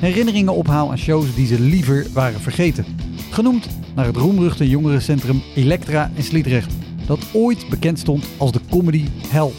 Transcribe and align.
herinneringen 0.00 0.54
ophaal 0.54 0.90
aan 0.90 0.98
shows 0.98 1.34
die 1.34 1.46
ze 1.46 1.60
liever 1.60 2.06
waren 2.12 2.40
vergeten. 2.40 2.84
Genoemd 3.30 3.66
naar 3.94 4.06
het 4.06 4.16
roemruchte 4.16 4.68
jongerencentrum 4.68 5.42
Elektra 5.54 6.10
in 6.14 6.22
Sliedrecht, 6.22 6.72
dat 7.06 7.18
ooit 7.32 7.68
bekend 7.68 7.98
stond 7.98 8.24
als 8.36 8.52
de 8.52 8.60
comedy 8.70 9.08
hell. 9.28 9.50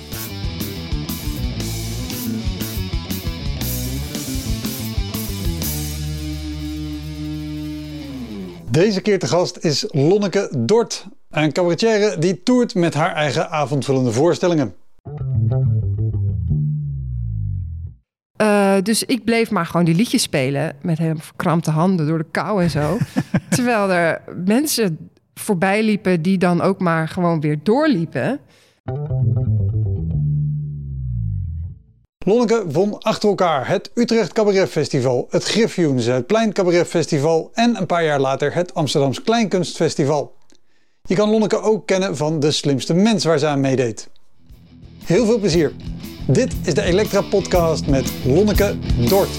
Deze 8.69 9.01
keer 9.01 9.19
te 9.19 9.27
gast 9.27 9.57
is 9.57 9.85
Lonneke 9.87 10.49
Dort, 10.57 11.07
een 11.29 11.51
cabaretière 11.51 12.17
die 12.19 12.43
toert 12.43 12.75
met 12.75 12.93
haar 12.93 13.13
eigen 13.13 13.49
avondvullende 13.49 14.11
voorstellingen. 14.11 14.73
Uh, 18.41 18.75
dus 18.83 19.03
ik 19.03 19.23
bleef 19.23 19.51
maar 19.51 19.65
gewoon 19.65 19.85
die 19.85 19.95
liedjes 19.95 20.21
spelen 20.21 20.75
met 20.81 20.97
helemaal 20.97 21.23
verkrampte 21.23 21.71
handen 21.71 22.07
door 22.07 22.17
de 22.17 22.25
kou 22.31 22.63
en 22.63 22.69
zo. 22.69 22.97
Terwijl 23.49 23.91
er 23.91 24.21
mensen 24.45 25.09
voorbij 25.33 25.83
liepen 25.83 26.21
die 26.21 26.37
dan 26.37 26.61
ook 26.61 26.79
maar 26.79 27.07
gewoon 27.07 27.41
weer 27.41 27.59
doorliepen. 27.63 28.39
Lonneke 32.25 32.63
won 32.71 32.99
achter 32.99 33.29
elkaar 33.29 33.67
het 33.67 33.91
Utrecht 33.93 34.33
Cabaret 34.33 34.69
Festival, 34.69 35.27
het 35.29 35.43
Griffioens, 35.43 36.05
het 36.05 36.27
Plein 36.27 36.53
Cabaret 36.53 36.87
Festival 36.87 37.49
en 37.53 37.75
een 37.77 37.85
paar 37.85 38.03
jaar 38.03 38.19
later 38.19 38.53
het 38.53 38.73
Amsterdams 38.73 39.23
Kleinkunstfestival. 39.23 40.35
Je 41.03 41.15
kan 41.15 41.29
Lonneke 41.29 41.61
ook 41.61 41.87
kennen 41.87 42.17
van 42.17 42.39
De 42.39 42.51
Slimste 42.51 42.93
Mens 42.93 43.23
waar 43.23 43.39
ze 43.39 43.47
aan 43.47 43.59
meedeed. 43.59 44.09
Heel 45.03 45.25
veel 45.25 45.39
plezier! 45.39 45.71
Dit 46.31 46.67
is 46.67 46.73
de 46.73 46.81
Elektra 46.81 47.21
Podcast 47.21 47.87
met 47.87 48.13
Lonneke 48.25 48.77
Dort. 49.09 49.29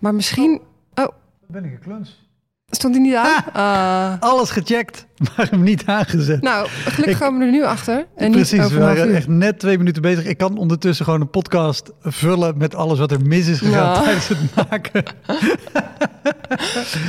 Maar 0.00 0.14
misschien. 0.14 0.60
Oh. 0.94 1.08
Ben 1.46 1.64
ik 1.64 1.72
een 1.72 1.78
kluns? 1.78 2.27
Stond 2.70 2.94
hij 2.94 3.02
niet 3.02 3.14
aan? 3.14 3.44
Ah, 3.52 4.20
alles 4.20 4.50
gecheckt, 4.50 5.06
maar 5.36 5.46
hem 5.50 5.62
niet 5.62 5.82
aangezet. 5.86 6.42
Nou, 6.42 6.68
gelukkig 6.68 7.18
komen 7.18 7.40
we 7.40 7.44
er 7.44 7.50
nu 7.50 7.64
achter. 7.64 8.06
En 8.16 8.30
precies, 8.30 8.68
we 8.68 8.78
waren 8.78 9.14
echt 9.14 9.28
net 9.28 9.58
twee 9.58 9.78
minuten 9.78 10.02
bezig. 10.02 10.24
Ik 10.24 10.38
kan 10.38 10.56
ondertussen 10.56 11.04
gewoon 11.04 11.20
een 11.20 11.30
podcast 11.30 11.92
vullen 12.02 12.58
met 12.58 12.74
alles 12.74 12.98
wat 12.98 13.10
er 13.10 13.22
mis 13.22 13.46
is 13.46 13.58
gegaan 13.58 14.02
tijdens 14.02 14.28
het 14.28 14.38
maken. 14.54 15.04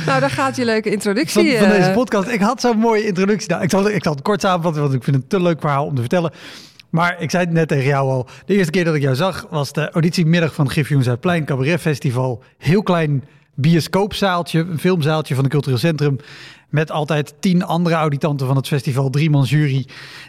nou, 0.06 0.20
daar 0.20 0.30
gaat 0.30 0.56
je 0.56 0.64
leuke 0.64 0.90
introductie. 0.90 1.58
Van, 1.58 1.68
van 1.68 1.76
deze 1.76 1.88
eh. 1.88 1.94
podcast. 1.94 2.28
Ik 2.28 2.40
had 2.40 2.60
zo'n 2.60 2.78
mooie 2.78 3.06
introductie. 3.06 3.48
Nou, 3.48 3.62
ik, 3.62 3.70
zal, 3.70 3.88
ik 3.88 4.02
zal 4.02 4.12
het 4.12 4.22
kort 4.22 4.40
samenvatten, 4.40 4.82
want 4.82 4.94
ik 4.94 5.04
vind 5.04 5.16
het 5.16 5.24
een 5.24 5.38
te 5.38 5.42
leuk 5.42 5.60
verhaal 5.60 5.86
om 5.86 5.94
te 5.94 6.00
vertellen. 6.00 6.32
Maar 6.90 7.16
ik 7.18 7.30
zei 7.30 7.44
het 7.44 7.52
net 7.52 7.68
tegen 7.68 7.86
jou 7.86 8.10
al. 8.10 8.26
De 8.46 8.54
eerste 8.54 8.70
keer 8.70 8.84
dat 8.84 8.94
ik 8.94 9.02
jou 9.02 9.14
zag 9.14 9.46
was 9.50 9.72
de 9.72 9.90
auditiemiddag 9.90 10.54
van 10.54 10.64
het 10.64 10.72
Griffioens 10.72 11.08
Plein 11.20 11.44
Cabaret 11.44 11.80
Festival. 11.80 12.42
Heel 12.58 12.82
klein 12.82 13.24
bioscoopzaaltje, 13.60 14.58
een 14.58 14.78
filmzaaltje 14.78 15.34
van 15.34 15.44
het 15.44 15.52
Cultureel 15.52 15.78
Centrum. 15.78 16.16
Met 16.68 16.90
altijd 16.90 17.34
tien 17.40 17.64
andere 17.64 17.94
auditanten 17.94 18.46
van 18.46 18.56
het 18.56 18.66
festival, 18.66 19.10
drie 19.10 19.30
man 19.30 19.44
jury. 19.44 19.86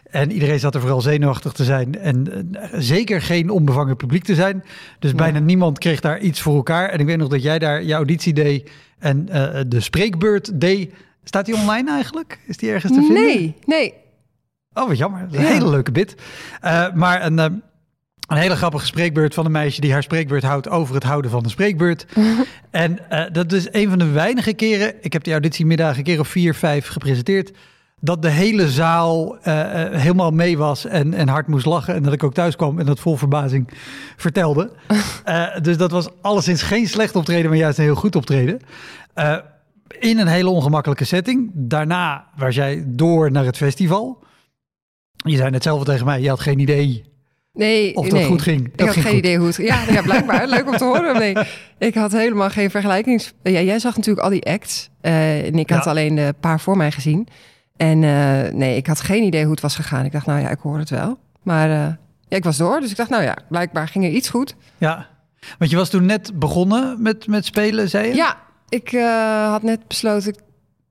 En 0.09 0.31
iedereen 0.31 0.59
zat 0.59 0.75
er 0.75 0.81
vooral 0.81 1.01
zenuwachtig 1.01 1.51
te 1.51 1.63
zijn. 1.63 1.99
En 1.99 2.27
uh, 2.29 2.63
zeker 2.77 3.21
geen 3.21 3.49
onbevangen 3.49 3.95
publiek 3.95 4.23
te 4.23 4.35
zijn. 4.35 4.63
Dus 4.99 5.15
bijna 5.15 5.39
niemand 5.39 5.77
kreeg 5.79 5.99
daar 5.99 6.19
iets 6.19 6.41
voor 6.41 6.55
elkaar. 6.55 6.89
En 6.89 6.99
ik 6.99 7.05
weet 7.05 7.17
nog 7.17 7.27
dat 7.27 7.43
jij 7.43 7.59
daar 7.59 7.83
je 7.83 7.93
auditie 7.93 8.33
deed 8.33 8.69
en 8.99 9.27
uh, 9.29 9.59
de 9.67 9.79
spreekbeurt 9.79 10.61
deed. 10.61 10.93
Staat 11.23 11.45
die 11.45 11.55
online 11.55 11.91
eigenlijk? 11.91 12.39
Is 12.47 12.57
die 12.57 12.71
ergens 12.71 12.93
te 12.93 13.01
vinden? 13.01 13.23
Nee, 13.23 13.55
nee. 13.65 13.93
Oh, 14.73 14.87
wat 14.87 14.97
jammer. 14.97 15.27
Een 15.31 15.45
hele 15.45 15.69
leuke 15.69 15.91
bit. 15.91 16.15
Uh, 16.63 16.93
maar 16.93 17.25
een 17.25 17.61
een 18.31 18.37
hele 18.37 18.55
grappige 18.55 18.85
spreekbeurt 18.85 19.33
van 19.33 19.45
een 19.45 19.51
meisje 19.51 19.81
die 19.81 19.91
haar 19.91 20.03
spreekbeurt 20.03 20.43
houdt 20.43 20.69
over 20.69 20.95
het 20.95 21.03
houden 21.03 21.31
van 21.31 21.43
een 21.43 21.49
spreekbeurt. 21.49 22.05
en 22.71 22.99
uh, 23.11 23.23
dat 23.31 23.51
is 23.51 23.67
een 23.71 23.89
van 23.89 23.99
de 23.99 24.09
weinige 24.09 24.53
keren, 24.53 24.93
ik 25.01 25.13
heb 25.13 25.23
die 25.23 25.33
auditiemiddag 25.33 25.97
een 25.97 26.03
keer 26.03 26.19
of 26.19 26.27
vier, 26.27 26.53
vijf 26.53 26.87
gepresenteerd, 26.87 27.51
dat 27.99 28.21
de 28.21 28.29
hele 28.29 28.69
zaal 28.69 29.35
uh, 29.35 29.41
helemaal 29.91 30.31
mee 30.31 30.57
was 30.57 30.85
en, 30.85 31.13
en 31.13 31.27
hard 31.27 31.47
moest 31.47 31.65
lachen. 31.65 31.95
En 31.95 32.03
dat 32.03 32.13
ik 32.13 32.23
ook 32.23 32.33
thuis 32.33 32.55
kwam 32.55 32.79
en 32.79 32.85
dat 32.85 32.99
vol 32.99 33.15
verbazing 33.15 33.69
vertelde. 34.17 34.71
uh, 35.27 35.57
dus 35.61 35.77
dat 35.77 35.91
was 35.91 36.09
alleszins 36.21 36.61
geen 36.61 36.87
slecht 36.87 37.15
optreden, 37.15 37.49
maar 37.49 37.59
juist 37.59 37.77
een 37.77 37.83
heel 37.83 37.95
goed 37.95 38.15
optreden. 38.15 38.59
in 39.99 40.19
een 40.19 40.27
hele 40.27 40.49
ongemakkelijke 40.49 41.05
setting. 41.05 41.51
Daarna 41.53 42.27
was 42.35 42.55
jij 42.55 42.83
door 42.87 43.31
naar 43.31 43.45
het 43.45 43.57
festival. 43.57 44.23
Je 45.15 45.37
zei 45.37 45.49
net 45.49 45.63
zelf 45.63 45.83
tegen 45.83 46.05
mij, 46.05 46.21
je 46.21 46.29
had 46.29 46.39
geen 46.39 46.59
idee 46.59 47.10
Nee, 47.53 47.95
of 47.95 48.07
dat 48.07 48.13
nee. 48.19 48.25
goed 48.25 48.41
ging. 48.41 48.71
ik 48.73 48.79
had 48.79 48.95
geen 48.95 49.15
idee 49.15 49.37
hoe 49.37 49.47
het 49.47 49.55
Ja, 49.55 49.83
ja 49.89 50.01
blijkbaar. 50.01 50.47
Leuk 50.47 50.67
om 50.67 50.77
te 50.77 50.83
horen. 50.83 51.17
Nee, 51.17 51.35
ik 51.77 51.95
had 51.95 52.11
helemaal 52.11 52.49
geen 52.49 52.69
vergelijkings... 52.69 53.33
Ja, 53.43 53.61
jij 53.61 53.79
zag 53.79 53.95
natuurlijk 53.95 54.25
al 54.25 54.31
die 54.31 54.45
acts. 54.45 54.89
Uh, 55.01 55.45
en 55.45 55.59
ik 55.59 55.69
had 55.69 55.87
alleen 55.87 56.17
een 56.17 56.35
paar 56.39 56.59
voor 56.59 56.77
mij 56.77 56.91
gezien. 56.91 57.27
En 57.77 58.01
uh, 58.01 58.51
nee, 58.51 58.75
ik 58.75 58.87
had 58.87 59.01
geen 59.01 59.23
idee 59.23 59.41
hoe 59.41 59.51
het 59.51 59.61
was 59.61 59.75
gegaan. 59.75 60.05
Ik 60.05 60.11
dacht, 60.11 60.25
nou 60.25 60.39
ja, 60.39 60.49
ik 60.49 60.59
hoor 60.59 60.77
het 60.77 60.89
wel. 60.89 61.17
Maar 61.43 61.69
uh, 61.69 61.75
ja, 62.27 62.37
ik 62.37 62.43
was 62.43 62.57
door. 62.57 62.79
Dus 62.79 62.91
ik 62.91 62.97
dacht, 62.97 63.09
nou 63.09 63.23
ja, 63.23 63.37
blijkbaar 63.49 63.87
ging 63.87 64.05
er 64.05 64.11
iets 64.11 64.29
goed. 64.29 64.55
Ja, 64.77 65.07
want 65.57 65.71
je 65.71 65.77
was 65.77 65.89
toen 65.89 66.05
net 66.05 66.39
begonnen 66.39 67.01
met, 67.01 67.27
met 67.27 67.45
spelen, 67.45 67.89
zei 67.89 68.07
je? 68.07 68.15
Ja, 68.15 68.37
ik 68.69 68.91
had 69.49 69.63
net 69.63 69.87
besloten 69.87 70.35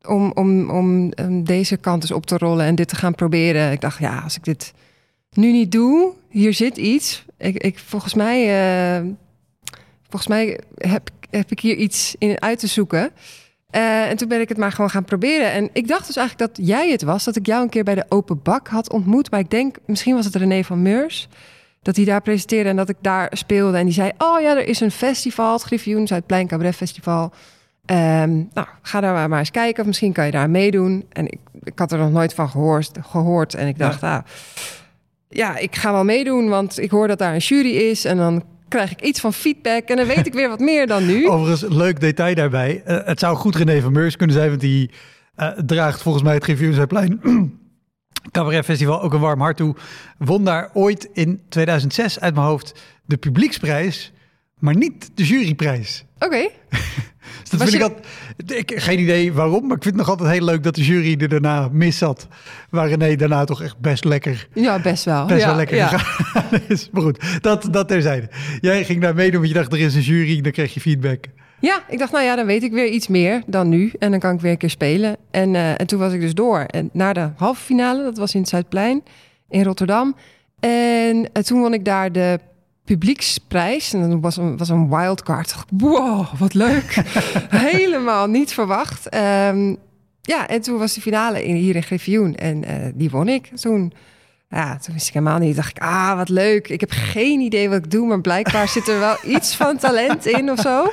om, 0.02 0.32
om, 0.34 0.70
om 0.70 1.12
deze 1.44 1.76
kant 1.76 2.02
eens 2.02 2.12
op 2.12 2.26
te 2.26 2.38
rollen 2.38 2.66
en 2.66 2.74
dit 2.74 2.88
te 2.88 2.96
gaan 2.96 3.14
proberen. 3.14 3.72
Ik 3.72 3.80
dacht, 3.80 3.98
ja, 3.98 4.18
als 4.18 4.36
ik 4.36 4.44
dit 4.44 4.72
nu 5.34 5.52
niet 5.52 5.72
doe, 5.72 6.12
hier 6.28 6.54
zit 6.54 6.76
iets. 6.76 7.24
Ik, 7.38 7.56
ik, 7.62 7.78
volgens 7.78 8.14
mij, 8.14 8.40
uh, 8.98 9.10
volgens 10.02 10.26
mij 10.26 10.60
heb, 10.74 11.10
heb 11.30 11.50
ik 11.50 11.60
hier 11.60 11.76
iets 11.76 12.14
in 12.18 12.40
uit 12.40 12.58
te 12.58 12.66
zoeken. 12.66 13.10
Uh, 13.76 14.08
en 14.08 14.16
toen 14.16 14.28
ben 14.28 14.40
ik 14.40 14.48
het 14.48 14.58
maar 14.58 14.72
gewoon 14.72 14.90
gaan 14.90 15.04
proberen. 15.04 15.52
En 15.52 15.70
ik 15.72 15.88
dacht 15.88 16.06
dus 16.06 16.16
eigenlijk 16.16 16.54
dat 16.54 16.66
jij 16.66 16.90
het 16.90 17.02
was, 17.02 17.24
dat 17.24 17.36
ik 17.36 17.46
jou 17.46 17.62
een 17.62 17.68
keer 17.68 17.84
bij 17.84 17.94
de 17.94 18.04
Open 18.08 18.42
Bak 18.42 18.68
had 18.68 18.92
ontmoet. 18.92 19.30
Maar 19.30 19.40
ik 19.40 19.50
denk, 19.50 19.76
misschien 19.86 20.14
was 20.14 20.24
het 20.24 20.34
René 20.34 20.64
van 20.64 20.82
Meurs, 20.82 21.28
dat 21.82 21.96
hij 21.96 22.04
daar 22.04 22.22
presenteerde 22.22 22.68
en 22.68 22.76
dat 22.76 22.88
ik 22.88 22.96
daar 23.00 23.30
speelde. 23.32 23.78
En 23.78 23.84
die 23.84 23.94
zei, 23.94 24.10
oh 24.18 24.40
ja, 24.40 24.56
er 24.56 24.68
is 24.68 24.80
een 24.80 24.90
festival, 24.90 25.52
het 25.52 25.62
Griffioen, 25.62 26.06
Zuidplein 26.06 26.46
Cabaret 26.46 26.76
Festival. 26.76 27.32
Um, 27.86 28.48
nou, 28.52 28.66
ga 28.82 29.00
daar 29.00 29.28
maar 29.28 29.38
eens 29.38 29.50
kijken 29.50 29.80
of 29.80 29.86
misschien 29.86 30.12
kan 30.12 30.26
je 30.26 30.30
daar 30.30 30.50
meedoen. 30.50 31.04
En 31.08 31.26
ik, 31.26 31.38
ik 31.62 31.78
had 31.78 31.92
er 31.92 31.98
nog 31.98 32.10
nooit 32.10 32.34
van 32.34 32.48
gehoord, 32.48 32.90
gehoord 33.00 33.54
en 33.54 33.66
ik 33.66 33.78
dacht, 33.78 34.00
ja. 34.00 34.16
ah, 34.16 34.24
ja, 35.32 35.56
ik 35.58 35.76
ga 35.76 35.92
wel 35.92 36.04
meedoen, 36.04 36.48
want 36.48 36.78
ik 36.78 36.90
hoor 36.90 37.08
dat 37.08 37.18
daar 37.18 37.32
een 37.34 37.38
jury 37.40 37.70
is 37.76 38.04
en 38.04 38.16
dan 38.16 38.44
krijg 38.68 38.90
ik 38.92 39.00
iets 39.00 39.20
van 39.20 39.32
feedback 39.32 39.88
en 39.88 39.96
dan 39.96 40.06
weet 40.06 40.26
ik 40.26 40.32
weer 40.32 40.48
wat 40.48 40.58
meer 40.60 40.86
dan 40.86 41.06
nu. 41.06 41.28
Overigens, 41.30 41.72
leuk 41.72 42.00
detail 42.00 42.34
daarbij. 42.34 42.82
Uh, 42.86 42.98
het 43.04 43.18
zou 43.18 43.36
goed 43.36 43.56
René 43.56 43.80
van 43.80 43.92
Meurs 43.92 44.16
kunnen 44.16 44.36
zijn, 44.36 44.48
want 44.48 44.60
die 44.60 44.90
uh, 45.36 45.48
draagt 45.48 46.02
volgens 46.02 46.24
mij 46.24 46.34
het 46.34 46.42
Griffioensplein 46.44 47.20
Cabaret 48.32 48.64
Festival 48.64 49.02
ook 49.02 49.12
een 49.12 49.20
warm 49.20 49.40
hart 49.40 49.56
toe. 49.56 49.74
Won 50.18 50.44
daar 50.44 50.70
ooit 50.72 51.08
in 51.12 51.40
2006 51.48 52.20
uit 52.20 52.34
mijn 52.34 52.46
hoofd 52.46 52.80
de 53.04 53.16
publieksprijs, 53.16 54.12
maar 54.58 54.76
niet 54.76 55.10
de 55.14 55.24
juryprijs. 55.24 56.04
Oké. 56.14 56.24
Okay. 56.26 56.50
Dus 57.40 57.50
dat 57.50 57.60
Was 57.60 57.70
vind 57.70 57.82
je- 57.82 57.90
ik 57.90 58.06
ik, 58.50 58.72
geen 58.74 58.98
idee 58.98 59.32
waarom, 59.32 59.66
maar 59.66 59.76
ik 59.76 59.82
vind 59.82 59.96
het 59.96 60.06
nog 60.06 60.08
altijd 60.08 60.30
heel 60.30 60.44
leuk 60.44 60.62
dat 60.62 60.74
de 60.74 60.84
jury 60.84 61.16
er 61.20 61.28
daarna 61.28 61.68
mis 61.72 61.98
zat. 61.98 62.28
Waar 62.70 62.88
René 62.88 63.16
daarna 63.16 63.44
toch 63.44 63.62
echt 63.62 63.78
best 63.78 64.04
lekker, 64.04 64.48
Ja, 64.54 64.80
best 64.80 65.04
wel. 65.04 65.26
best 65.26 65.40
ja, 65.40 65.46
wel 65.46 65.56
lekker 65.56 65.76
ja. 65.76 65.86
gegaan 65.88 66.60
is. 66.68 66.88
Maar 66.92 67.02
goed, 67.02 67.42
dat, 67.42 67.68
dat 67.70 67.88
terzijde. 67.88 68.28
Jij 68.60 68.84
ging 68.84 69.00
daar 69.00 69.14
meedoen, 69.14 69.40
want 69.40 69.48
je 69.52 69.58
dacht 69.58 69.72
er 69.72 69.80
is 69.80 69.94
een 69.94 70.00
jury, 70.00 70.40
dan 70.40 70.52
kreeg 70.52 70.74
je 70.74 70.80
feedback. 70.80 71.24
Ja, 71.60 71.82
ik 71.88 71.98
dacht, 71.98 72.12
nou 72.12 72.24
ja, 72.24 72.36
dan 72.36 72.46
weet 72.46 72.62
ik 72.62 72.72
weer 72.72 72.88
iets 72.88 73.08
meer 73.08 73.42
dan 73.46 73.68
nu. 73.68 73.92
En 73.98 74.10
dan 74.10 74.20
kan 74.20 74.34
ik 74.34 74.40
weer 74.40 74.50
een 74.50 74.58
keer 74.58 74.70
spelen. 74.70 75.16
En, 75.30 75.54
eh, 75.54 75.80
en 75.80 75.86
toen 75.86 75.98
was 75.98 76.12
ik 76.12 76.20
dus 76.20 76.34
door. 76.34 76.58
En 76.60 76.90
naar 76.92 77.14
de 77.14 77.28
halve 77.36 77.62
finale, 77.62 78.02
dat 78.02 78.18
was 78.18 78.34
in 78.34 78.40
het 78.40 78.48
Zuidplein 78.48 79.02
in 79.48 79.64
Rotterdam. 79.64 80.16
En 80.60 81.28
eh, 81.32 81.42
toen 81.42 81.60
won 81.60 81.74
ik 81.74 81.84
daar 81.84 82.12
de 82.12 82.38
publieksprijs. 82.84 83.92
En 83.92 84.10
dat 84.10 84.20
was 84.20 84.36
een, 84.36 84.56
was 84.56 84.68
een 84.68 84.88
wildcard. 84.88 85.54
Wow, 85.70 86.26
wat 86.38 86.54
leuk. 86.54 87.02
Helemaal 87.70 88.26
niet 88.26 88.52
verwacht. 88.52 89.08
Ehm, 89.08 89.74
ja, 90.20 90.48
en 90.48 90.60
toen 90.60 90.78
was 90.78 90.94
de 90.94 91.00
finale 91.00 91.44
in, 91.44 91.54
hier 91.54 91.76
in 91.76 91.82
Griffioen. 91.82 92.34
En 92.34 92.64
eh, 92.64 92.74
die 92.94 93.10
won 93.10 93.28
ik 93.28 93.56
toen. 93.56 93.92
Ja, 94.48 94.76
toen 94.78 94.94
wist 94.94 95.08
ik 95.08 95.14
helemaal 95.14 95.38
niet. 95.38 95.56
Dacht 95.56 95.76
ik, 95.76 95.82
ah, 95.82 96.16
wat 96.16 96.28
leuk. 96.28 96.68
Ik 96.68 96.80
heb 96.80 96.90
geen 96.90 97.40
idee 97.40 97.68
wat 97.68 97.78
ik 97.78 97.90
doe, 97.90 98.06
maar 98.06 98.20
blijkbaar 98.20 98.68
zit 98.68 98.88
er 98.88 98.98
wel 98.98 99.16
iets 99.36 99.54
van 99.54 99.76
talent 99.76 100.26
in 100.26 100.50
of 100.50 100.60
zo. 100.60 100.92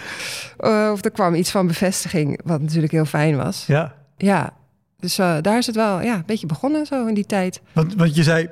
Eh, 0.58 0.90
of 0.92 1.04
er 1.04 1.12
kwam 1.12 1.36
iets 1.36 1.52
van 1.52 1.68
bevestiging, 1.68 2.40
wat 2.44 2.62
natuurlijk 2.62 2.92
heel 2.92 3.06
fijn 3.06 3.36
was. 3.38 3.66
Ja, 3.68 3.96
Ja, 4.18 4.54
dus 5.00 5.18
eh, 5.18 5.38
daar 5.42 5.58
is 5.58 5.66
het 5.66 5.76
wel 5.76 6.02
ja, 6.02 6.16
een 6.16 6.24
beetje 6.26 6.48
begonnen 6.48 6.86
zo 6.86 7.06
in 7.06 7.14
die 7.14 7.26
tijd. 7.26 7.62
want, 7.74 7.96
want 7.96 8.16
je 8.16 8.24
zei, 8.24 8.50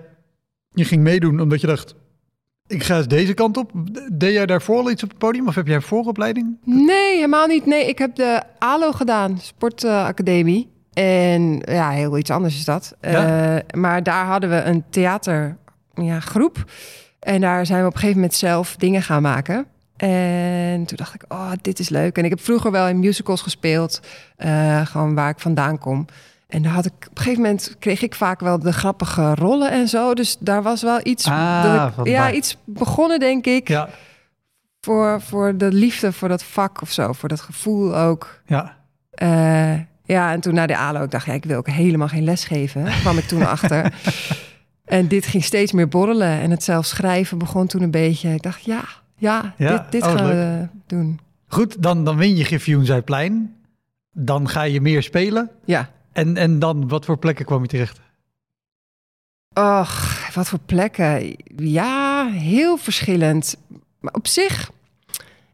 je 0.70 0.86
ging 0.86 1.04
meedoen 1.04 1.40
omdat 1.40 1.62
je 1.62 1.68
dacht, 1.68 1.96
ik 2.68 2.84
ga 2.84 2.98
eens 2.98 3.08
deze 3.08 3.34
kant 3.34 3.58
op. 3.58 3.72
Deed 4.12 4.34
jij 4.34 4.46
daarvoor 4.46 4.78
al 4.78 4.92
iets 4.92 5.04
op 5.04 5.10
het 5.10 5.18
podium 5.18 5.48
of 5.48 5.56
heb 5.56 5.68
jij 5.68 5.76
een 5.76 5.82
vooropleiding? 5.82 6.58
Nee, 6.64 7.16
helemaal 7.16 7.48
niet. 7.48 7.66
Nee, 7.66 7.88
ik 7.88 7.98
heb 7.98 8.16
de 8.16 8.42
ALO 8.60 8.92
gedaan, 8.92 9.40
Sportacademie. 9.42 10.70
en 10.94 11.62
ja, 11.66 11.90
heel 11.90 12.18
iets 12.18 12.30
anders 12.32 12.56
is 12.56 12.66
dat. 12.66 12.96
Ja? 13.02 13.56
Eh, 13.56 13.80
maar 13.80 14.04
daar 14.04 14.26
hadden 14.26 14.50
we 14.50 14.62
een 14.62 14.84
theatergroep. 14.90 15.64
Ja, 15.94 16.20
groep. 16.20 16.66
en 17.20 17.42
daar 17.42 17.66
zijn 17.66 17.82
we 17.82 17.88
op 17.88 17.94
een 17.94 18.00
gegeven 18.00 18.20
moment 18.20 18.38
zelf 18.38 18.76
dingen 18.76 19.02
gaan 19.02 19.22
maken. 19.22 19.66
En 19.98 20.86
toen 20.86 20.98
dacht 20.98 21.14
ik, 21.14 21.26
oh, 21.28 21.52
dit 21.62 21.80
is 21.80 21.90
leuk. 21.90 22.18
En 22.18 22.24
ik 22.24 22.30
heb 22.30 22.42
vroeger 22.42 22.72
wel 22.72 22.88
in 22.88 23.00
musicals 23.00 23.42
gespeeld, 23.42 24.02
eh, 24.36 24.86
gewoon 24.86 25.16
waar 25.16 25.30
ik 25.30 25.40
vandaan 25.40 25.78
kom. 25.78 26.06
En 26.48 26.62
daar 26.62 26.72
had 26.72 26.86
ik 26.86 26.94
op 26.94 27.18
een 27.18 27.18
gegeven 27.24 27.42
moment 27.42 27.76
kreeg 27.80 28.02
ik 28.02 28.16
vaak 28.16 28.40
wel 28.40 28.60
de 28.60 28.74
grappige 28.74 29.34
rollen 29.36 29.72
en 29.72 29.88
zo. 29.88 30.14
Dus 30.14 30.38
daar 30.40 30.64
was 30.64 30.82
wel 30.82 31.00
iets, 31.04 31.26
Ah, 31.28 31.88
ik- 31.98 32.08
ja, 32.08 32.32
iets 32.32 32.58
begonnen, 32.66 33.20
denk 33.20 33.46
ik 33.46 33.68
Ja, 33.68 33.90
voor, 34.82 35.22
voor 35.22 35.58
de 35.58 35.72
liefde 35.72 36.12
voor 36.12 36.28
dat 36.28 36.44
vak 36.44 36.82
of 36.82 36.92
zo, 36.92 37.12
voor 37.14 37.30
dat 37.30 37.42
gevoel 37.42 37.98
ook. 37.98 38.42
ja. 38.46 38.78
Eh, 39.12 39.74
ja, 40.08 40.32
en 40.32 40.40
toen 40.40 40.54
naar 40.54 40.68
de 40.68 40.78
ALO, 40.78 41.04
ik 41.04 41.12
dacht, 41.12 41.26
ja, 41.26 41.34
ik 41.34 41.46
wil 41.46 41.58
ook 41.58 41.70
helemaal 41.70 42.08
geen 42.08 42.24
les 42.24 42.44
geven. 42.46 42.84
kwam 42.84 43.18
ik 43.18 43.24
toen 43.28 43.46
achter. 43.56 43.94
En 44.86 45.08
dit 45.08 45.26
ging 45.26 45.44
steeds 45.44 45.72
meer 45.72 45.88
borrelen. 45.88 46.28
En 46.42 46.52
het 46.52 46.64
zelf 46.64 46.86
schrijven 46.86 47.38
begon 47.38 47.68
toen 47.68 47.82
een 47.82 47.92
beetje. 47.92 48.34
Ik 48.34 48.42
dacht, 48.42 48.64
ja, 48.66 48.84
ja, 49.18 49.54
Ja? 49.58 49.72
dit, 49.72 49.92
dit 49.92 50.04
Oh, 50.04 50.12
gaan 50.12 50.26
leuk. 50.26 50.34
we 50.62 50.68
doen. 50.88 51.20
Goed, 51.48 51.82
dan, 51.82 52.04
dan 52.04 52.18
win 52.18 52.36
je 52.36 52.44
Griffioen 52.44 52.86
Zuidplein. 52.86 53.56
Dan 54.12 54.50
ga 54.50 54.62
je 54.62 54.82
meer 54.82 55.04
spelen. 55.04 55.50
Ja. 55.66 55.90
En, 56.16 56.38
en 56.38 56.60
dan, 56.60 56.88
wat 56.88 57.06
voor 57.06 57.18
plekken 57.18 57.46
kwam 57.46 57.62
je 57.62 57.68
terecht? 57.68 58.00
Och, 59.54 60.30
wat 60.34 60.48
voor 60.50 60.60
plekken. 60.66 61.36
Ja, 61.56 62.28
heel 62.32 62.78
verschillend. 62.78 63.56
Maar 64.00 64.14
op 64.14 64.28
zich, 64.28 64.72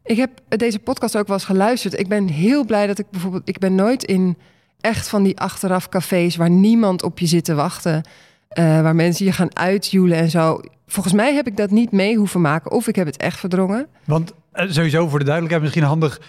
ik 0.04 0.16
heb 0.16 0.30
deze 0.48 0.78
podcast 0.78 1.16
ook 1.16 1.26
wel 1.26 1.36
eens 1.36 1.44
geluisterd. 1.44 1.98
Ik 1.98 2.08
ben 2.08 2.28
heel 2.28 2.64
blij 2.64 2.86
dat 2.86 2.98
ik 2.98 3.10
bijvoorbeeld... 3.10 3.48
Ik 3.48 3.58
ben 3.58 3.74
nooit 3.74 4.04
in 4.04 4.36
echt 4.80 5.08
van 5.08 5.22
die 5.22 5.38
achteraf 5.38 5.88
cafés... 5.88 6.36
waar 6.36 6.50
niemand 6.50 7.02
op 7.02 7.18
je 7.18 7.26
zit 7.26 7.44
te 7.44 7.54
wachten. 7.54 8.02
eh, 8.48 8.80
waar 8.80 8.94
mensen 8.94 9.24
je 9.26 9.32
gaan 9.32 9.56
uitjoelen 9.56 10.18
en 10.18 10.30
zo. 10.30 10.60
Volgens 10.86 11.14
mij 11.14 11.34
heb 11.34 11.46
ik 11.46 11.56
dat 11.56 11.70
niet 11.70 11.92
mee 11.92 12.16
hoeven 12.16 12.40
maken. 12.40 12.70
Of 12.70 12.88
ik 12.88 12.96
heb 12.96 13.06
het 13.06 13.16
echt 13.16 13.38
verdrongen. 13.38 13.86
Want 14.04 14.32
eh, 14.52 14.70
sowieso 14.70 15.08
voor 15.08 15.18
de 15.18 15.24
duidelijkheid 15.24 15.62
misschien 15.62 15.88
handig. 15.88 16.20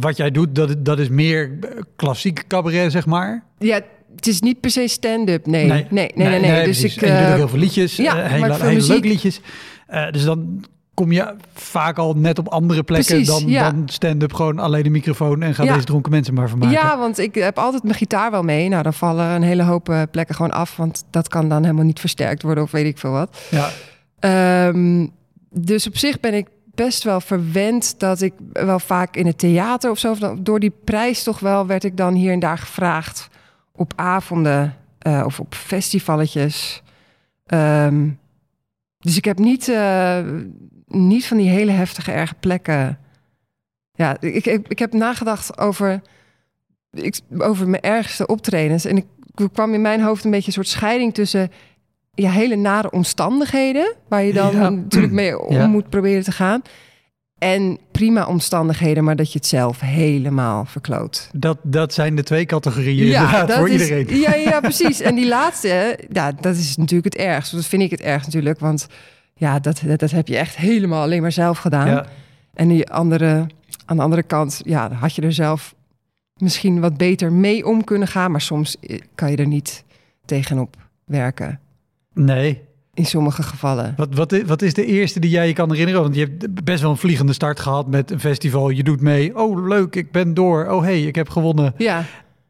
Wat 0.00 0.16
jij 0.16 0.30
doet, 0.30 0.54
dat, 0.54 0.84
dat 0.84 0.98
is 0.98 1.08
meer 1.08 1.58
eh, 1.60 1.68
klassiek 1.96 2.44
cabaret, 2.46 2.92
zeg 2.92 3.06
maar. 3.06 3.44
Ja, 3.58 3.80
het 4.16 4.26
is 4.26 4.40
niet 4.40 4.60
per 4.60 4.70
se 4.70 4.88
stand-up. 4.88 5.46
Nee, 5.46 5.66
nee, 5.66 5.86
nee, 5.90 6.10
nee. 6.14 6.40
nee, 6.40 6.64
Dus 6.64 6.84
ik, 6.84 7.02
en 7.02 7.08
je 7.08 7.12
doet 7.14 7.24
eh, 7.24 7.30
ook 7.30 7.36
heel 7.36 7.48
veel 7.48 7.58
liedjes, 7.58 7.96
ja, 7.96 8.16
hele, 8.16 8.54
hele 8.54 8.86
leuke 8.86 9.08
liedjes. 9.08 9.40
Eh, 9.86 10.10
dus 10.10 10.24
dan 10.24 10.64
kom 10.94 11.12
je 11.12 11.34
vaak 11.54 11.98
al 11.98 12.14
net 12.14 12.38
op 12.38 12.48
andere 12.48 12.82
plekken 12.82 13.14
Precies, 13.14 13.40
dan, 13.40 13.50
ja. 13.50 13.70
dan 13.70 13.82
stand-up. 13.88 14.32
Gewoon 14.32 14.58
alleen 14.58 14.82
de 14.82 14.90
microfoon 14.90 15.42
en 15.42 15.54
ga 15.54 15.62
Ja. 15.64 15.72
deze 15.72 15.84
dronken 15.84 16.10
mensen 16.12 16.34
maar 16.34 16.48
vermaken. 16.48 16.74
Ja, 16.74 16.98
want 16.98 17.18
ik 17.18 17.34
heb 17.34 17.58
altijd 17.58 17.82
mijn 17.82 17.94
gitaar 17.94 18.30
wel 18.30 18.42
mee. 18.42 18.68
Nou, 18.68 18.82
dan 18.82 18.94
vallen 18.94 19.26
een 19.26 19.42
hele 19.42 19.62
hoop 19.62 19.88
eh, 19.88 20.02
plekken 20.10 20.34
gewoon 20.34 20.50
af. 20.50 20.76
Want 20.76 21.04
dat 21.10 21.28
kan 21.28 21.48
dan 21.48 21.62
helemaal 21.62 21.84
niet 21.84 22.00
versterkt 22.00 22.42
worden 22.42 22.64
of 22.64 22.70
weet 22.70 22.86
ik 22.86 22.98
veel 22.98 23.10
wat. 23.10 23.38
Ja. 23.50 23.70
Ehm, 24.18 25.06
dus 25.50 25.86
op 25.86 25.96
zich 25.96 26.20
ben 26.20 26.34
ik 26.34 26.46
best 26.78 27.02
wel 27.02 27.20
verwend 27.20 28.00
dat 28.00 28.20
ik 28.20 28.32
wel 28.52 28.78
vaak 28.78 29.16
in 29.16 29.26
het 29.26 29.38
theater 29.38 29.90
of 29.90 29.98
zo... 29.98 30.14
door 30.40 30.60
die 30.60 30.72
prijs 30.84 31.22
toch 31.22 31.40
wel 31.40 31.66
werd 31.66 31.84
ik 31.84 31.96
dan 31.96 32.14
hier 32.14 32.32
en 32.32 32.38
daar 32.38 32.58
gevraagd... 32.58 33.28
op 33.72 33.92
avonden 33.96 34.76
eh, 34.98 35.22
of 35.24 35.40
op 35.40 35.54
festivalletjes. 35.54 36.82
Ehm, 37.46 38.08
dus 38.98 39.16
ik 39.16 39.24
heb 39.24 39.38
niet, 39.38 39.68
eh, 39.68 40.24
niet 40.86 41.26
van 41.26 41.36
die 41.36 41.48
hele 41.48 41.70
heftige 41.70 42.12
erge 42.12 42.34
plekken... 42.34 42.98
Ja, 43.92 44.16
ik, 44.20 44.46
ik, 44.46 44.68
ik 44.68 44.78
heb 44.78 44.92
nagedacht 44.92 45.58
over, 45.58 46.02
ik, 46.90 47.20
over 47.38 47.68
mijn 47.68 47.82
ergste 47.82 48.26
optredens. 48.26 48.84
En 48.84 48.96
ik, 48.96 49.06
kwam 49.52 49.74
in 49.74 49.80
mijn 49.80 50.00
hoofd 50.00 50.24
een 50.24 50.30
beetje 50.30 50.46
een 50.46 50.52
soort 50.52 50.68
scheiding 50.68 51.14
tussen 51.14 51.50
ja, 52.22 52.30
hele 52.30 52.56
nare 52.56 52.90
omstandigheden, 52.90 53.94
waar 54.08 54.22
je 54.22 54.32
dan 54.32 54.52
Ja. 54.52 54.68
natuurlijk 54.68 55.12
mee 55.12 55.40
om 55.40 55.54
Ja. 55.54 55.66
moet 55.66 55.88
proberen 55.88 56.22
te 56.22 56.32
gaan. 56.32 56.62
En 57.38 57.78
prima 57.92 58.26
omstandigheden, 58.26 59.04
maar 59.04 59.16
dat 59.16 59.32
je 59.32 59.38
het 59.38 59.46
zelf 59.46 59.80
helemaal 59.80 60.64
verkloot. 60.64 61.30
Dat, 61.32 61.58
dat 61.62 61.94
zijn 61.94 62.16
de 62.16 62.22
twee 62.22 62.44
categorieën 62.46 63.06
inderdaad, 63.06 63.52
voor 63.52 63.68
is, 63.68 63.82
iedereen. 63.90 64.20
Ja, 64.20 64.34
ja, 64.34 64.60
precies. 64.60 65.00
En 65.00 65.14
die 65.14 65.26
laatste, 65.38 65.98
ja, 66.12 66.32
dat 66.32 66.56
is 66.56 66.76
natuurlijk 66.76 67.14
het 67.14 67.22
ergst. 67.24 67.52
Dat 67.52 67.66
vind 67.66 67.82
ik 67.82 67.90
het 67.90 68.00
ergst 68.00 68.26
natuurlijk, 68.26 68.58
want 68.58 68.86
ja, 69.34 69.58
dat, 69.58 69.82
dat, 69.86 69.98
dat 69.98 70.10
heb 70.10 70.28
je 70.28 70.36
echt 70.36 70.56
helemaal 70.56 71.02
alleen 71.02 71.22
maar 71.22 71.32
zelf 71.32 71.58
gedaan. 71.58 71.86
Ja. 71.88 72.06
En 72.54 72.68
die 72.68 72.90
andere, 72.90 73.46
aan 73.84 73.96
de 73.96 74.02
andere 74.02 74.22
kant, 74.22 74.60
ja, 74.64 74.92
had 74.92 75.14
je 75.14 75.22
er 75.22 75.32
zelf 75.32 75.74
misschien 76.36 76.80
wat 76.80 76.96
beter 76.96 77.32
mee 77.32 77.66
om 77.66 77.84
kunnen 77.84 78.08
gaan, 78.08 78.30
maar 78.30 78.40
soms 78.40 78.76
eh, 78.80 78.98
kan 79.14 79.30
je 79.30 79.36
er 79.36 79.46
niet 79.46 79.84
tegenop 80.24 80.76
werken. 81.04 81.60
Nee. 82.24 82.60
In 82.94 83.06
sommige 83.06 83.42
gevallen. 83.42 83.94
Wat, 83.96 84.14
wat, 84.14 84.42
wat 84.46 84.62
is 84.62 84.74
de 84.74 84.84
eerste 84.86 85.20
die 85.20 85.30
jij 85.30 85.46
je 85.46 85.52
kan 85.52 85.70
herinneren? 85.70 86.02
Want 86.02 86.14
je 86.14 86.20
hebt 86.20 86.64
best 86.64 86.80
wel 86.82 86.90
een 86.90 86.96
vliegende 86.96 87.32
start 87.32 87.60
gehad 87.60 87.86
met 87.88 88.10
een 88.10 88.20
festival. 88.20 88.70
Je 88.70 88.82
doet 88.82 89.00
mee. 89.00 89.36
Oh, 89.38 89.66
leuk, 89.68 89.96
ik 89.96 90.12
ben 90.12 90.34
door. 90.34 90.66
Oh, 90.70 90.82
hey, 90.82 91.02
ik 91.02 91.14
heb 91.14 91.28
gewonnen. 91.28 91.74
Ja, 91.76 92.04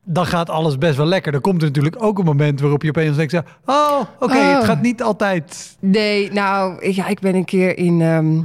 Dan 0.05 0.27
gaat 0.27 0.51
alles 0.51 0.79
best 0.79 0.97
wel 0.97 1.07
lekker. 1.07 1.33
Dan 1.33 1.41
komt 1.41 1.61
er 1.63 1.67
natuurlijk 1.69 2.03
ook 2.03 2.19
een 2.19 2.25
moment 2.25 2.61
waarop 2.61 2.83
je 2.83 2.89
opeens 2.89 3.17
denkt... 3.17 3.35
Oh, 3.65 4.01
oké, 4.21 4.37
Oh. 4.37 4.55
het 4.55 4.65
gaat 4.65 4.83
niet 4.83 5.03
altijd... 5.03 5.77
nee, 5.81 6.33
nou, 6.33 6.83
ik- 6.83 6.95
ja, 6.95 7.07
ik 7.07 7.21
ben 7.21 7.35
een 7.35 7.45
keer 7.45 7.79
in, 7.79 8.01
ehm, 8.01 8.37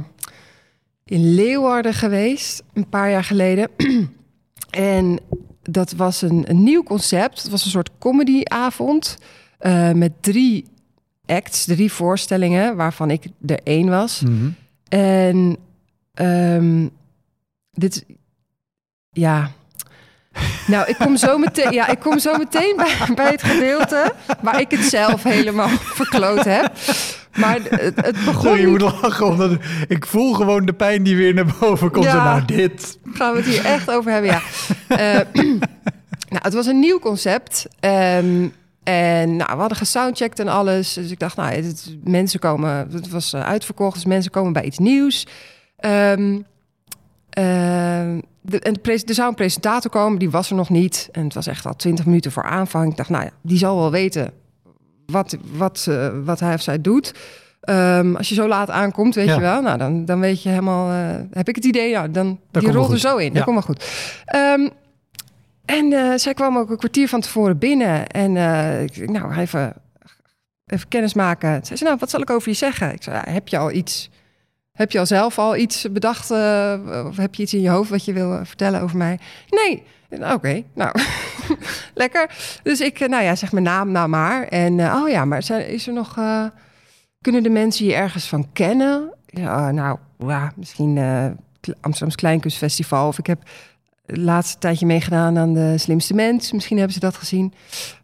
in 1.04 1.34
Leeuwarden 1.34 1.94
geweest, 1.94 2.62
een 2.72 2.88
paar 2.88 3.10
jaar 3.10 3.24
geleden. 3.24 3.68
en 4.70 5.18
dat 5.62 5.92
was 5.92 6.22
een, 6.22 6.44
een 6.48 6.62
nieuw 6.62 6.82
concept. 6.82 7.42
Het 7.42 7.50
was 7.50 7.64
een 7.64 7.70
soort 7.70 7.90
comedyavond 7.98 9.18
eh 9.58 9.92
met 9.92 10.12
drie 10.20 10.64
acts, 11.26 11.64
drie 11.64 11.92
voorstellingen, 11.92 12.76
waarvan 12.76 13.10
ik 13.10 13.26
er 13.46 13.60
één 13.62 13.88
was. 13.88 14.22
En 14.88 15.56
ehm, 16.14 16.88
dit, 17.70 18.04
ja. 19.10 19.50
Nou, 20.66 20.88
ik 20.88 20.96
kom 20.98 21.16
zo 21.16 21.38
meteen, 21.38 21.72
ja, 21.72 21.88
ik 21.88 21.98
kom 21.98 22.18
zo 22.18 22.36
meteen 22.36 22.76
bij, 22.76 22.96
bij 23.14 23.30
het 23.30 23.42
gedeelte 23.42 24.12
waar 24.42 24.60
ik 24.60 24.70
het 24.70 24.84
zelf 24.84 25.22
helemaal 25.22 25.68
verkloot 25.68 26.44
heb. 26.44 26.72
Maar 27.34 27.58
het, 27.62 28.06
het 28.06 28.24
begon. 28.24 28.42
Sorry, 28.42 28.60
je 28.60 28.66
moet 28.66 28.80
lachen. 28.80 29.26
Omdat 29.26 29.58
ik 29.88 30.06
voel 30.06 30.34
gewoon 30.34 30.66
de 30.66 30.72
pijn 30.72 31.02
die 31.02 31.16
weer 31.16 31.34
naar 31.34 31.54
boven 31.60 31.90
komt. 31.90 32.04
Ja. 32.04 32.24
Nou, 32.24 32.44
dit... 32.44 32.98
Gaan 33.12 33.32
we 33.32 33.38
het 33.38 33.46
hier 33.46 33.64
echt 33.64 33.90
over 33.90 34.12
hebben? 34.12 34.30
Ja. 34.30 34.40
Eh, 34.88 35.20
nou, 36.32 36.42
het 36.42 36.54
was 36.54 36.66
een 36.66 36.78
nieuw 36.78 36.98
concept. 36.98 37.66
Ehm, 37.80 38.48
en 38.84 39.36
nou, 39.36 39.50
we 39.52 39.58
hadden 39.58 39.78
gesoundcheckt 39.78 40.38
en 40.38 40.48
alles. 40.48 40.92
Dus 40.92 41.10
ik 41.10 41.18
dacht, 41.18 41.36
nou, 41.36 41.52
het, 41.54 41.96
mensen 42.04 42.40
komen... 42.40 42.88
Het 42.92 43.08
was 43.08 43.32
eh, 43.32 43.40
uitverkocht, 43.40 43.94
dus 43.94 44.04
mensen 44.04 44.30
komen 44.30 44.52
bij 44.52 44.62
iets 44.64 44.78
nieuws. 44.78 45.26
Ehm, 45.76 46.38
ehm, 47.30 48.20
de, 48.40 48.58
en 48.58 48.72
de 48.82 49.02
er 49.06 49.14
zou 49.14 49.28
een 49.28 49.34
presentator 49.34 49.90
komen, 49.90 50.18
die 50.18 50.30
was 50.30 50.50
er 50.50 50.56
nog 50.56 50.70
niet. 50.70 51.08
En 51.12 51.24
het 51.24 51.34
was 51.34 51.46
echt 51.46 51.66
al 51.66 51.76
twintig 51.76 52.06
minuten 52.06 52.32
voor 52.32 52.44
aanvang. 52.44 52.90
Ik 52.90 52.96
dacht, 52.96 53.08
nou 53.08 53.24
ja, 53.24 53.30
die 53.42 53.58
zal 53.58 53.76
wel 53.76 53.90
weten 53.90 54.32
wat, 55.06 55.36
wat, 55.52 55.86
eh, 55.88 56.08
wat 56.24 56.40
hij 56.40 56.54
of 56.54 56.62
zij 56.62 56.80
doet. 56.80 57.14
Ehm, 57.60 58.14
als 58.16 58.28
je 58.28 58.34
zo 58.34 58.48
laat 58.48 58.70
aankomt, 58.70 59.14
weet 59.14 59.26
Ja. 59.26 59.34
je 59.34 59.40
wel, 59.40 59.62
nou 59.62 59.78
dan, 59.78 60.04
dan 60.04 60.20
weet 60.20 60.42
je 60.42 60.48
helemaal, 60.48 60.90
eh, 60.90 61.20
heb 61.30 61.48
ik 61.48 61.54
het 61.54 61.64
idee, 61.64 61.88
ja, 61.90 62.08
dan 62.08 62.26
komt 62.52 62.64
die 62.64 62.74
rolt 62.74 62.92
er 62.92 62.98
zo 62.98 63.16
in. 63.16 63.28
Dat 63.28 63.36
Ja. 63.36 63.42
komt 63.44 63.56
wel 63.56 63.74
goed. 63.74 63.84
Ehm, 64.24 64.68
en 65.64 65.92
eh, 65.92 66.12
zij 66.16 66.34
kwam 66.34 66.58
ook 66.58 66.70
een 66.70 66.76
kwartier 66.76 67.08
van 67.08 67.20
tevoren 67.20 67.58
binnen 67.58 68.06
en 68.06 68.36
eh, 68.36 68.82
ik, 68.82 69.10
nou 69.10 69.34
even, 69.34 69.74
even 70.66 70.88
kennis 70.88 71.14
maken. 71.14 71.66
Zei, 71.66 71.80
nou, 71.82 71.96
wat 71.98 72.10
zal 72.10 72.20
ik 72.20 72.30
over 72.30 72.48
je 72.48 72.54
zeggen? 72.54 72.92
Ik 72.92 73.02
zei, 73.02 73.20
heb 73.24 73.48
je 73.48 73.58
al 73.58 73.70
iets, 73.70 74.10
heb 74.72 74.90
je 74.90 74.98
al 74.98 75.06
zelf 75.06 75.38
al 75.38 75.56
iets 75.56 75.92
bedacht 75.92 76.30
eh, 76.30 77.04
of 77.06 77.16
heb 77.16 77.34
je 77.34 77.42
iets 77.42 77.54
in 77.54 77.60
je 77.60 77.68
hoofd 77.68 77.90
wat 77.90 78.04
je 78.04 78.12
wil 78.12 78.44
vertellen 78.44 78.80
over 78.80 78.96
mij? 78.96 79.18
Nee. 79.48 79.82
Nou, 80.08 80.34
Oké, 80.34 80.62
nou, 80.74 80.92
lekker. 81.94 82.30
Dus 82.62 82.80
ik, 82.80 83.08
nou 83.08 83.22
ja, 83.22 83.34
zeg 83.34 83.52
mijn 83.52 83.64
naam 83.64 83.90
nou 83.90 84.08
maar. 84.08 84.42
En, 84.42 84.80
oh 84.80 85.08
ja, 85.08 85.24
maar 85.24 85.50
is 85.68 85.86
er 85.86 85.92
nog... 85.92 86.14
kunnen 87.20 87.42
de 87.42 87.50
mensen 87.50 87.86
je 87.86 87.94
ergens 87.94 88.28
van 88.28 88.52
kennen? 88.52 89.14
Ja, 89.26 89.70
nou, 89.70 89.98
ja, 90.18 90.52
misschien 90.56 90.98
Amsterdams 91.80 92.14
Kleinkunstfestival. 92.14 93.08
Of 93.08 93.18
ik 93.18 93.26
heb 93.26 93.42
laatste 94.06 94.58
tijdje 94.58 94.86
meegedaan 94.86 95.38
aan 95.38 95.52
de 95.52 95.78
Slimste 95.78 96.14
Mens. 96.14 96.52
Misschien 96.52 96.76
hebben 96.76 96.94
ze 96.94 97.00
dat 97.00 97.16
gezien. 97.16 97.52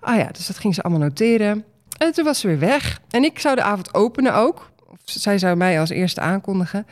Ah 0.00 0.16
ja, 0.16 0.28
dus 0.32 0.46
dat 0.46 0.58
ging 0.58 0.74
ze 0.74 0.82
allemaal 0.82 1.08
noteren. 1.08 1.64
En 1.98 2.12
toen 2.12 2.24
was 2.24 2.40
ze 2.40 2.46
weer 2.46 2.58
weg. 2.58 3.00
En 3.10 3.24
ik 3.24 3.38
zou 3.38 3.54
de 3.54 3.62
avond 3.62 3.94
openen 3.94 4.34
ook. 4.34 4.70
Of 4.86 4.98
zij 5.04 5.38
zou 5.38 5.56
mij 5.56 5.80
als 5.80 5.90
eerste 5.90 6.20
aankondigen. 6.20 6.86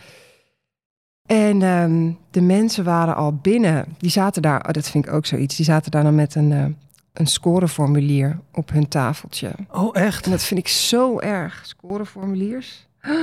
En 1.27 1.63
ehm, 1.63 2.13
de 2.31 2.41
mensen 2.41 2.85
waren 2.85 3.17
al 3.17 3.35
binnen. 3.35 3.85
Die 3.99 4.11
zaten 4.11 4.43
daar, 4.43 4.67
oh, 4.67 4.73
dat 4.73 4.91
vind 4.91 5.07
ik 5.07 5.13
ook 5.13 5.27
zoiets. 5.27 5.57
Die 5.57 5.65
zaten 5.65 5.91
daar 5.91 6.03
dan 6.03 6.15
met 6.15 6.35
een, 6.35 6.53
eh, 6.53 6.65
een 7.13 7.27
scoreformulier 7.27 8.39
op 8.53 8.71
hun 8.71 8.89
tafeltje. 8.89 9.51
Oh, 9.71 9.97
echt? 9.97 10.25
En 10.25 10.31
dat 10.31 10.43
vind 10.43 10.61
ik 10.61 10.69
zo 10.69 11.19
erg. 11.19 11.61
Scoreformuliers. 11.67 12.87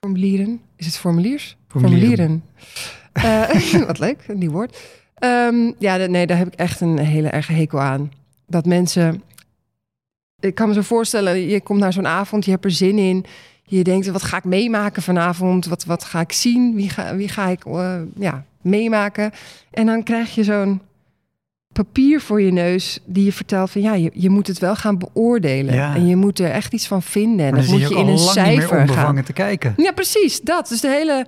Formulieren. 0.00 0.60
Is 0.76 0.86
het 0.86 0.96
formuliers? 0.96 1.56
Formulieren. 1.68 2.08
Formulieren. 2.08 2.44
Eh, 3.12 3.74
wat 3.86 3.98
leuk, 3.98 4.24
een 4.26 4.38
nieuw 4.38 4.50
woord. 4.50 4.78
Ehm, 5.14 5.72
ja, 5.78 5.96
nee, 5.96 6.26
daar 6.26 6.36
heb 6.36 6.46
ik 6.46 6.54
echt 6.54 6.80
een 6.80 6.98
hele 6.98 7.28
erge 7.28 7.52
hekel 7.52 7.80
aan. 7.80 8.12
Dat 8.46 8.66
mensen... 8.66 9.22
Ik 10.40 10.54
kan 10.54 10.68
me 10.68 10.74
zo 10.74 10.80
voorstellen, 10.80 11.40
je 11.40 11.60
komt 11.60 11.80
naar 11.80 11.92
zo'n 11.92 12.06
avond, 12.06 12.44
je 12.44 12.50
hebt 12.50 12.64
er 12.64 12.70
zin 12.70 12.98
in. 12.98 13.24
Je 13.62 13.84
denkt, 13.84 14.06
wat 14.06 14.22
ga 14.22 14.36
ik 14.36 14.44
meemaken 14.44 15.02
vanavond? 15.02 15.66
Wat, 15.66 15.84
wat 15.84 16.04
ga 16.04 16.20
ik 16.20 16.32
zien? 16.32 16.74
Wie 16.74 16.88
ga, 16.88 17.16
wie 17.16 17.28
ga 17.28 17.48
ik 17.48 17.64
eh, 17.64 18.00
ja, 18.16 18.44
meemaken? 18.60 19.30
En 19.70 19.86
dan 19.86 20.02
krijg 20.02 20.34
je 20.34 20.44
zo'n 20.44 20.80
papier 21.72 22.20
voor 22.20 22.40
je 22.40 22.52
neus 22.52 22.98
die 23.04 23.24
je 23.24 23.32
vertelt 23.32 23.70
van 23.70 23.80
ja, 23.80 23.94
je, 23.94 24.10
je 24.14 24.30
moet 24.30 24.46
het 24.46 24.58
wel 24.58 24.76
gaan 24.76 24.98
beoordelen. 24.98 25.74
Ja. 25.74 25.94
En 25.94 26.06
je 26.06 26.16
moet 26.16 26.38
er 26.38 26.50
echt 26.50 26.72
iets 26.72 26.86
van 26.86 27.02
vinden. 27.02 27.46
En 27.46 27.54
dan 27.54 27.66
moet 27.66 27.88
je 27.88 27.94
in 27.94 28.08
een 28.08 28.18
cijfer 28.18 28.88
gaan. 28.88 29.22
te 29.22 29.32
kijken. 29.32 29.74
Ja, 29.76 29.92
precies. 29.92 30.40
Dat. 30.40 30.68
Dus 30.68 30.80
de 30.80 30.88
hele 30.88 31.26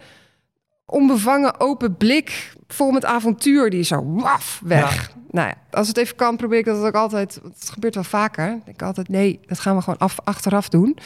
onbevangen 0.93 1.61
open 1.61 1.97
blik 1.97 2.55
vol 2.67 2.91
met 2.91 3.05
avontuur, 3.05 3.71
die 3.71 3.81
is 3.81 3.89
zo 3.89 4.05
waf 4.05 4.61
weg. 4.65 5.13
Nou 5.31 5.49
ja, 5.49 5.55
als 5.71 5.89
het 5.89 5.97
even 5.97 6.17
kan, 6.17 6.37
probeer 6.37 6.59
ik 6.59 6.65
dat 6.65 6.85
ook 6.85 6.95
altijd. 6.95 7.41
Het 7.43 7.71
gebeurt 7.71 7.95
wel 7.95 8.05
vaker. 8.05 8.53
Ik 8.53 8.65
denk 8.65 8.83
altijd, 8.83 9.09
nee, 9.09 9.41
dat 9.47 9.59
gaan 9.59 9.77
we 9.77 9.83
gewoon 9.83 9.99
af, 9.99 10.19
achteraf 10.25 10.69
doen. 10.69 10.99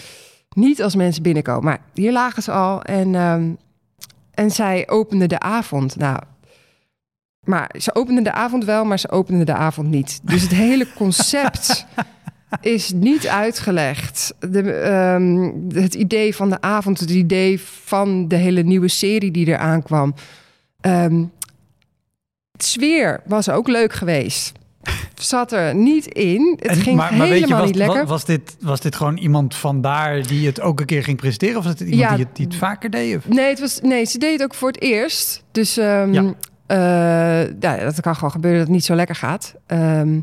Niet 0.48 0.82
als 0.82 0.96
mensen 0.96 1.22
binnenkomen. 1.22 1.64
Maar 1.64 1.80
hier 1.94 2.12
lagen 2.12 2.42
ze 2.42 2.50
al 2.52 2.82
en, 2.82 3.14
ehm, 3.14 3.50
en 4.30 4.50
zij 4.50 4.88
opende 4.88 5.26
de 5.26 5.40
avond. 5.40 5.96
Nou, 5.96 6.18
maar 7.44 7.74
ze 7.78 7.94
opende 7.94 8.22
de 8.22 8.32
avond 8.32 8.64
wel, 8.64 8.84
maar 8.84 8.98
ze 8.98 9.10
opende 9.10 9.44
de 9.44 9.54
avond 9.54 9.88
niet. 9.88 10.20
Dus 10.22 10.42
het 10.42 10.50
hele 10.50 10.92
concept 10.92 11.86
is 12.60 12.92
niet 12.92 13.26
uitgelegd. 13.28 14.34
De, 14.40 14.72
ehm, 14.72 15.50
het 15.74 15.94
idee 15.94 16.34
van 16.36 16.50
de 16.50 16.60
avond, 16.60 17.00
het 17.00 17.10
idee 17.10 17.60
van 17.60 18.28
de 18.28 18.36
hele 18.36 18.62
nieuwe 18.62 18.88
serie 18.88 19.30
die 19.30 19.50
er 19.52 19.58
aankwam. 19.58 20.14
Ehm 20.80 21.24
het 22.52 22.64
sfeer 22.64 23.20
was 23.26 23.48
ook 23.48 23.68
leuk 23.68 23.92
geweest. 23.92 24.52
Zat 25.14 25.52
er 25.52 25.74
niet 25.74 26.06
in. 26.06 26.56
Het 26.60 26.70
En- 26.70 26.76
ging 26.76 26.96
maar, 26.96 27.14
maar 27.14 27.26
helemaal 27.26 27.28
weet 27.38 27.48
je, 27.48 27.54
was, 27.54 27.66
niet 27.66 27.74
lekker. 27.76 28.06
Was, 28.06 28.24
dit, 28.24 28.56
was 28.60 28.80
dit 28.80 28.96
gewoon 28.96 29.16
iemand 29.16 29.54
vandaar 29.54 30.26
die 30.26 30.46
het 30.46 30.60
ook 30.60 30.80
een 30.80 30.86
keer 30.86 31.02
ging 31.04 31.16
presenteren? 31.16 31.56
Of 31.58 31.64
was 31.64 31.72
het 31.72 31.80
iemand 31.88 32.00
Ja. 32.10 32.16
die, 32.16 32.24
het, 32.24 32.36
die 32.36 32.46
het 32.46 32.54
vaker 32.54 32.90
deed? 32.90 33.16
Of? 33.16 33.28
Nee, 33.28 33.48
het 33.48 33.60
was, 33.60 33.80
nee, 33.80 34.04
ze 34.04 34.18
deed 34.18 34.32
het 34.32 34.42
ook 34.42 34.54
voor 34.54 34.68
het 34.68 34.80
eerst. 34.80 35.42
Dus 35.52 35.76
ehm, 35.76 36.12
Ja. 36.12 36.34
eh, 36.66 37.50
ja, 37.60 37.76
dat 37.76 38.00
kan 38.00 38.14
gewoon 38.14 38.30
gebeuren 38.30 38.58
dat 38.58 38.68
het 38.68 38.76
niet 38.76 38.84
zo 38.86 38.94
lekker 38.94 39.16
gaat. 39.16 39.54
Ehm, 39.66 40.20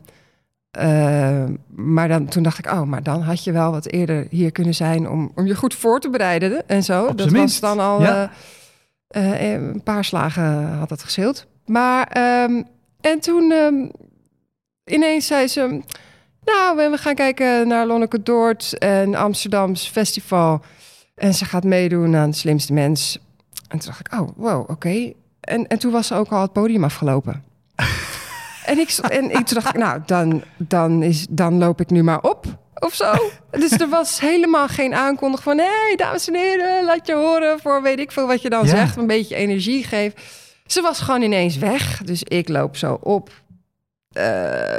eh, 0.73 1.43
maar 1.75 2.07
dan, 2.07 2.25
toen 2.25 2.43
dacht 2.43 2.57
ik, 2.57 2.71
oh, 2.71 2.81
maar 2.81 3.03
dan 3.03 3.21
had 3.21 3.43
je 3.43 3.51
wel 3.51 3.71
wat 3.71 3.87
eerder 3.87 4.27
hier 4.29 4.51
kunnen 4.51 4.75
zijn 4.75 5.09
om, 5.09 5.31
om 5.35 5.45
je 5.45 5.55
goed 5.55 5.75
voor 5.75 5.99
te 5.99 6.09
bereiden 6.09 6.67
en 6.67 6.83
zo. 6.83 7.05
Op 7.05 7.17
dat 7.17 7.31
was 7.31 7.59
dan 7.59 7.79
al 7.79 8.01
ja. 8.01 8.31
eh, 9.07 9.53
eh, 9.53 9.61
een 9.61 9.83
paar 9.83 10.05
slagen 10.05 10.67
had 10.67 10.89
dat 10.89 11.03
gescheeld. 11.03 11.45
Maar 11.65 12.07
ehm, 12.07 12.63
en 13.01 13.19
toen 13.19 13.51
ehm, 13.51 13.89
ineens 14.85 15.27
zei 15.27 15.47
ze, 15.47 15.81
nou, 16.43 16.77
we 16.77 16.89
we 16.89 16.97
gaan 16.97 17.15
kijken 17.15 17.67
naar 17.67 17.85
Lonneke 17.85 18.23
Doort 18.23 18.77
en 18.77 19.15
Amsterdams 19.15 19.87
Festival. 19.87 20.61
En 21.15 21.33
ze 21.33 21.45
gaat 21.45 21.63
meedoen 21.63 22.15
aan 22.15 22.29
de 22.29 22.35
Slimste 22.35 22.73
Mens. 22.73 23.19
En 23.67 23.79
toen 23.79 23.87
dacht 23.87 23.99
ik, 23.99 24.13
oh, 24.19 24.29
wow, 24.35 24.69
oké. 24.69 25.13
En, 25.39 25.67
en 25.67 25.79
toen 25.79 25.91
was 25.91 26.07
ze 26.07 26.15
ook 26.15 26.31
al 26.31 26.41
het 26.41 26.53
podium 26.53 26.83
afgelopen. 26.83 27.43
en, 28.65 28.79
ik, 28.79 28.89
en 28.89 29.32
ik 29.32 29.53
dacht 29.53 29.67
ik, 29.67 29.77
nou, 29.77 30.01
dan, 30.05 30.43
dan, 30.58 31.03
is, 31.03 31.27
dan 31.29 31.58
loop 31.58 31.82
ik 31.82 31.89
nu 31.89 32.03
maar 32.03 32.22
op 32.22 32.46
of 32.79 32.93
zo. 32.93 33.13
Dus 33.51 33.72
er 33.72 33.89
was 33.89 34.20
helemaal 34.20 34.67
geen 34.67 34.93
aankondiging 34.93 35.43
van... 35.43 35.58
hé, 35.58 35.86
hey, 35.88 35.96
dames 35.96 36.27
en 36.27 36.36
heren, 36.36 36.86
laat 36.86 37.08
je 37.08 37.13
horen 37.13 37.60
voor 37.60 37.82
weet 37.82 38.00
ik 38.00 38.12
veel 38.12 38.27
wat 38.27 38.41
je 38.41 38.50
dan 38.50 38.63
Ja. 38.65 38.70
zegt. 38.70 38.96
Een 38.98 39.08
beetje 39.08 39.36
energie 39.36 39.84
geeft. 39.84 40.20
Ze 40.65 40.82
was 40.82 41.00
gewoon 41.00 41.22
ineens 41.22 41.58
weg. 41.58 42.01
Dus 42.03 42.24
ik 42.24 42.50
loop 42.50 42.77
zo 42.77 42.98
op. 43.01 43.29
Eh, 44.12 44.75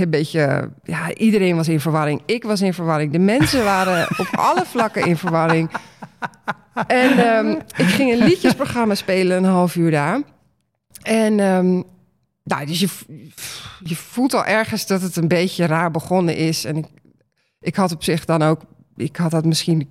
een 0.00 0.10
beetje, 0.10 0.70
ja, 0.82 1.14
iedereen 1.14 1.56
was 1.56 1.68
in 1.68 1.80
verwarring. 1.80 2.22
Ik 2.26 2.44
was 2.44 2.60
in 2.60 2.74
verwarring. 2.74 3.12
De 3.12 3.18
mensen 3.18 3.64
waren 3.64 4.06
op 4.18 4.28
alle 4.50 4.64
vlakken 4.64 5.06
in 5.06 5.16
verwarring. 5.16 5.70
En 6.86 7.18
ehm, 7.18 7.50
ik 7.76 7.86
ging 7.86 8.12
een 8.12 8.24
liedjesprogramma 8.24 8.94
spelen 8.94 9.36
een 9.36 9.50
half 9.50 9.76
uur 9.76 9.90
daar. 9.90 10.20
En 11.02 11.40
ehm, 11.40 11.82
nou, 12.44 12.66
dus 12.66 12.80
je, 12.80 12.88
je 13.82 13.96
voelt 13.96 14.34
al 14.34 14.44
ergens 14.44 14.86
dat 14.86 15.02
het 15.02 15.16
een 15.16 15.28
beetje 15.28 15.66
raar 15.66 15.90
begonnen 15.90 16.36
is. 16.36 16.64
En 16.64 16.76
ik, 16.76 16.86
ik 17.60 17.76
had 17.76 17.92
op 17.92 18.02
zich 18.02 18.24
dan 18.24 18.42
ook, 18.42 18.60
ik 18.96 19.16
had 19.16 19.30
dat 19.30 19.44
misschien 19.44 19.90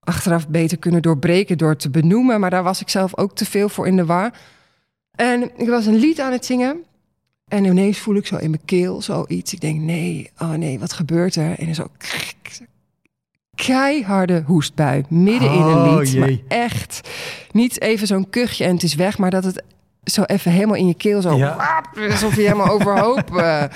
achteraf 0.00 0.48
beter 0.48 0.78
kunnen 0.78 1.02
doorbreken 1.02 1.58
door 1.58 1.76
te 1.76 1.90
benoemen. 1.90 2.40
Maar 2.40 2.50
daar 2.50 2.62
was 2.62 2.80
ik 2.80 2.88
zelf 2.88 3.16
ook 3.16 3.34
te 3.34 3.44
veel 3.44 3.68
voor 3.68 3.86
in 3.86 3.96
de 3.96 4.04
war. 4.04 4.32
En 5.10 5.50
ik 5.56 5.68
was 5.68 5.86
een 5.86 5.98
lied 5.98 6.20
aan 6.20 6.32
het 6.32 6.44
zingen. 6.44 6.84
En 7.48 7.64
ineens 7.64 7.98
voel 7.98 8.14
ik 8.14 8.26
zo 8.26 8.36
in 8.36 8.50
mijn 8.50 8.64
keel 8.64 9.02
zoiets. 9.02 9.52
Ik 9.52 9.60
denk, 9.60 9.80
nee, 9.80 10.30
oh 10.38 10.50
nee, 10.52 10.78
wat 10.78 10.92
gebeurt 10.92 11.36
er? 11.36 11.58
En 11.58 11.74
zo 11.74 11.86
keiharde 13.66 14.42
hoestbui 14.46 15.04
midden 15.08 15.52
in 15.52 15.60
een 15.60 15.76
Oh, 15.76 15.98
lied. 15.98 16.18
Maar 16.18 16.38
echt 16.48 17.08
niet 17.52 17.80
even 17.80 18.06
zo'n 18.06 18.30
kuchje 18.30 18.64
en 18.64 18.74
het 18.74 18.82
is 18.82 18.94
weg, 18.94 19.18
maar 19.18 19.30
dat 19.30 19.44
het 19.44 19.62
zo 20.04 20.22
even 20.22 20.50
helemaal 20.50 20.76
in 20.76 20.86
je 20.86 20.94
keel 20.94 21.20
zo 21.22 21.36
Ja. 21.36 21.82
alsof 22.10 22.34
je 22.34 22.40
helemaal 22.42 22.68
overhoop 22.70 23.36
eh, 23.36 23.62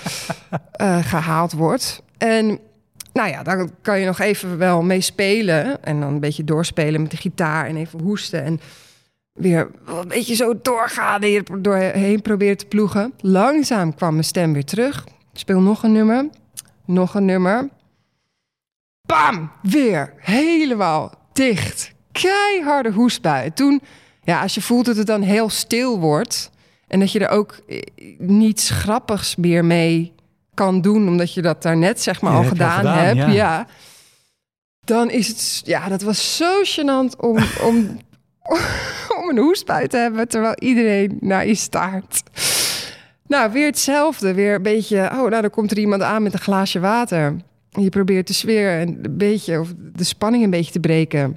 eh, 0.72 1.04
gehaald 1.06 1.52
wordt. 1.52 2.02
En 2.18 2.58
nou 3.12 3.28
ja, 3.28 3.42
daar 3.42 3.66
kan 3.82 4.00
je 4.00 4.06
nog 4.06 4.18
even 4.18 4.58
wel 4.58 4.82
mee 4.82 5.00
spelen 5.00 5.84
en 5.84 6.00
dan 6.00 6.12
een 6.12 6.20
beetje 6.20 6.44
doorspelen 6.44 7.02
met 7.02 7.10
de 7.10 7.16
gitaar 7.16 7.66
en 7.66 7.76
even 7.76 8.00
hoesten 8.00 8.44
en 8.44 8.60
weer 9.32 9.70
een 9.86 10.08
beetje 10.08 10.34
zo 10.34 10.54
doorgaan 10.62 11.20
en 11.22 11.28
je 11.30 11.42
doorheen 11.60 12.22
proberen 12.22 12.56
te 12.56 12.66
ploegen. 12.66 13.12
Langzaam 13.20 13.94
kwam 13.94 14.12
mijn 14.12 14.24
stem 14.24 14.52
weer 14.52 14.64
terug. 14.64 15.04
Ik 15.32 15.38
speel 15.38 15.60
nog 15.60 15.82
een 15.82 15.92
nummer, 15.92 16.28
nog 16.84 17.14
een 17.14 17.24
nummer. 17.24 17.68
Bam! 19.06 19.50
Weer 19.62 20.12
helemaal 20.16 21.12
dicht. 21.32 21.92
Keiharde 22.12 22.90
hoestbui. 22.90 23.52
Toen, 23.52 23.82
ja, 24.22 24.42
als 24.42 24.54
je 24.54 24.62
voelt 24.62 24.84
dat 24.84 24.96
het 24.96 25.06
dan 25.06 25.22
heel 25.22 25.48
stil 25.48 25.98
wordt 25.98 26.50
en 26.86 27.00
dat 27.00 27.12
je 27.12 27.18
er 27.18 27.28
ook 27.28 27.60
eh, 27.68 27.80
niets 28.18 28.70
grappigs 28.70 29.36
meer 29.36 29.64
mee 29.64 30.12
kan 30.54 30.80
doen, 30.80 31.08
omdat 31.08 31.34
je 31.34 31.42
dat 31.42 31.62
daarnet 31.62 32.00
zeg 32.00 32.20
maar 32.20 32.32
Ja, 32.32 32.36
al 32.36 32.42
heb 32.42 32.52
gedaan, 32.52 32.78
gedaan, 32.78 32.98
hebt, 32.98 33.18
ja. 33.18 33.28
ja. 33.28 33.66
Dan 34.84 35.10
is 35.10 35.28
het, 35.28 35.62
ja, 35.64 35.88
dat 35.88 36.02
was 36.02 36.36
zo 36.36 36.62
gênant 36.62 37.16
om, 37.16 37.36
om, 37.68 37.98
om 39.18 39.28
een 39.28 39.38
hoestbui 39.38 39.86
te 39.86 39.96
hebben 39.96 40.28
terwijl 40.28 40.54
iedereen 40.58 41.16
naar 41.20 41.46
je 41.46 41.54
staart. 41.54 42.22
Nou, 43.26 43.52
weer 43.52 43.66
hetzelfde. 43.66 44.34
Weer 44.34 44.54
een 44.54 44.62
beetje, 44.62 45.10
oh, 45.12 45.28
nou, 45.28 45.40
dan 45.40 45.50
komt 45.50 45.70
er 45.70 45.78
iemand 45.78 46.02
aan 46.02 46.22
met 46.22 46.32
een 46.32 46.38
glaasje 46.38 46.80
water. 46.80 47.36
En 47.70 47.82
je 47.82 47.88
probeert 47.88 48.26
de 48.26 48.32
sfeer 48.32 48.80
en 48.80 48.88
een 49.02 49.16
beetje, 49.16 49.60
of 49.60 49.72
de 49.76 50.04
spanning 50.04 50.44
een 50.44 50.50
beetje 50.50 50.72
te 50.72 50.80
breken. 50.80 51.36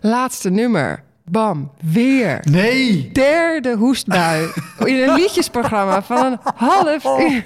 Laatste 0.00 0.50
nummer. 0.50 1.02
Bam, 1.30 1.70
weer. 1.92 2.40
Nee! 2.50 3.10
Derde 3.12 3.76
hoestbui. 3.76 4.48
In 4.84 5.02
een 5.02 5.14
liedjesprogramma 5.14 6.02
van 6.02 6.24
een 6.24 6.38
half 6.54 7.04
uur. 7.04 7.44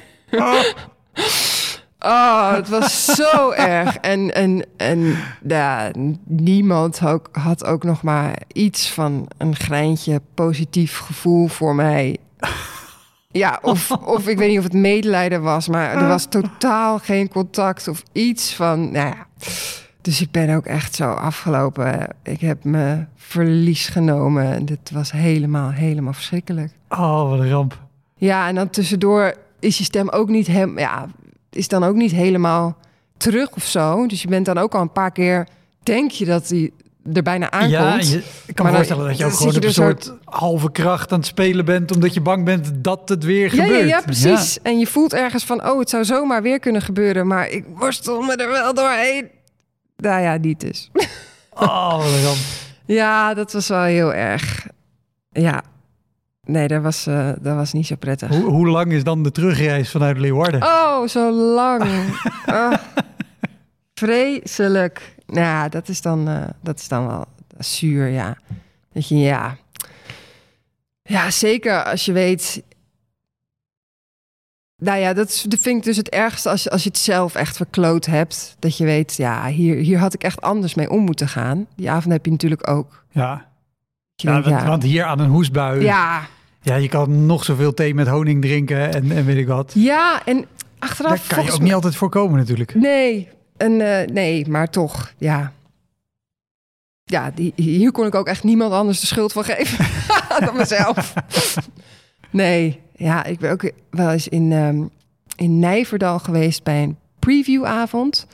Oh, 2.04 2.52
het 2.52 2.68
was 2.68 3.04
zo 3.04 3.50
erg. 3.50 3.96
En, 3.96 4.34
en, 4.34 4.66
en 4.76 5.16
ja, 5.46 5.90
niemand 6.24 7.06
ook, 7.06 7.28
had 7.32 7.64
ook 7.64 7.84
nog 7.84 8.02
maar 8.02 8.38
iets 8.52 8.90
van 8.90 9.28
een 9.38 9.56
greintje 9.56 10.20
positief 10.34 10.98
gevoel 10.98 11.46
voor 11.46 11.74
mij. 11.74 12.16
Ja, 13.30 13.58
of, 13.62 13.90
of 13.90 14.28
ik 14.28 14.38
weet 14.38 14.48
niet 14.48 14.58
of 14.58 14.64
het 14.64 14.72
medelijden 14.72 15.42
was, 15.42 15.68
maar 15.68 15.94
er 15.94 16.08
was 16.08 16.26
totaal 16.26 16.98
geen 16.98 17.28
contact 17.28 17.88
of 17.88 18.02
iets 18.12 18.54
van. 18.54 18.92
Nou 18.92 19.06
ja. 19.06 19.26
Dus 20.02 20.20
ik 20.20 20.30
ben 20.30 20.56
ook 20.56 20.66
echt 20.66 20.94
zo 20.94 21.10
afgelopen. 21.10 22.08
Ik 22.22 22.40
heb 22.40 22.64
me 22.64 23.04
verlies 23.16 23.88
genomen. 23.88 24.44
En 24.44 24.64
dit 24.64 24.90
was 24.92 25.12
helemaal, 25.12 25.70
helemaal 25.70 26.12
verschrikkelijk. 26.12 26.72
Oh, 26.88 27.28
wat 27.28 27.38
een 27.38 27.50
ramp. 27.50 27.78
Ja, 28.16 28.48
en 28.48 28.54
dan 28.54 28.70
tussendoor 28.70 29.34
is 29.58 29.78
je 29.78 29.84
stem 29.84 30.08
ook 30.08 30.28
niet 30.28 30.46
hem, 30.46 30.78
ja, 30.78 31.06
is 31.50 31.68
dan 31.68 31.84
ook 31.84 31.94
niet 31.94 32.10
helemaal 32.10 32.76
terug 33.16 33.50
of 33.54 33.64
zo. 33.64 34.06
Dus 34.06 34.22
je 34.22 34.28
bent 34.28 34.46
dan 34.46 34.58
ook 34.58 34.74
al 34.74 34.80
een 34.80 34.92
paar 34.92 35.12
keer, 35.12 35.46
denk 35.82 36.10
je 36.10 36.24
dat 36.24 36.48
hij 36.48 36.70
er 37.12 37.22
bijna 37.22 37.50
aankomt. 37.50 37.72
Ja, 37.72 37.96
je, 37.98 38.22
ik 38.46 38.54
kan 38.54 38.66
me 38.66 38.72
voorstellen 38.72 39.06
dat 39.06 39.18
je 39.18 39.24
ook 39.24 39.32
gewoon 39.32 39.62
een 39.62 39.72
soort 39.72 40.12
halve 40.24 40.72
kracht 40.72 41.12
aan 41.12 41.18
het 41.18 41.26
spelen 41.26 41.64
bent, 41.64 41.94
omdat 41.94 42.14
je 42.14 42.20
bang 42.20 42.44
bent 42.44 42.70
dat 42.74 43.08
het 43.08 43.24
weer 43.24 43.54
ja, 43.54 43.62
gebeurt. 43.62 43.88
Ja, 43.88 43.96
ja 43.96 44.00
precies. 44.00 44.58
En 44.62 44.78
je 44.78 44.86
voelt 44.86 45.12
ergens 45.12 45.44
van, 45.44 45.66
oh, 45.66 45.78
het 45.78 45.90
zou 45.90 46.04
zomaar 46.04 46.42
weer 46.42 46.58
kunnen 46.58 46.82
gebeuren, 46.82 47.26
maar 47.26 47.48
ik 47.48 47.64
worstel 47.74 48.20
me 48.20 48.36
er 48.36 48.50
wel 48.50 48.74
doorheen. 48.74 49.28
Nou 50.02 50.22
ja, 50.22 50.36
niet 50.36 50.60
dus. 50.60 50.90
Oh, 51.54 52.24
wat. 52.24 52.38
Ja, 52.86 53.34
dat 53.34 53.52
was 53.52 53.68
wel 53.68 53.82
heel 53.82 54.14
erg. 54.14 54.66
Ja, 55.30 55.62
Nee, 56.46 56.68
dat 56.68 56.82
was, 56.82 57.06
uh, 57.06 57.30
dat 57.40 57.56
was 57.56 57.72
niet 57.72 57.86
zo 57.86 57.94
prettig. 57.96 58.28
Hoe, 58.28 58.44
hoe, 58.44 58.66
lang 58.66 58.92
is 58.92 59.04
dan 59.04 59.22
de 59.22 59.30
terugreis 59.30 59.90
vanuit 59.90 60.18
Leeuwarden? 60.18 60.62
Oh, 60.62 61.06
zo 61.08 61.30
lang. 61.32 61.82
oh, 62.46 62.72
vreselijk. 63.94 65.14
Nou 65.26 65.40
ja, 65.40 65.68
dat 65.68 65.88
is 65.88 66.00
dan, 66.00 66.28
uh, 66.28 66.44
dat 66.60 66.78
is 66.78 66.88
dan 66.88 67.06
wel 67.06 67.24
zuur, 67.58 68.08
ja. 68.08 68.36
Dat 68.92 69.08
je, 69.08 69.16
ja... 69.16 69.56
Ja, 71.02 71.30
zeker 71.30 71.84
als 71.84 72.04
je 72.04 72.12
weet... 72.12 72.62
Nou 74.82 74.98
ja, 74.98 75.12
dat, 75.12 75.28
is, 75.28 75.42
dat 75.42 75.60
vind 75.60 75.78
ik 75.78 75.84
dus 75.84 75.96
het 75.96 76.08
ergste 76.08 76.50
als 76.50 76.62
je, 76.62 76.70
als 76.70 76.82
je 76.82 76.88
het 76.88 76.98
zelf 76.98 77.34
echt 77.34 77.56
verkloot 77.56 78.06
hebt. 78.06 78.56
Dat 78.58 78.76
je 78.76 78.84
weet, 78.84 79.16
ja, 79.16 79.46
hier, 79.46 79.76
hier 79.76 79.98
had 79.98 80.14
ik 80.14 80.22
echt 80.22 80.40
anders 80.40 80.74
mee 80.74 80.90
om 80.90 81.04
moeten 81.04 81.28
gaan. 81.28 81.66
Die 81.76 81.90
avond 81.90 82.12
heb 82.12 82.24
je 82.24 82.30
natuurlijk 82.30 82.68
ook. 82.68 83.04
Ja. 83.10 83.46
Ja, 84.14 84.32
want, 84.32 84.46
ja, 84.46 84.66
want, 84.66 84.82
hier 84.82 85.04
aan 85.04 85.18
een 85.18 85.30
hoesbui. 85.30 85.80
Ja. 85.82 86.26
Ja, 86.62 86.74
je 86.74 86.88
kan 86.88 87.26
nog 87.26 87.44
zoveel 87.44 87.74
thee 87.74 87.94
met 87.94 88.08
honing 88.08 88.42
drinken 88.42 88.94
en, 88.94 89.12
en 89.12 89.24
weet 89.24 89.36
ik 89.36 89.46
wat. 89.46 89.72
Ja, 89.74 90.22
en 90.24 90.46
achteraf. 90.78 91.26
Daar 91.26 91.36
kan 91.36 91.44
je 91.44 91.52
ook 91.52 91.60
niet 91.60 91.74
altijd 91.74 91.96
voorkomen, 91.96 92.38
natuurlijk. 92.38 92.74
Nee, 92.74 93.28
en, 93.56 93.72
uh, 93.72 94.06
nee, 94.06 94.48
maar 94.48 94.70
toch, 94.70 95.12
ja. 95.18 95.52
Ja, 97.04 97.30
die, 97.34 97.52
hier 97.56 97.92
kon 97.92 98.06
ik 98.06 98.14
ook 98.14 98.26
echt 98.26 98.42
niemand 98.42 98.72
anders 98.72 99.00
de 99.00 99.06
schuld 99.06 99.32
van 99.32 99.44
geven 99.44 99.86
dan 100.46 100.56
mezelf. 100.56 101.12
Nee, 102.32 102.80
ja, 102.96 103.24
ik 103.24 103.38
ben 103.38 103.50
ook 103.50 103.70
wel 103.90 104.10
eens 104.10 104.28
in, 104.28 104.52
um, 104.52 104.90
in 105.36 105.58
Nijverdal 105.58 106.18
geweest 106.18 106.62
bij 106.62 106.82
een 106.82 106.96
previewavond. 107.18 108.26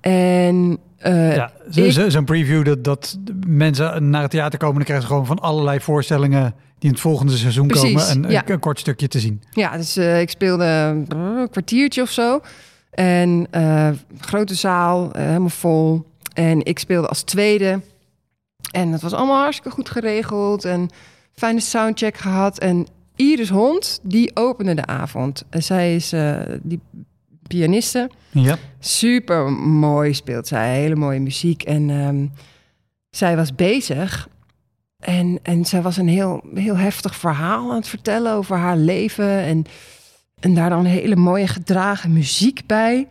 En 0.00 0.78
uh, 1.06 1.36
ja, 1.36 1.52
zo'n 1.68 2.10
zo 2.10 2.22
preview 2.22 2.64
dat, 2.64 2.84
dat 2.84 3.18
mensen 3.46 4.10
naar 4.10 4.22
het 4.22 4.30
theater 4.30 4.58
komen... 4.58 4.74
dan 4.74 4.84
krijgen 4.84 5.06
ze 5.06 5.12
gewoon 5.12 5.26
van 5.26 5.38
allerlei 5.38 5.80
voorstellingen... 5.80 6.54
die 6.78 6.88
in 6.88 6.90
het 6.90 7.00
volgende 7.00 7.36
seizoen 7.36 7.66
Precies, 7.66 8.08
komen... 8.08 8.24
Een, 8.24 8.30
ja. 8.30 8.48
een, 8.48 8.58
kort 8.58 8.78
stukje 8.78 9.08
te 9.08 9.20
zien. 9.20 9.42
Ja, 9.50 9.76
dus 9.76 9.96
uh, 9.96 10.20
ik 10.20 10.30
speelde 10.30 10.64
een 10.64 11.48
kwartiertje 11.50 12.02
of 12.02 12.10
zo. 12.10 12.40
En 12.90 13.46
uh, 13.56 13.88
grote 14.20 14.54
zaal, 14.54 15.10
helemaal 15.12 15.48
vol. 15.48 16.06
En 16.34 16.64
ik 16.64 16.78
speelde 16.78 17.08
als 17.08 17.22
tweede. 17.22 17.80
En 18.70 18.92
het 18.92 19.02
was 19.02 19.12
allemaal 19.12 19.40
hartstikke 19.40 19.70
goed 19.70 19.88
geregeld. 19.90 20.64
En 20.64 20.90
fijne 21.32 21.60
soundcheck 21.60 22.16
gehad. 22.16 22.58
En 22.58 22.86
Iris 23.30 23.48
Hond, 23.48 24.00
die 24.02 24.36
opende 24.36 24.74
de 24.74 24.86
avond. 24.86 25.44
En 25.50 25.62
zij 25.62 25.94
is 25.94 26.14
die 26.62 26.80
pianiste. 27.46 28.10
Ja. 28.30 28.58
Super 28.78 29.52
mooi 29.52 30.14
speelt 30.14 30.46
zij, 30.46 30.74
hele 30.74 30.94
mooie 30.94 31.20
muziek. 31.20 31.62
En 31.62 31.90
um, 31.90 32.32
zij 33.10 33.36
was 33.36 33.54
bezig. 33.54 34.28
En, 34.98 35.38
en 35.42 35.64
zij 35.64 35.82
was 35.82 35.96
een 35.96 36.08
heel, 36.08 36.42
heel 36.54 36.76
heftig 36.76 37.16
verhaal 37.16 37.70
aan 37.70 37.76
het 37.76 37.88
vertellen 37.88 38.32
over 38.32 38.56
haar 38.56 38.76
leven. 38.76 39.38
En, 39.38 39.64
en 40.40 40.54
daar 40.54 40.70
dan 40.70 40.84
hele 40.84 41.16
mooie 41.16 41.46
gedragen 41.46 42.12
muziek 42.12 42.66
bij. 42.66 43.06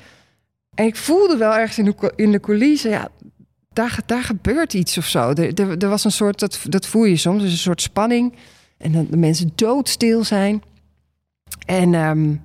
En 0.74 0.86
ik 0.86 0.96
voelde 0.96 1.38
wel 1.38 1.56
ergens 1.56 1.78
in 1.78 1.86
de, 1.86 2.14
in 2.16 2.32
de 2.32 2.40
coulissen, 2.40 2.90
ja, 2.90 3.10
daar, 3.74 4.00
daar 4.06 4.24
gebeurt 4.24 4.74
iets 4.74 4.98
of 4.98 5.06
zo. 5.06 5.30
Er, 5.30 5.54
er, 5.54 5.78
er 5.78 5.90
was 5.90 6.04
een 6.04 6.12
soort, 6.12 6.40
dat, 6.40 6.60
dat 6.64 6.86
voel 6.86 7.04
je 7.04 7.18
soms, 7.18 7.42
dus 7.42 7.52
een 7.52 7.58
soort 7.58 7.82
spanning. 7.82 8.34
En 8.82 8.92
dat 8.92 9.10
de 9.10 9.18
mensen 9.18 9.52
doodstil 9.56 10.24
zijn. 10.24 10.64
En 11.66 11.94
um, 11.94 12.44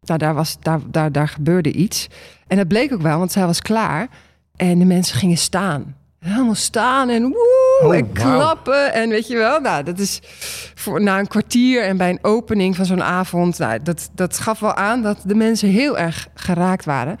nou, 0.00 0.18
daar, 0.18 0.34
was, 0.34 0.56
daar, 0.60 0.80
daar, 0.90 1.12
daar 1.12 1.28
gebeurde 1.28 1.72
iets. 1.72 2.08
En 2.46 2.56
dat 2.56 2.68
bleek 2.68 2.92
ook 2.92 3.02
wel, 3.02 3.18
want 3.18 3.32
zij 3.32 3.46
was 3.46 3.62
klaar. 3.62 4.08
En 4.56 4.78
de 4.78 4.84
mensen 4.84 5.16
gingen 5.16 5.36
staan. 5.36 5.96
Helemaal 6.18 6.54
staan 6.54 7.08
en 7.08 7.22
woe, 7.22 7.68
Oh, 7.82 7.96
en 7.96 8.12
klappen. 8.12 8.92
En 8.92 9.08
weet 9.08 9.26
je 9.26 9.36
wel, 9.36 9.60
nou, 9.60 9.84
dat 9.84 9.98
is 9.98 10.20
voor, 10.74 11.02
na 11.02 11.18
een 11.18 11.26
kwartier 11.26 11.82
en 11.82 11.96
bij 11.96 12.10
een 12.10 12.24
opening 12.24 12.76
van 12.76 12.84
zo'n 12.84 13.02
avond... 13.02 13.58
Nou, 13.58 13.82
dat, 13.82 14.10
dat 14.14 14.38
gaf 14.38 14.60
wel 14.60 14.74
aan 14.74 15.02
dat 15.02 15.18
de 15.24 15.34
mensen 15.34 15.68
heel 15.68 15.98
erg 15.98 16.28
geraakt 16.34 16.84
waren. 16.84 17.18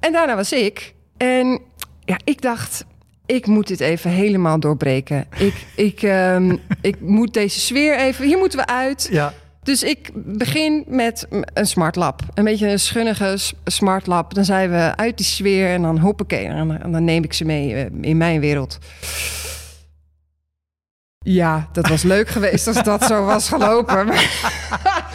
En 0.00 0.12
daarna 0.12 0.36
was 0.36 0.52
ik. 0.52 0.94
En 1.16 1.60
ja, 2.04 2.16
ik 2.24 2.42
dacht, 2.42 2.84
ik 3.30 3.46
moet 3.46 3.66
dit 3.66 3.80
even 3.80 4.10
helemaal 4.10 4.60
doorbreken. 4.60 5.26
Ik, 5.38 5.54
ik, 5.74 6.02
um, 6.02 6.60
ik 6.80 7.00
moet 7.00 7.34
deze 7.34 7.60
sfeer 7.60 7.98
even... 7.98 8.26
Hier 8.26 8.38
moeten 8.38 8.58
we 8.58 8.66
uit. 8.66 9.08
Ja. 9.10 9.32
Dus 9.62 9.82
ik 9.82 10.10
begin 10.14 10.84
met 10.86 11.26
een 11.54 11.66
smart 11.66 11.96
lab. 11.96 12.22
Een 12.34 12.44
beetje 12.44 12.68
een 12.68 12.80
schunnige 12.80 13.36
smart 13.64 14.06
lab. 14.06 14.34
Dan 14.34 14.44
zijn 14.44 14.70
we 14.70 14.92
uit 14.96 15.16
die 15.16 15.26
sfeer 15.26 15.68
en 15.68 15.82
dan 15.82 15.98
hoppakee. 15.98 16.46
En, 16.46 16.82
en 16.82 16.92
dan 16.92 17.04
neem 17.04 17.24
ik 17.24 17.32
ze 17.32 17.44
mee 17.44 17.72
uh, 17.72 17.84
in 18.00 18.16
mijn 18.16 18.40
wereld. 18.40 18.78
Ja, 21.18 21.68
dat 21.72 21.88
was 21.88 22.02
leuk 22.02 22.28
geweest 22.28 22.66
als 22.66 22.82
dat 22.82 23.04
zo 23.04 23.24
was 23.24 23.48
gelopen. 23.48 24.08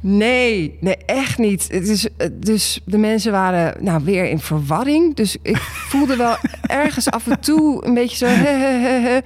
nee, 0.00 0.78
nee, 0.80 0.96
echt 0.96 1.38
niet. 1.38 1.68
Het 1.72 1.88
is, 1.88 2.08
dus 2.32 2.80
de 2.84 2.98
mensen 2.98 3.32
waren 3.32 3.84
nou 3.84 4.04
weer 4.04 4.24
in 4.28 4.38
verwarring. 4.38 5.14
Dus 5.16 5.36
ik 5.42 5.56
voelde 5.56 6.16
wel 6.16 6.36
ergens 6.82 7.10
af 7.10 7.26
en 7.26 7.40
toe 7.40 7.86
een 7.86 7.94
beetje 7.94 8.16
zo... 8.16 8.26
He, 8.26 8.56
he, 8.56 9.20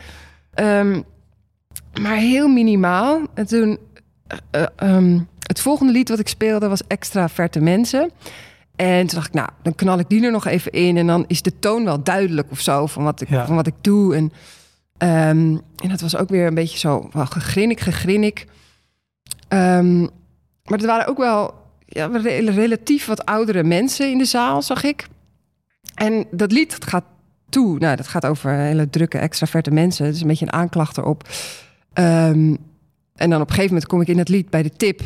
he, 0.54 0.78
um, 0.80 1.04
maar 2.00 2.16
heel 2.16 2.48
minimaal. 2.48 3.20
En 3.34 3.46
toen 3.46 3.78
uh, 4.56 4.66
um, 4.96 5.28
het 5.46 5.60
volgende 5.60 5.92
lied 5.92 6.08
wat 6.08 6.18
ik 6.18 6.28
speelde 6.28 6.68
was 6.68 6.86
Extra 6.86 7.28
Verte 7.28 7.60
Mensen. 7.60 8.10
En 8.76 9.06
toen 9.06 9.14
dacht 9.18 9.26
ik, 9.28 9.34
nou, 9.34 9.48
dan 9.62 9.74
knal 9.74 9.98
ik 9.98 10.08
die 10.08 10.24
er 10.24 10.30
nog 10.30 10.46
even 10.46 10.72
in. 10.72 10.96
En 10.96 11.06
dan 11.06 11.24
is 11.26 11.42
de 11.42 11.58
toon 11.58 11.84
wel 11.84 12.02
duidelijk 12.02 12.50
of 12.50 12.60
zo 12.60 12.86
van 12.86 13.04
wat 13.04 13.20
ik, 13.20 13.28
Ja. 13.28 13.46
van 13.46 13.54
wat 13.54 13.66
ik 13.66 13.74
doe. 13.80 14.14
En, 14.16 14.22
um, 15.28 15.60
en 15.82 15.88
dat 15.88 16.00
was 16.00 16.16
ook 16.16 16.28
weer 16.28 16.46
een 16.46 16.54
beetje 16.54 16.78
zo, 16.78 17.08
wel 17.12 17.26
gegrinnik, 17.26 17.80
gegrinnik. 17.80 18.46
Um, 19.48 20.08
maar 20.64 20.80
er 20.80 20.86
waren 20.86 21.06
ook 21.06 21.18
wel 21.18 21.54
ja, 21.86 22.06
re- 22.06 22.50
relatief 22.50 23.06
wat 23.06 23.24
oudere 23.24 23.62
mensen 23.62 24.10
in 24.10 24.18
de 24.18 24.24
zaal, 24.24 24.62
zag 24.62 24.84
ik. 24.84 25.06
En 25.94 26.26
dat 26.30 26.52
lied 26.52 26.70
dat 26.70 26.86
gaat 26.86 27.04
toe. 27.48 27.78
Nou, 27.78 27.96
dat 27.96 28.08
gaat 28.08 28.26
over 28.26 28.50
hele 28.50 28.90
drukke, 28.90 29.18
extraverte 29.18 29.70
mensen. 29.70 30.06
Is 30.06 30.20
een 30.20 30.26
beetje 30.26 30.46
een 30.46 30.52
aanklacht 30.52 30.96
erop. 30.96 31.28
Um, 31.94 32.56
en 33.14 33.30
dan 33.30 33.40
op 33.40 33.48
een 33.48 33.54
gegeven 33.54 33.74
moment 33.74 33.86
kom 33.86 34.00
ik 34.00 34.08
in 34.08 34.18
het 34.18 34.28
lied 34.28 34.50
bij 34.50 34.62
de 34.62 34.70
tip. 34.70 35.00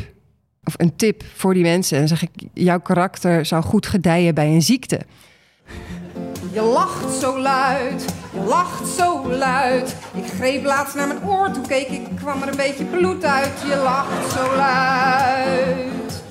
Of 0.63 0.73
een 0.77 0.95
tip 0.95 1.23
voor 1.35 1.53
die 1.53 1.63
mensen. 1.63 1.97
En 1.97 2.07
zeg 2.07 2.21
ik, 2.21 2.29
jouw 2.53 2.79
karakter 2.79 3.45
zou 3.45 3.63
goed 3.63 3.85
gedijen 3.85 4.35
bij 4.35 4.47
een 4.47 4.61
ziekte. 4.61 4.99
Je 6.57 6.63
lacht 6.63 7.19
zo 7.19 7.39
luid, 7.39 8.05
je 8.33 8.39
lacht 8.39 8.87
zo 8.87 9.29
luid. 9.29 9.95
Ik 10.13 10.25
greep 10.37 10.63
laatst 10.63 10.95
naar 10.95 11.07
mijn 11.07 11.27
oor, 11.27 11.51
toen 11.51 11.67
keek 11.67 11.87
ik, 11.87 12.07
kwam 12.15 12.41
er 12.41 12.47
een 12.47 12.55
beetje 12.55 12.83
bloed 12.83 13.23
uit. 13.23 13.51
Je 13.67 13.75
lacht 13.75 14.31
zo 14.31 14.55
luid. 14.55 16.23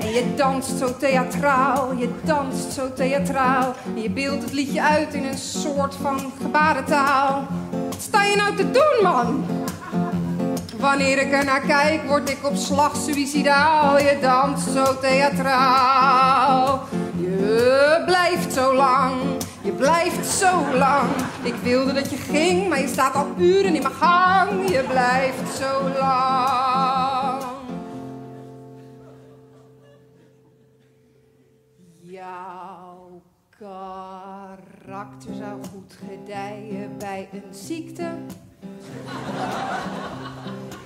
En 0.00 0.12
je 0.12 0.34
danst 0.36 0.78
zo 0.78 0.96
theatraal, 0.96 1.92
je 1.96 2.08
danst 2.24 2.72
zo 2.72 2.92
theatraal. 2.92 3.74
En 3.94 4.02
je 4.02 4.10
beeldt 4.10 4.42
het 4.42 4.52
liedje 4.52 4.82
uit 4.82 5.14
in 5.14 5.24
een 5.24 5.38
soort 5.38 5.94
van 6.00 6.32
gebarentaal. 6.42 7.46
Wat 7.70 8.02
sta 8.02 8.24
je 8.24 8.36
nou 8.36 8.56
te 8.56 8.70
doen, 8.70 9.02
man? 9.02 9.44
Wanneer 10.78 11.18
ik 11.18 11.32
er 11.32 11.44
naar 11.44 11.60
kijk, 11.60 12.08
word 12.08 12.30
ik 12.30 12.38
op 12.42 12.56
slag 12.56 12.96
suicidaal. 12.96 13.98
Je 13.98 14.18
danst 14.20 14.68
zo 14.74 14.98
theatraal. 15.00 16.82
Je 17.16 18.02
blijft 18.06 18.52
zo 18.52 18.74
lang, 18.74 19.12
je 19.64 19.72
blijft 19.72 20.26
zo 20.26 20.76
lang. 20.76 21.10
Ik 21.42 21.54
wilde 21.54 21.92
dat 21.92 22.10
je 22.10 22.16
ging, 22.16 22.68
maar 22.68 22.80
je 22.80 22.88
staat 22.88 23.14
al 23.14 23.26
uren 23.38 23.74
in 23.74 23.82
mijn 23.82 23.94
gang. 23.94 24.68
Je 24.68 24.84
blijft 24.88 25.56
zo 25.56 25.88
lang. 25.98 27.42
Jouw 32.00 33.22
karakter 33.58 35.34
zou 35.34 35.64
goed 35.72 35.98
gedijen 36.08 36.98
bij 36.98 37.28
een 37.32 37.54
ziekte. 37.54 38.16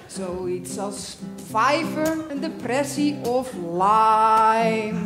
Zoiets 0.08 0.78
als 0.78 1.16
vijver, 1.50 2.24
een 2.30 2.40
depressie 2.40 3.16
of 3.26 3.52
Lyme. 3.72 4.98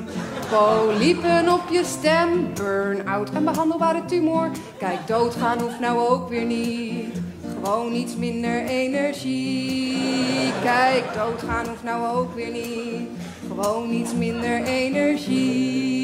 Polypen 0.51 1.53
op 1.53 1.69
je 1.71 1.85
stem, 1.85 2.55
burn-out 2.55 3.31
en 3.31 3.45
behandelbare 3.45 4.05
tumor. 4.05 4.51
Kijk, 4.79 5.07
doodgaan 5.07 5.61
hoeft 5.61 5.81
nou 5.81 6.09
ook 6.09 6.29
weer 6.29 6.45
niet. 6.45 7.21
Gewoon 7.55 7.93
iets 7.93 8.17
minder 8.17 8.65
energie. 8.65 10.53
Kijk, 10.62 11.05
doodgaan 11.15 11.69
hoeft 11.69 11.85
nou 11.85 12.17
ook 12.17 12.35
weer 12.35 12.51
niet. 12.51 13.09
Gewoon 13.49 13.91
iets 13.91 14.15
minder 14.15 14.62
energie. 14.62 16.02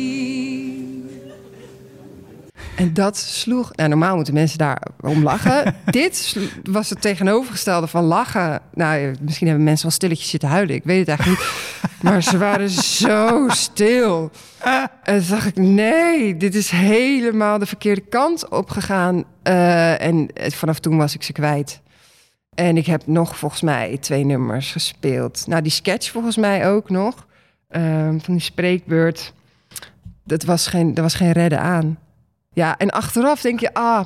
En 2.78 2.94
dat 2.94 3.16
sloeg. 3.16 3.76
Nou, 3.76 3.88
normaal 3.88 4.14
moeten 4.14 4.34
mensen 4.34 4.58
daar 4.58 4.82
om 5.00 5.22
lachen. 5.22 5.74
Dit 5.90 6.36
was 6.62 6.90
het 6.90 7.00
tegenovergestelde 7.00 7.86
van 7.86 8.04
lachen. 8.04 8.60
Nou, 8.74 9.14
misschien 9.20 9.46
hebben 9.46 9.64
mensen 9.64 9.86
wel 9.86 9.94
stilletjes 9.94 10.30
zitten 10.30 10.48
huilen. 10.48 10.74
Ik 10.74 10.84
weet 10.84 10.98
het 10.98 11.08
eigenlijk 11.08 11.38
niet. 11.38 11.46
Maar 12.02 12.22
ze 12.22 12.38
waren 12.38 12.70
zo 12.70 13.48
stil. 13.48 14.30
En 15.02 15.18
toen 15.20 15.28
dacht 15.28 15.46
ik, 15.46 15.56
nee, 15.56 16.36
dit 16.36 16.54
is 16.54 16.70
helemaal 16.70 17.58
de 17.58 17.66
verkeerde 17.66 18.00
kant 18.00 18.48
opgegaan. 18.48 19.24
Eh 19.42 20.00
en 20.00 20.28
vanaf 20.34 20.78
toen 20.78 20.96
was 20.96 21.14
ik 21.14 21.22
ze 21.22 21.32
kwijt. 21.32 21.80
En 22.54 22.76
ik 22.76 22.86
heb 22.86 23.06
nog 23.06 23.38
volgens 23.38 23.62
mij 23.62 23.96
twee 24.00 24.24
nummers 24.24 24.72
gespeeld. 24.72 25.46
Nou, 25.46 25.62
die 25.62 25.72
sketch 25.72 26.10
volgens 26.10 26.36
mij 26.36 26.68
ook 26.68 26.90
nog. 26.90 27.26
Ehm, 27.68 28.18
van 28.18 28.34
die 28.34 28.42
spreekbeurt. 28.42 29.32
Dat 30.24 30.44
was 30.44 30.66
geen, 30.66 30.94
er 30.94 31.02
was 31.02 31.14
geen 31.14 31.32
redden 31.32 31.60
aan. 31.60 31.98
Ja, 32.58 32.76
en 32.78 32.90
achteraf 32.90 33.40
denk 33.40 33.60
je, 33.60 33.74
ah, 33.74 34.04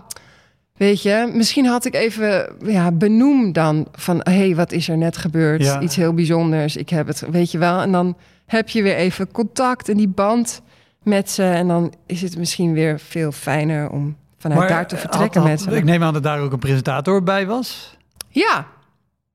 weet 0.76 1.02
je, 1.02 1.30
misschien 1.34 1.66
had 1.66 1.84
ik 1.84 1.94
even 1.94 2.56
ja, 2.64 2.92
benoem 2.92 3.52
dan 3.52 3.86
van, 3.92 4.20
hé, 4.22 4.32
hey, 4.36 4.54
wat 4.56 4.72
is 4.72 4.88
er 4.88 4.96
net 4.96 5.16
gebeurd? 5.16 5.62
Ja. 5.62 5.80
Iets 5.80 5.96
heel 5.96 6.14
bijzonders. 6.14 6.76
Ik 6.76 6.88
heb 6.88 7.06
het, 7.06 7.20
weet 7.30 7.50
je 7.50 7.58
wel. 7.58 7.80
En 7.80 7.92
dan 7.92 8.16
heb 8.46 8.68
je 8.68 8.82
weer 8.82 8.96
even 8.96 9.30
contact 9.30 9.88
en 9.88 9.96
die 9.96 10.08
band 10.08 10.62
met 11.02 11.30
ze. 11.30 11.42
En 11.44 11.68
dan 11.68 11.92
is 12.06 12.22
het 12.22 12.36
misschien 12.38 12.72
weer 12.72 13.00
veel 13.00 13.32
fijner 13.32 13.90
om 13.90 14.16
vanuit 14.38 14.68
daar 14.68 14.86
te 14.86 14.94
had- 14.94 15.04
vertrekken 15.04 15.40
had- 15.40 15.50
met 15.50 15.60
ze. 15.60 15.70
Ik 15.70 15.84
neem 15.84 16.02
aan 16.02 16.12
dat 16.12 16.22
daar 16.22 16.40
ook 16.40 16.52
een 16.52 16.58
presentator 16.58 17.22
bij 17.22 17.46
was. 17.46 17.96
Ja, 18.28 18.66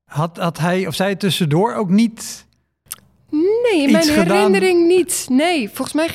Had, 0.04 0.36
had 0.36 0.58
hij 0.58 0.86
of 0.86 0.94
zij 0.94 1.14
tussendoor 1.16 1.74
ook 1.74 1.88
niet... 1.90 2.46
nee, 3.30 3.82
in 3.82 3.92
mijn 3.92 4.04
gedaan? 4.04 4.36
herinnering 4.36 4.86
niet. 4.86 5.26
Nee, 5.30 5.66
volgens 5.68 5.92
mij 5.96 6.10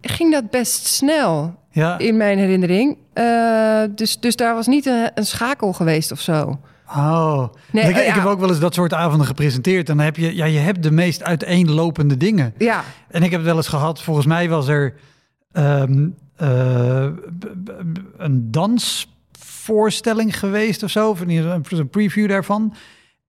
ging 0.00 0.32
dat 0.32 0.50
best 0.50 0.86
snel 0.86 1.58
Ja, 1.70 1.98
in 1.98 2.16
mijn 2.16 2.38
herinnering. 2.38 2.96
Eh, 3.12 3.82
dus, 3.94 4.20
dus 4.20 4.36
daar 4.36 4.54
was 4.54 4.66
niet 4.66 4.86
een, 4.86 5.10
een 5.14 5.26
schakel 5.26 5.72
geweest 5.72 6.12
of 6.12 6.20
zo. 6.20 6.60
oh. 6.86 7.44
Nee, 7.70 7.88
ik, 7.88 7.96
ja. 7.96 8.02
heb 8.02 8.24
ook 8.24 8.40
wel 8.40 8.48
eens 8.48 8.60
dat 8.60 8.74
soort 8.74 8.94
avonden 8.94 9.26
gepresenteerd. 9.26 9.88
En 9.88 9.96
dan 9.96 10.04
heb 10.04 10.16
je, 10.16 10.36
ja, 10.36 10.44
je 10.44 10.58
hebt 10.58 10.82
de 10.82 10.90
meest 10.90 11.22
uiteenlopende 11.22 12.16
dingen. 12.16 12.54
Ja, 12.58 12.84
En 13.08 13.22
ik 13.22 13.30
heb 13.30 13.40
het 13.40 13.48
wel 13.48 13.56
eens 13.56 13.68
gehad, 13.68 14.02
volgens 14.02 14.26
mij 14.26 14.48
was 14.48 14.68
er 14.68 14.94
ehm, 15.52 16.08
eh, 16.36 17.08
een 18.16 18.50
dansvoorstelling 18.50 20.38
geweest 20.38 20.82
of 20.82 20.90
zo, 20.90 21.10
of 21.10 21.20
een 21.20 21.88
preview 21.90 22.28
daarvan. 22.28 22.74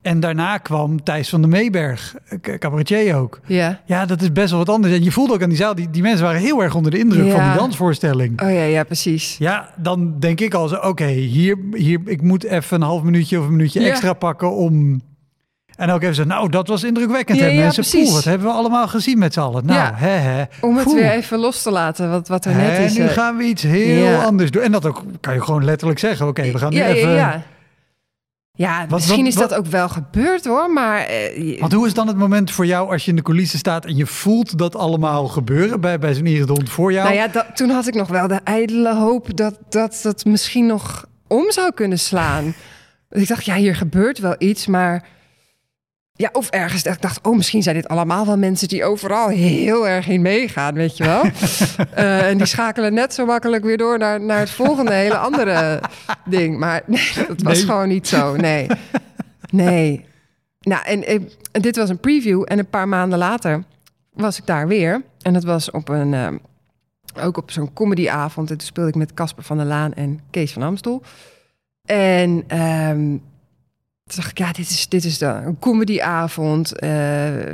En 0.01 0.19
daarna 0.19 0.57
kwam 0.57 1.03
Thijs 1.03 1.29
van 1.29 1.41
der 1.41 1.49
Meeberg, 1.49 2.15
eh, 2.41 2.57
cabaretier 2.57 3.15
ook. 3.15 3.39
ja. 3.45 3.79
Ja, 3.85 4.05
dat 4.05 4.21
is 4.21 4.31
best 4.31 4.49
wel 4.49 4.59
wat 4.59 4.69
anders. 4.69 4.93
En 4.93 5.03
je 5.03 5.11
voelde 5.11 5.33
ook 5.33 5.41
aan 5.43 5.49
die 5.49 5.57
zaal, 5.57 5.75
die, 5.75 5.89
die 5.89 6.01
mensen 6.01 6.25
waren 6.25 6.41
heel 6.41 6.63
erg 6.63 6.75
onder 6.75 6.91
de 6.91 6.97
indruk 6.99 7.31
van 7.31 7.43
die 7.49 7.57
dansvoorstelling. 7.57 8.41
Oh 8.41 8.49
ja, 8.51 8.61
ja, 8.63 8.83
precies. 8.83 9.35
Ja, 9.39 9.69
dan 9.77 10.19
denk 10.19 10.39
ik 10.39 10.53
al 10.53 10.67
zo, 10.67 10.75
oké, 10.75 11.05
hier, 11.05 11.57
hier, 11.73 11.99
ik 12.05 12.21
moet 12.21 12.43
even 12.43 12.81
een 12.81 12.87
half 12.87 13.01
minuutje 13.03 13.39
of 13.39 13.45
een 13.45 13.51
minuutje 13.55 13.79
Ja. 13.81 13.87
extra 13.89 14.13
pakken 14.13 14.55
om... 14.55 15.01
En 15.75 15.89
ook 15.89 16.01
even 16.01 16.15
zo, 16.15 16.23
nou, 16.23 16.49
dat 16.49 16.67
was 16.67 16.83
indrukwekkend. 16.83 17.39
Ja, 17.39 17.45
ja, 17.45 17.59
mensen. 17.61 17.83
Poeh, 17.99 18.13
wat 18.13 18.23
hebben 18.23 18.47
we 18.47 18.53
allemaal 18.53 18.87
gezien 18.87 19.17
met 19.19 19.33
z'n 19.33 19.39
allen. 19.39 19.65
Nou, 19.65 19.79
Ja. 19.79 19.91
hè, 19.95 20.07
hè. 20.09 20.43
Om 20.61 20.75
het 20.75 20.83
Poeh. 20.83 20.99
weer 20.99 21.11
even 21.11 21.39
los 21.39 21.61
te 21.61 21.71
laten, 21.71 22.09
wat, 22.09 22.27
wat 22.27 22.45
er 22.45 22.55
net 22.55 22.79
is. 22.79 22.97
nu 22.97 23.03
eh. 23.03 23.09
gaan 23.09 23.37
we 23.37 23.43
iets 23.43 23.63
heel 23.63 24.15
anders 24.21 24.51
doen. 24.51 24.61
En 24.63 24.71
dat 24.71 24.85
ook, 24.85 25.03
kan 25.19 25.33
je 25.33 25.41
gewoon 25.43 25.65
letterlijk 25.65 25.99
zeggen. 25.99 26.27
Oké, 26.27 26.51
we 26.51 26.57
gaan 26.57 26.71
nu 26.71 26.77
ja, 26.77 26.85
even... 26.87 27.43
ja, 28.53 28.85
misschien 28.89 29.17
wat- 29.17 29.27
is 29.27 29.35
dat 29.35 29.53
ook 29.53 29.65
wel 29.65 29.89
gebeurd 29.89 30.45
hoor, 30.45 30.69
maar... 30.73 30.99
eh, 30.99 31.59
Want 31.59 31.73
hoe 31.73 31.87
is 31.87 31.93
dan 31.93 32.07
het 32.07 32.17
moment 32.17 32.51
voor 32.51 32.65
jou 32.65 32.91
als 32.91 33.03
je 33.05 33.09
in 33.09 33.15
de 33.15 33.21
coulissen 33.21 33.59
staat... 33.59 33.85
en 33.85 33.95
je 33.95 34.05
voelt 34.05 34.57
dat 34.57 34.75
allemaal 34.75 35.27
gebeuren 35.27 35.81
bij, 35.81 35.99
bij 35.99 36.13
zo'n 36.13 36.47
Hond 36.47 36.69
voor 36.69 36.91
jou? 36.93 37.03
Nou 37.07 37.17
ja, 37.19 37.27
dat, 37.27 37.45
toen 37.55 37.69
had 37.69 37.87
ik 37.87 37.93
nog 37.93 38.07
wel 38.07 38.27
de 38.27 38.39
ijdele 38.43 38.95
hoop 38.95 39.37
dat 39.37 39.57
dat, 39.69 39.99
dat 40.03 40.25
misschien 40.25 40.65
nog 40.65 41.05
om 41.27 41.51
zou 41.51 41.71
kunnen 41.73 41.99
slaan. 41.99 42.53
ik 43.09 43.27
dacht, 43.27 43.45
ja, 43.45 43.55
hier 43.55 43.75
gebeurt 43.75 44.19
wel 44.19 44.35
iets, 44.37 44.67
maar... 44.67 45.07
Ja, 46.13 46.29
of 46.33 46.49
ergens 46.49 46.83
dat 46.83 46.93
ik 46.93 47.01
dacht, 47.01 47.27
oh, 47.27 47.35
misschien 47.35 47.63
zijn 47.63 47.75
dit 47.75 47.87
allemaal 47.87 48.25
wel 48.25 48.37
mensen 48.37 48.67
die 48.67 48.83
overal 48.83 49.27
heel 49.27 49.87
erg 49.87 50.07
in 50.07 50.21
meegaan, 50.21 50.73
weet 50.73 50.97
je 50.97 51.03
wel. 51.03 51.21
Eh, 51.93 52.27
en 52.29 52.37
die 52.37 52.45
schakelen 52.45 52.93
net 52.93 53.13
zo 53.13 53.25
makkelijk 53.25 53.63
weer 53.63 53.77
door 53.77 53.97
naar, 53.97 54.21
naar 54.21 54.39
het 54.39 54.49
volgende 54.49 54.93
hele 54.93 55.17
andere 55.17 55.81
ding. 56.25 56.57
Maar 56.59 56.81
nee, 56.87 57.11
dat 57.27 57.41
was 57.41 57.57
Nee. 57.57 57.65
gewoon 57.65 57.87
niet 57.87 58.07
zo, 58.07 58.35
nee. 58.35 58.67
Nee. 59.51 60.05
Nou, 60.59 60.83
en, 60.85 61.29
dit 61.51 61.75
was 61.75 61.89
een 61.89 61.99
preview 61.99 62.43
en 62.45 62.59
een 62.59 62.69
paar 62.69 62.87
maanden 62.87 63.19
later 63.19 63.63
was 64.13 64.37
ik 64.37 64.45
daar 64.45 64.67
weer. 64.67 65.01
En 65.21 65.33
dat 65.33 65.43
was 65.43 65.71
op 65.71 65.89
een, 65.89 66.13
eh, 66.13 66.27
ook 67.25 67.37
op 67.37 67.51
zo'n 67.51 67.73
comedyavond. 67.73 68.49
En 68.51 68.57
toen 68.57 68.67
speelde 68.67 68.89
ik 68.89 68.95
met 68.95 69.13
Casper 69.13 69.43
van 69.43 69.57
der 69.57 69.65
Laan 69.65 69.93
en 69.93 70.19
Kees 70.29 70.53
van 70.53 70.61
Amstel. 70.63 71.01
En 71.85 72.43
ehm, 72.47 73.17
dacht 74.15 74.31
ik, 74.31 74.37
ja, 74.37 74.51
dit 74.51 74.69
is, 74.69 74.89
dit 74.89 75.03
is 75.03 75.17
de, 75.17 75.25
een 75.25 75.59
comedyavond. 75.59 76.79
Eh, 76.79 77.49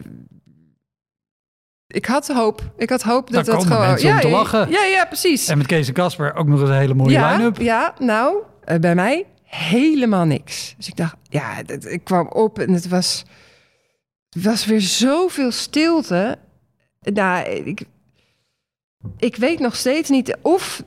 ik 1.87 2.05
had 2.05 2.27
hoop. 2.27 2.71
Ik 2.77 2.89
had 2.89 3.01
hoop 3.01 3.31
dat 3.31 3.45
dat 3.45 3.63
gewoon... 3.63 3.87
mensen 3.87 4.09
om 4.09 4.15
ja, 4.15 4.21
te 4.21 4.27
ja, 4.27 4.33
lachen. 4.33 4.69
Ja, 4.69 4.83
ja, 4.83 5.05
precies. 5.05 5.47
En 5.47 5.57
met 5.57 5.67
Kees 5.67 5.87
en 5.87 5.93
Casper 5.93 6.35
ook 6.35 6.47
nog 6.47 6.59
eens 6.59 6.69
een 6.69 6.75
hele 6.75 6.93
mooie 6.93 7.11
ja, 7.11 7.35
line-up. 7.35 7.57
Ja, 7.57 7.93
nou, 7.99 8.35
eh, 8.63 8.79
bij 8.79 8.95
mij 8.95 9.25
helemaal 9.43 10.25
niks. 10.25 10.73
Dus 10.77 10.87
ik 10.87 10.95
dacht, 10.95 11.15
ja, 11.29 11.63
dat- 11.63 11.85
ik 11.85 12.03
kwam 12.03 12.27
op 12.27 12.59
en 12.59 12.73
het 12.73 12.87
was, 12.87 13.25
het 14.29 14.43
was 14.43 14.65
weer 14.65 14.81
zoveel 14.81 15.51
stilte. 15.51 16.37
Nou, 17.01 17.49
ik, 17.49 17.81
ik 19.17 19.35
weet 19.35 19.59
nog 19.59 19.75
steeds 19.75 20.09
niet 20.09 20.37
of 20.41 20.83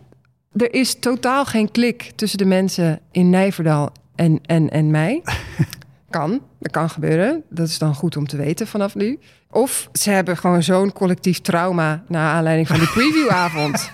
er 0.57 0.75
is 0.75 0.99
totaal 0.99 1.45
geen 1.45 1.71
klik 1.71 2.13
tussen 2.15 2.39
de 2.39 2.45
mensen 2.45 3.01
in 3.11 3.31
Nijverdal 3.31 3.93
en, 4.21 4.41
en, 4.47 4.71
en 4.71 4.91
mij. 4.91 5.23
Kan, 6.11 6.41
dat 6.59 6.73
kan 6.73 6.91
gebeuren. 6.91 7.43
Dat 7.51 7.69
is 7.69 7.79
dan 7.79 7.95
goed 7.95 8.17
om 8.17 8.27
te 8.27 8.37
weten 8.37 8.67
vanaf 8.67 8.95
nu. 8.95 9.19
Of 9.51 9.89
ze 9.93 10.11
hebben 10.11 10.37
gewoon 10.37 10.63
zo'n 10.63 10.93
collectief 10.93 11.41
trauma 11.41 12.05
naar 12.09 12.35
aanleiding 12.35 12.69
van 12.69 12.79
die 12.79 12.89
previewavond. 12.99 13.91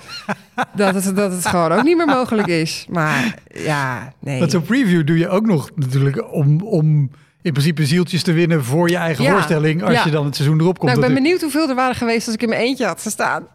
dat, 0.75 0.95
het, 0.95 1.17
dat 1.17 1.33
het 1.33 1.47
gewoon 1.47 1.73
ook 1.73 1.83
niet 1.83 1.97
meer 1.97 2.07
mogelijk 2.07 2.49
is. 2.49 2.87
Maar 2.91 3.39
ja, 3.55 4.13
nee. 4.21 4.39
Want 4.39 4.51
zo'n 4.51 4.63
preview 4.63 5.07
doe 5.07 5.19
je 5.19 5.29
ook 5.29 5.47
nog 5.47 5.71
natuurlijk 5.75 6.33
om, 6.33 6.61
om 6.61 7.11
in 7.47 7.53
principe 7.53 7.87
zieltjes 7.87 8.23
te 8.23 8.33
winnen 8.33 8.65
voor 8.65 8.89
je 8.91 8.97
eigen 8.97 9.25
Ja. 9.25 9.31
voorstelling. 9.31 9.83
Als 9.83 9.93
Ja. 9.95 10.05
je 10.05 10.11
dan 10.11 10.25
het 10.25 10.35
seizoen 10.37 10.61
erop 10.61 10.79
komt. 10.79 10.93
nou, 10.93 11.07
ik 11.07 11.13
ben 11.15 11.23
benieuwd 11.23 11.41
hoeveel 11.41 11.69
er 11.69 11.75
waren 11.75 11.95
geweest 11.95 12.27
als 12.27 12.35
ik 12.35 12.43
in 12.43 12.49
mijn 12.49 12.61
eentje 12.61 12.87
had 12.87 13.03
gestaan. 13.03 13.47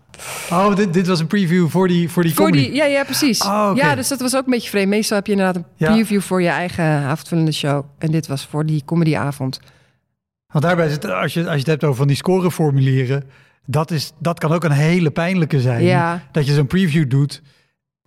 Oh, 0.50 0.76
dit, 0.76 0.94
dit 0.94 1.08
was 1.08 1.20
een 1.20 1.28
preview 1.28 1.70
voor 1.70 1.88
die, 1.88 2.10
voor 2.10 2.24
die 2.24 2.34
Voor 2.36 2.46
comedy. 2.46 2.64
die, 2.66 2.74
ja, 2.76 2.86
ja, 2.86 3.04
precies. 3.04 3.42
Oh. 3.44 3.72
Ja, 3.76 3.96
dus 3.96 4.08
dat 4.08 4.20
was 4.22 4.36
ook 4.36 4.46
een 4.46 4.52
beetje 4.52 4.70
vreemd. 4.70 4.90
Meestal 4.90 5.18
heb 5.18 5.26
je 5.26 5.32
inderdaad 5.32 5.56
een 5.56 5.66
Ja. 5.76 5.92
preview 5.94 6.22
voor 6.22 6.42
je 6.42 6.48
eigen 6.50 6.86
avondvullende 6.86 7.52
show. 7.52 7.86
En 7.98 8.12
dit 8.12 8.28
was 8.28 8.46
voor 8.46 8.66
die 8.66 8.82
comedyavond. 8.86 9.60
Want 10.48 10.64
daarbij 10.66 10.88
het, 10.88 11.06
als 11.06 11.34
je, 11.34 11.40
als 11.44 11.52
je 11.54 11.58
het 11.60 11.68
hebt 11.68 11.84
over 11.84 11.96
van 11.98 12.08
die 12.08 12.16
scoreformulieren, 12.16 13.24
dat, 13.66 13.92
is, 13.92 14.12
dat 14.20 14.40
kan 14.40 14.52
ook 14.52 14.64
een 14.64 14.72
hele 14.72 15.12
pijnlijke 15.12 15.62
zijn. 15.62 15.84
Ja. 15.84 16.24
Dat 16.32 16.46
je 16.46 16.54
zo'n 16.54 16.68
preview 16.68 17.10
doet 17.10 17.42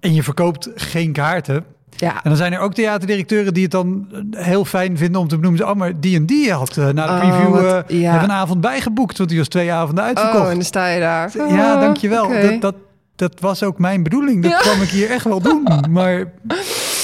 en 0.00 0.14
je 0.14 0.22
verkoopt 0.22 0.70
geen 0.74 1.12
kaarten. 1.12 1.64
Ja, 1.96 2.14
En 2.14 2.20
dan 2.22 2.36
zijn 2.36 2.52
er 2.52 2.58
ook 2.58 2.74
theaterdirecteuren 2.74 3.54
die 3.54 3.62
het 3.62 3.70
dan 3.72 4.08
heel 4.30 4.64
fijn 4.64 4.96
vinden 4.98 5.20
om 5.20 5.28
te 5.28 5.36
benoemen. 5.36 5.60
zo, 5.60 5.68
Oh, 5.70 5.76
maar 5.76 6.00
die 6.00 6.16
en 6.16 6.26
die 6.26 6.52
had 6.52 6.76
eh, 6.76 6.88
na 6.88 7.06
de 7.06 7.12
Oh, 7.12 7.18
preview 7.30 7.50
wat- 7.50 7.90
eh, 7.90 8.00
ja. 8.00 8.10
hebben 8.10 8.28
een 8.30 8.36
avond 8.36 8.60
bijgeboekt, 8.60 9.16
want 9.18 9.30
die 9.30 9.38
was 9.38 9.48
twee 9.48 9.72
avonden 9.72 10.04
oh, 10.04 10.08
uitverkocht. 10.10 10.48
en 10.48 10.54
dan 10.54 10.64
sta 10.64 10.86
je 10.86 11.00
daar. 11.00 11.30
ja, 11.36 11.74
Oh, 11.74 11.80
dankjewel. 11.80 12.24
oké. 12.24 12.40
Dat, 12.50 12.60
dat, 12.60 12.74
dat 13.16 13.40
was 13.40 13.62
ook 13.62 13.78
mijn 13.78 14.02
bedoeling. 14.02 14.42
Dat 14.42 14.50
Ja. 14.50 14.58
kwam 14.58 14.82
ik 14.82 14.88
hier 14.88 15.10
echt 15.10 15.24
wel 15.24 15.40
doen. 15.40 15.62
Maar 15.90 16.32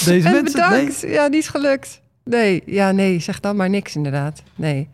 deze 0.04 0.28
En 0.28 0.32
mensen... 0.34 0.60
nee. 0.70 0.78
bedankt. 0.80 1.00
Ja, 1.00 1.26
niet 1.26 1.48
gelukt. 1.48 2.00
Nee, 2.24 2.62
ja, 2.66 2.90
nee, 2.92 3.20
zeg 3.20 3.40
dan 3.40 3.56
maar 3.56 3.70
niks 3.70 3.96
inderdaad. 3.96 4.42
Nee. 4.54 4.88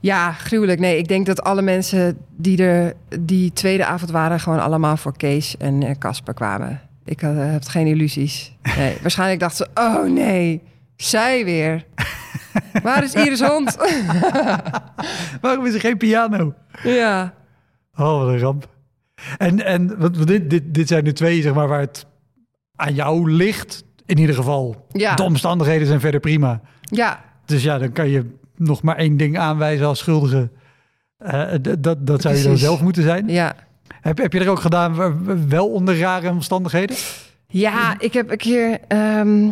Ja, 0.00 0.32
gruwelijk. 0.32 0.80
Nee, 0.80 0.98
ik 0.98 1.08
denk 1.08 1.26
dat 1.26 1.42
alle 1.42 1.62
mensen 1.62 2.18
die 2.36 2.62
er 2.64 2.92
die 3.20 3.52
tweede 3.52 3.84
avond 3.84 4.10
waren... 4.10 4.40
gewoon 4.40 4.60
allemaal 4.62 4.96
voor 4.96 5.16
Kees 5.16 5.56
en 5.56 5.82
eh, 5.82 5.90
Casper 5.98 6.34
kwamen. 6.34 6.80
Ik 7.06 7.20
had, 7.20 7.36
eh, 7.36 7.50
heb 7.52 7.64
geen 7.64 7.86
illusies. 7.86 8.52
Nee, 8.76 8.96
waarschijnlijk 9.02 9.40
dachten 9.40 9.66
ze... 9.74 9.80
Oh 9.80 10.04
nee, 10.12 10.62
zij 10.96 11.44
weer. 11.44 11.84
Waar 12.82 13.04
is 13.04 13.14
Iris 13.14 13.40
Hond? 13.40 13.76
Waarom 15.40 15.66
is 15.66 15.74
er 15.74 15.80
geen 15.80 15.96
piano? 15.96 16.54
ja. 16.82 17.34
Oh, 17.98 18.18
wat 18.18 18.28
een 18.28 18.38
ramp. 18.38 18.68
En, 19.38 19.64
en 19.64 19.98
want 19.98 20.26
dit, 20.26 20.50
dit, 20.50 20.62
dit 20.74 20.88
zijn 20.88 21.04
de 21.04 21.12
twee 21.12 21.42
zeg 21.42 21.54
maar, 21.54 21.68
waar 21.68 21.80
het 21.80 22.06
aan 22.76 22.94
jou 22.94 23.30
ligt. 23.32 23.84
In 24.06 24.18
ieder 24.18 24.34
geval. 24.34 24.86
Ja. 24.92 25.14
De 25.14 25.22
omstandigheden 25.22 25.86
zijn 25.86 26.00
verder 26.00 26.20
prima. 26.20 26.60
Ja, 26.80 27.24
Dus 27.44 27.62
ja, 27.62 27.78
dan 27.78 27.92
kan 27.92 28.08
je 28.08 28.30
nog 28.56 28.82
maar 28.82 28.96
één 28.96 29.16
ding 29.16 29.38
aanwijzen 29.38 29.86
als 29.86 29.98
schuldige. 29.98 30.50
Eh, 31.18 31.52
dat, 31.78 32.06
dat 32.06 32.22
zou 32.22 32.36
je 32.36 32.42
dan 32.42 32.56
zelf 32.58 32.80
moeten 32.82 33.02
zijn. 33.02 33.28
ja. 33.28 33.54
Heb, 34.06 34.18
heb 34.18 34.32
je 34.32 34.40
er 34.40 34.48
ook 34.48 34.60
gedaan 34.60 35.48
wel 35.48 35.68
onder 35.68 35.98
rare 35.98 36.30
omstandigheden? 36.30 36.96
Ja, 37.48 37.94
ik 37.98 38.12
heb 38.12 38.30
een 38.30 38.36
keer 38.36 38.78
ehm, 38.88 39.50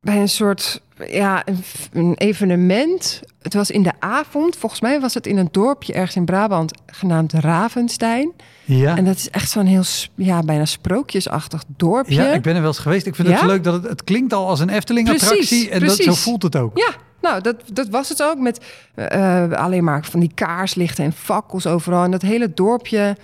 bij 0.00 0.20
een 0.20 0.28
soort 0.28 0.82
ja, 1.08 1.42
een, 1.46 1.64
een 1.92 2.14
evenement. 2.14 3.20
Het 3.42 3.54
was 3.54 3.70
in 3.70 3.82
de 3.82 3.92
avond. 3.98 4.56
Volgens 4.56 4.80
mij 4.80 5.00
was 5.00 5.14
het 5.14 5.26
in 5.26 5.36
een 5.36 5.48
dorpje 5.50 5.92
ergens 5.92 6.16
in 6.16 6.24
Brabant 6.24 6.78
genaamd 6.86 7.32
Ravenstein. 7.32 8.32
Ja. 8.64 8.96
En 8.96 9.04
dat 9.04 9.16
is 9.16 9.30
echt 9.30 9.50
zo'n 9.50 9.66
heel 9.66 9.82
ja, 10.14 10.42
bijna 10.42 10.64
sprookjesachtig 10.64 11.64
dorpje. 11.76 12.14
Ja, 12.14 12.32
ik 12.32 12.42
ben 12.42 12.54
er 12.54 12.60
wel 12.60 12.70
eens 12.70 12.78
geweest. 12.78 13.06
Ik 13.06 13.14
vind 13.14 13.28
het 13.28 13.40
Ja? 13.40 13.46
leuk 13.46 13.64
dat 13.64 13.74
het, 13.74 13.88
het 13.88 14.04
klinkt 14.04 14.32
al 14.32 14.48
als 14.48 14.60
een 14.60 14.68
Efteling-attractie. 14.68 15.36
Precies, 15.36 15.68
En 15.68 15.80
dat, 15.80 15.96
zo 15.96 16.12
voelt 16.14 16.42
het 16.42 16.56
ook. 16.56 16.78
Ja, 16.78 16.90
nou, 17.24 17.40
dat, 17.40 17.56
dat 17.72 17.88
was 17.88 18.08
het 18.08 18.22
ook. 18.22 18.38
Met 18.38 18.60
eh, 18.94 19.50
alleen 19.52 19.84
maar 19.84 20.04
van 20.04 20.20
die 20.20 20.34
kaarslichten 20.34 21.04
en 21.04 21.12
fakkels 21.12 21.66
overal. 21.66 22.04
En 22.04 22.10
dat 22.10 22.22
hele 22.22 22.54
dorpje. 22.54 23.16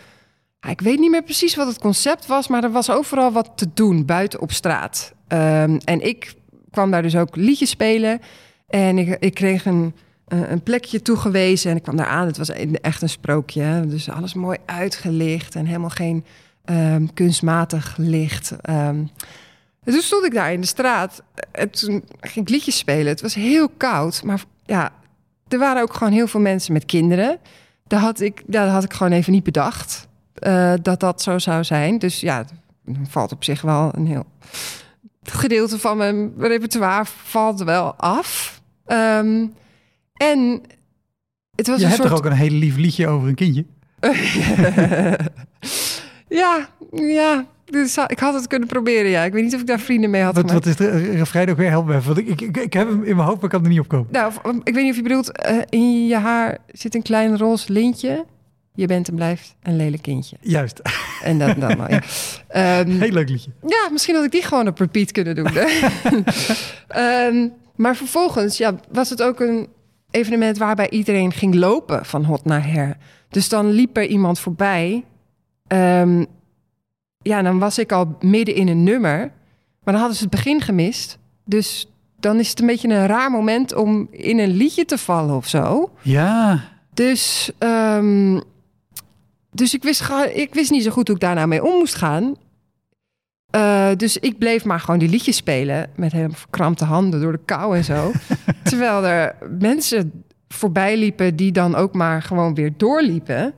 ik 0.68 0.80
weet 0.80 0.98
niet 0.98 1.10
meer 1.10 1.22
precies 1.22 1.54
wat 1.54 1.66
het 1.66 1.78
concept 1.78 2.26
was, 2.26 2.48
maar 2.48 2.64
er 2.64 2.70
was 2.70 2.90
overal 2.90 3.32
wat 3.32 3.52
te 3.54 3.66
doen 3.74 4.04
buiten 4.04 4.40
op 4.40 4.52
straat. 4.52 5.12
Ehm, 5.28 5.78
en 5.84 6.06
ik 6.06 6.34
kwam 6.70 6.90
daar 6.90 7.02
dus 7.02 7.16
ook 7.16 7.36
liedjes 7.36 7.70
spelen. 7.70 8.20
En 8.68 8.98
ik, 8.98 9.16
ik 9.20 9.34
kreeg 9.34 9.64
een, 9.64 9.94
eh, 10.26 10.50
een 10.50 10.62
plekje 10.62 11.02
toegewezen. 11.02 11.70
En 11.70 11.76
ik 11.76 11.82
kwam 11.82 11.96
daar 11.96 12.06
aan. 12.06 12.26
Het 12.26 12.36
was 12.36 12.50
echt 12.80 13.02
een 13.02 13.08
sprookje. 13.08 13.84
Dus 13.86 14.10
alles 14.10 14.34
mooi 14.34 14.58
uitgelicht 14.66 15.54
en 15.54 15.66
helemaal 15.66 15.90
geen 15.90 16.24
ehm, 16.64 17.06
kunstmatig 17.14 17.94
licht. 17.96 18.56
Ehm, 18.60 19.04
en 19.84 19.92
toen 19.92 20.02
stond 20.02 20.24
ik 20.24 20.34
daar 20.34 20.52
in 20.52 20.60
de 20.60 20.66
straat. 20.66 21.22
En 21.52 21.70
toen 21.70 22.04
ging 22.20 22.46
ik 22.46 22.52
liedjes 22.52 22.76
spelen. 22.78 23.06
Het 23.06 23.20
was 23.20 23.34
heel 23.34 23.68
koud. 23.68 24.22
Maar 24.24 24.42
ja, 24.64 24.90
er 25.48 25.58
waren 25.58 25.82
ook 25.82 25.92
gewoon 25.94 26.12
heel 26.12 26.26
veel 26.26 26.40
mensen 26.40 26.72
met 26.72 26.84
kinderen. 26.84 27.38
Daar 27.86 28.00
had 28.00 28.20
ik, 28.20 28.42
ja, 28.46 28.64
dat 28.64 28.72
had 28.72 28.84
ik 28.84 28.92
gewoon 28.92 29.12
even 29.12 29.32
niet 29.32 29.44
bedacht. 29.44 30.08
eh, 30.34 30.72
dat 30.82 31.00
dat 31.00 31.22
zo 31.22 31.38
zou 31.38 31.64
zijn. 31.64 31.98
Dus 31.98 32.20
ja, 32.20 32.44
valt 33.08 33.32
op 33.32 33.44
zich 33.44 33.60
wel 33.62 33.90
een 33.94 34.06
heel 34.06 34.24
gedeelte 35.22 35.78
van 35.78 35.96
mijn 35.96 36.32
repertoire 36.38 37.04
valt 37.04 37.62
wel 37.62 37.94
af. 37.94 38.60
Ehm, 38.86 39.46
en 40.14 40.62
het 41.54 41.66
was 41.66 41.76
Je 41.78 41.82
een 41.84 41.90
hebt 41.90 41.94
soort... 42.02 42.08
toch 42.08 42.18
ook 42.18 42.24
een 42.24 42.32
heel 42.32 42.50
lief 42.50 42.76
liedje 42.76 43.08
over 43.08 43.28
een 43.28 43.34
kindje? 43.34 43.64
ja, 46.28 46.68
ja. 46.92 47.46
Dus 47.70 47.96
ik 48.06 48.18
had 48.18 48.34
het 48.34 48.46
kunnen 48.46 48.68
proberen, 48.68 49.10
ja. 49.10 49.22
Ik 49.24 49.32
weet 49.32 49.44
niet 49.44 49.54
of 49.54 49.60
ik 49.60 49.66
daar 49.66 49.80
vrienden 49.80 50.10
mee 50.10 50.22
had 50.22 50.34
Wat, 50.34 50.46
gemaakt. 50.46 50.64
wat 50.64 50.80
is 50.80 50.86
de 50.86 51.10
refrein 51.10 51.50
ook 51.50 51.56
weer? 51.56 51.68
Help 51.68 51.86
me 51.86 51.94
even. 51.94 52.14
Want 52.14 52.18
ik, 52.28 52.40
ik, 52.40 52.56
ik, 52.56 52.72
heb 52.72 52.88
hem 52.88 53.02
in 53.04 53.16
mijn 53.16 53.28
hoofd, 53.28 53.34
maar 53.40 53.44
ik 53.44 53.50
kan 53.50 53.62
er 53.62 53.68
niet 53.68 53.80
op 53.80 53.88
komen. 53.88 54.06
Nou, 54.10 54.32
ik 54.64 54.74
weet 54.74 54.82
niet 54.82 54.90
of 54.90 54.96
je 54.96 55.02
bedoelt, 55.02 55.32
eh, 55.32 55.56
in 55.68 56.06
je 56.06 56.16
haar 56.16 56.58
zit 56.72 56.94
een 56.94 57.02
klein 57.02 57.38
roze 57.38 57.72
lintje. 57.72 58.24
Je 58.74 58.86
bent 58.86 59.08
en 59.08 59.14
blijft 59.14 59.54
een 59.62 59.76
lelijk 59.76 60.02
kindje. 60.02 60.36
Juist. 60.40 60.80
En 61.22 61.38
dat 61.38 61.60
dan 61.60 61.76
maar. 61.76 61.90
Ja. 61.90 62.00
Ehm, 62.80 62.90
Heel 62.90 63.10
leuk 63.10 63.28
liedje. 63.28 63.50
ja, 63.66 63.88
misschien 63.92 64.14
had 64.14 64.24
ik 64.24 64.30
die 64.30 64.42
gewoon 64.42 64.68
op 64.68 64.78
repeat 64.78 65.12
kunnen 65.12 65.34
doen. 65.34 65.48
Ehm, 66.88 67.48
maar 67.76 67.96
vervolgens 67.96 68.56
ja, 68.56 68.74
was 68.92 69.10
het 69.10 69.22
ook 69.22 69.40
een 69.40 69.68
evenement 70.10 70.58
waarbij 70.58 70.90
iedereen 70.90 71.32
ging 71.32 71.54
lopen 71.54 72.06
van 72.06 72.24
hot 72.24 72.44
naar 72.44 72.66
her. 72.72 72.96
Dus 73.28 73.48
dan 73.48 73.70
liep 73.70 73.96
er 73.96 74.06
iemand 74.06 74.38
voorbij. 74.38 75.04
Ehm, 75.66 76.24
ja, 77.22 77.42
dan 77.42 77.58
was 77.58 77.78
ik 77.78 77.92
al 77.92 78.16
midden 78.20 78.54
in 78.54 78.68
een 78.68 78.82
nummer. 78.82 79.18
Maar 79.82 79.94
dan 79.94 80.02
hadden 80.02 80.16
ze 80.16 80.22
het 80.22 80.30
begin 80.30 80.60
gemist. 80.60 81.18
Dus 81.44 81.88
dan 82.20 82.38
is 82.38 82.50
het 82.50 82.60
een 82.60 82.66
beetje 82.66 82.88
een 82.88 83.06
raar 83.06 83.30
moment 83.30 83.74
om 83.74 84.08
in 84.10 84.38
een 84.38 84.50
liedje 84.50 84.84
te 84.84 84.98
vallen 84.98 85.36
of 85.36 85.48
zo. 85.48 85.90
Ja. 86.02 86.64
Dus, 86.94 87.50
ehm, 87.58 88.40
dus 89.50 89.74
ik, 89.74 89.82
wist, 89.82 90.10
ik 90.32 90.54
wist 90.54 90.70
niet 90.70 90.82
zo 90.82 90.90
goed 90.90 91.06
hoe 91.06 91.16
ik 91.16 91.22
daarna 91.22 91.46
mee 91.46 91.64
om 91.64 91.78
moest 91.78 91.94
gaan. 91.94 92.36
Eh, 93.50 93.88
dus 93.96 94.16
ik 94.16 94.38
bleef 94.38 94.64
maar 94.64 94.80
gewoon 94.80 94.98
die 94.98 95.08
liedjes 95.08 95.36
spelen 95.36 95.90
met 95.96 96.12
helemaal 96.12 96.36
verkrampte 96.36 96.84
handen 96.84 97.20
door 97.20 97.32
de 97.32 97.40
kou 97.44 97.76
en 97.76 97.84
zo. 97.84 98.12
Terwijl 98.62 99.06
er 99.06 99.36
mensen 99.58 100.24
voorbij 100.48 100.96
liepen 100.96 101.36
die 101.36 101.52
dan 101.52 101.74
ook 101.74 101.94
maar 101.94 102.22
gewoon 102.22 102.54
weer 102.54 102.72
doorliepen. 102.76 103.54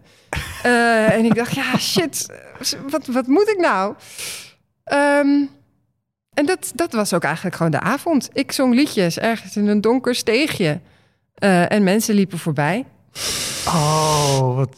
Eh, 0.62 1.12
en 1.12 1.24
ik 1.24 1.34
dacht, 1.34 1.54
ja, 1.54 1.78
shit, 1.78 2.26
wat, 2.90 3.06
wat 3.06 3.26
moet 3.26 3.48
ik 3.48 3.58
nou? 3.58 3.94
Ehm, 4.84 5.42
en 6.34 6.46
dat, 6.46 6.72
dat 6.74 6.92
was 6.92 7.14
ook 7.14 7.22
eigenlijk 7.24 7.56
gewoon 7.56 7.72
de 7.72 7.80
avond. 7.80 8.28
Ik 8.32 8.52
zong 8.52 8.74
liedjes 8.74 9.18
ergens 9.18 9.56
in 9.56 9.66
een 9.68 9.80
donker 9.80 10.14
steegje. 10.14 10.80
Eh, 11.34 11.72
en 11.72 11.82
mensen 11.82 12.14
liepen 12.14 12.38
voorbij. 12.38 12.84
Oh, 13.66 14.56
wat. 14.56 14.76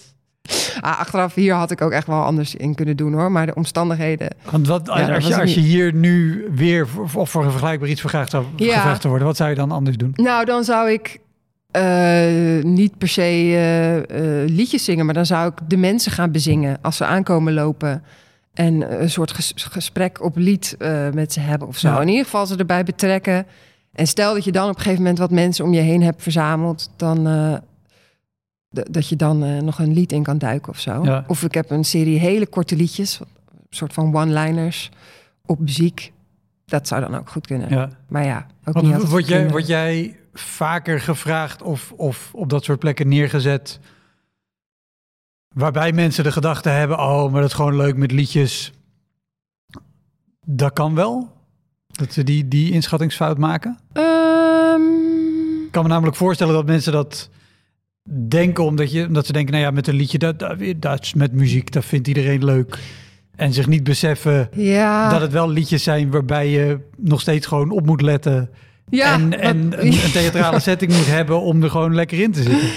Ah, 0.80 0.98
achteraf 0.98 1.34
hier 1.34 1.54
had 1.54 1.70
ik 1.70 1.80
ook 1.80 1.90
echt 1.92 2.06
wel 2.06 2.22
anders 2.22 2.54
in 2.54 2.74
kunnen 2.74 2.96
doen 2.96 3.12
hoor. 3.12 3.32
Maar 3.32 3.46
de 3.46 3.54
omstandigheden. 3.54 4.28
Want 4.50 4.66
wat, 4.66 4.88
als, 4.88 5.00
Ja, 5.00 5.14
als, 5.14 5.26
je, 5.26 5.40
als 5.40 5.54
je 5.54 5.60
hier 5.60 5.92
nu 5.94 6.46
weer 6.54 6.88
voor, 6.88 7.08
of 7.14 7.30
voor 7.30 7.44
een 7.44 7.50
vergelijkbaar 7.50 7.88
iets 7.88 8.00
gevraagd 8.00 8.30
zou 8.30 8.44
Ja. 8.56 8.74
gevraagd 8.74 9.04
worden, 9.04 9.26
wat 9.26 9.36
zou 9.36 9.48
je 9.50 9.54
dan 9.54 9.70
anders 9.70 9.96
doen? 9.96 10.12
Nou, 10.14 10.44
dan 10.44 10.64
zou 10.64 10.90
ik 10.90 11.18
eh, 11.74 12.62
niet 12.62 12.98
per 12.98 13.08
se 13.08 13.20
eh, 13.22 13.96
eh, 13.96 14.48
liedjes 14.48 14.84
zingen, 14.84 15.04
maar 15.04 15.14
dan 15.14 15.26
zou 15.26 15.48
ik 15.48 15.58
de 15.68 15.76
mensen 15.76 16.12
gaan 16.12 16.32
bezingen 16.32 16.78
als 16.82 16.96
ze 16.96 17.04
aankomen 17.04 17.52
lopen. 17.52 18.02
En 18.52 19.02
een 19.02 19.10
soort 19.10 19.32
ges- 19.32 19.52
gesprek 19.56 20.22
op 20.22 20.36
lied 20.36 20.76
met 21.12 21.32
ze 21.32 21.40
hebben 21.40 21.68
of 21.68 21.78
zo. 21.78 21.88
Ja. 21.88 22.00
In 22.00 22.08
ieder 22.08 22.24
geval 22.24 22.46
ze 22.46 22.56
erbij 22.56 22.84
betrekken. 22.84 23.46
En 23.92 24.06
stel 24.06 24.34
dat 24.34 24.44
je 24.44 24.52
dan 24.52 24.68
op 24.68 24.74
een 24.74 24.80
gegeven 24.80 24.98
moment 25.00 25.18
wat 25.18 25.30
mensen 25.30 25.64
om 25.64 25.72
je 25.72 25.80
heen 25.80 26.02
hebt 26.02 26.22
verzameld, 26.22 26.90
dan 26.96 27.24
dat 28.70 29.08
je 29.08 29.16
dan 29.16 29.64
nog 29.64 29.78
een 29.78 29.92
lied 29.92 30.12
in 30.12 30.22
kan 30.22 30.38
duiken 30.38 30.72
of 30.72 30.78
zo. 30.78 31.04
Ja. 31.04 31.24
Of 31.26 31.42
ik 31.42 31.54
heb 31.54 31.70
een 31.70 31.84
serie 31.84 32.18
hele 32.18 32.46
korte 32.46 32.76
liedjes, 32.76 33.20
een 33.20 33.26
soort 33.70 33.92
van 33.92 34.14
one-liners 34.16 34.90
op 35.46 35.58
muziek. 35.58 36.12
Dat 36.66 36.88
zou 36.88 37.00
dan 37.00 37.16
ook 37.16 37.28
goed 37.28 37.46
kunnen. 37.46 37.68
Ja. 37.70 37.88
Maar 38.08 38.24
ja, 38.24 38.46
ook 38.64 38.82
niet 38.82 39.08
word, 39.08 39.28
jij, 39.28 39.50
word 39.50 39.66
jij 39.66 40.16
vaker 40.34 41.00
gevraagd 41.00 41.62
of, 41.62 41.92
of 41.96 42.30
op 42.32 42.50
dat 42.50 42.64
soort 42.64 42.78
plekken 42.78 43.08
neergezet 43.08 43.80
waarbij 45.54 45.92
mensen 45.92 46.24
de 46.24 46.32
gedachte 46.32 46.68
hebben, 46.68 46.98
oh, 46.98 47.32
maar 47.32 47.40
dat 47.40 47.50
is 47.50 47.56
gewoon 47.56 47.76
leuk 47.76 47.96
met 47.96 48.12
liedjes. 48.12 48.72
Dat 50.46 50.72
kan 50.72 50.94
wel? 50.94 51.32
Dat 51.86 52.12
ze 52.12 52.24
die, 52.24 52.48
die 52.48 52.72
inschattingsfout 52.72 53.38
maken? 53.38 53.78
Ehm, 53.92 54.80
Ik 55.64 55.70
kan 55.70 55.82
me 55.82 55.88
namelijk 55.88 56.16
voorstellen 56.16 56.54
dat 56.54 56.66
mensen 56.66 56.92
dat 56.92 57.30
denken 58.28 58.64
omdat, 58.64 58.92
je, 58.92 59.06
omdat 59.06 59.26
ze 59.26 59.32
denken, 59.32 59.52
nou 59.52 59.64
ja, 59.64 59.70
met 59.70 59.86
een 59.86 59.94
liedje, 59.94 60.18
dat, 60.18 60.38
dat, 60.38 60.58
dat 60.76 61.02
is 61.02 61.14
met 61.14 61.32
muziek, 61.32 61.72
dat 61.72 61.84
vindt 61.84 62.08
iedereen 62.08 62.44
leuk. 62.44 62.78
En 63.36 63.52
zich 63.52 63.66
niet 63.66 63.84
beseffen 63.84 64.48
ja, 64.52 65.10
dat 65.10 65.20
het 65.20 65.32
wel 65.32 65.50
liedjes 65.50 65.82
zijn 65.82 66.10
waarbij 66.10 66.48
je 66.48 66.78
nog 66.96 67.20
steeds 67.20 67.46
gewoon 67.46 67.70
op 67.70 67.86
moet 67.86 68.00
letten. 68.00 68.50
Ja, 68.88 69.12
en 69.14 69.30
wat- 69.30 69.40
een, 69.40 69.78
een 69.82 70.12
theatrale 70.12 70.60
setting 70.68 70.92
moet 70.92 71.06
hebben 71.06 71.40
om 71.40 71.62
er 71.62 71.70
gewoon 71.70 71.94
lekker 71.94 72.20
in 72.20 72.32
te 72.32 72.42
zitten. 72.42 72.68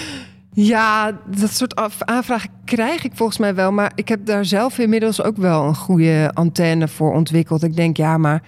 ja, 0.54 1.20
dat 1.38 1.52
soort 1.52 1.76
aanvragen 2.06 2.50
krijg 2.66 3.04
ik 3.04 3.12
volgens 3.14 3.38
mij 3.38 3.56
wel. 3.56 3.72
Maar 3.72 3.92
ik 3.96 4.08
heb 4.08 4.26
daar 4.26 4.46
zelf 4.46 4.78
inmiddels 4.80 5.24
ook 5.24 5.38
wel 5.38 5.64
een 5.68 5.76
goede 5.76 6.32
antenne 6.34 6.88
voor 6.88 7.14
ontwikkeld. 7.14 7.64
Ik 7.64 7.76
denk, 7.76 7.98
ja, 7.98 8.18
maar 8.18 8.44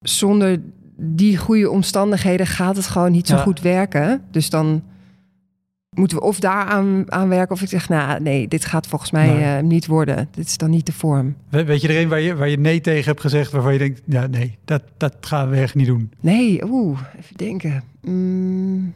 zonder 0.00 0.60
die 0.96 1.36
goede 1.36 1.70
omstandigheden 1.70 2.46
gaat 2.46 2.76
het 2.76 2.86
gewoon 2.86 3.12
niet 3.12 3.26
zo 3.26 3.34
Ja. 3.36 3.42
goed 3.42 3.60
werken. 3.60 4.22
Dus 4.30 4.50
dan 4.50 4.82
moeten 5.94 6.16
we 6.18 6.22
of 6.24 6.40
daar 6.40 6.64
aan, 6.64 7.28
werken 7.28 7.54
of 7.54 7.62
ik 7.62 7.68
zeg, 7.68 7.88
nou 7.88 8.20
nee, 8.20 8.48
dit 8.48 8.64
gaat 8.64 8.86
volgens 8.86 9.10
mij 9.10 9.26
Nee. 9.26 9.56
eh, 9.56 9.62
niet 9.62 9.86
worden. 9.86 10.28
Dit 10.30 10.46
is 10.46 10.56
dan 10.56 10.70
niet 10.70 10.86
de 10.86 10.92
vorm. 10.92 11.36
We- 11.48 11.64
Weet 11.64 11.80
je 11.80 11.88
er 11.88 12.00
een 12.00 12.08
waar 12.08 12.20
je, 12.20 12.36
waar 12.36 12.48
je 12.48 12.58
nee 12.58 12.80
tegen 12.80 13.04
hebt 13.04 13.20
gezegd, 13.20 13.52
waarvan 13.52 13.72
je 13.72 13.78
denkt, 13.78 14.00
ja 14.06 14.26
nee, 14.26 14.58
dat, 14.64 14.82
dat 14.96 15.14
gaan 15.20 15.50
we 15.50 15.56
echt 15.56 15.74
niet 15.74 15.86
doen. 15.86 16.10
Nee, 16.20 16.60
oeh, 16.64 17.00
even 17.18 17.36
denken. 17.36 17.82
Mm, 18.00 18.94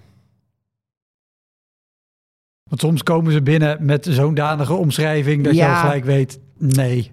Want 2.71 2.81
soms 2.81 3.03
komen 3.03 3.33
ze 3.33 3.43
binnen 3.43 3.85
met 3.85 4.07
zo'n 4.11 4.35
danige 4.35 4.75
omschrijving 4.75 5.45
dat 5.45 5.55
je 5.57 5.67
al 5.67 5.75
gelijk 5.77 6.05
weet, 6.05 6.39
nee. 6.59 7.11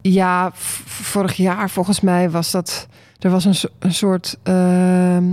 Ja, 0.00 0.50
vorig 0.54 1.34
jaar 1.34 1.70
volgens 1.70 2.00
mij 2.00 2.30
was 2.30 2.50
dat. 2.50 2.88
Er 3.18 3.30
was 3.30 3.44
een 3.78 3.92
soort 3.92 4.38
ehm, 4.42 5.24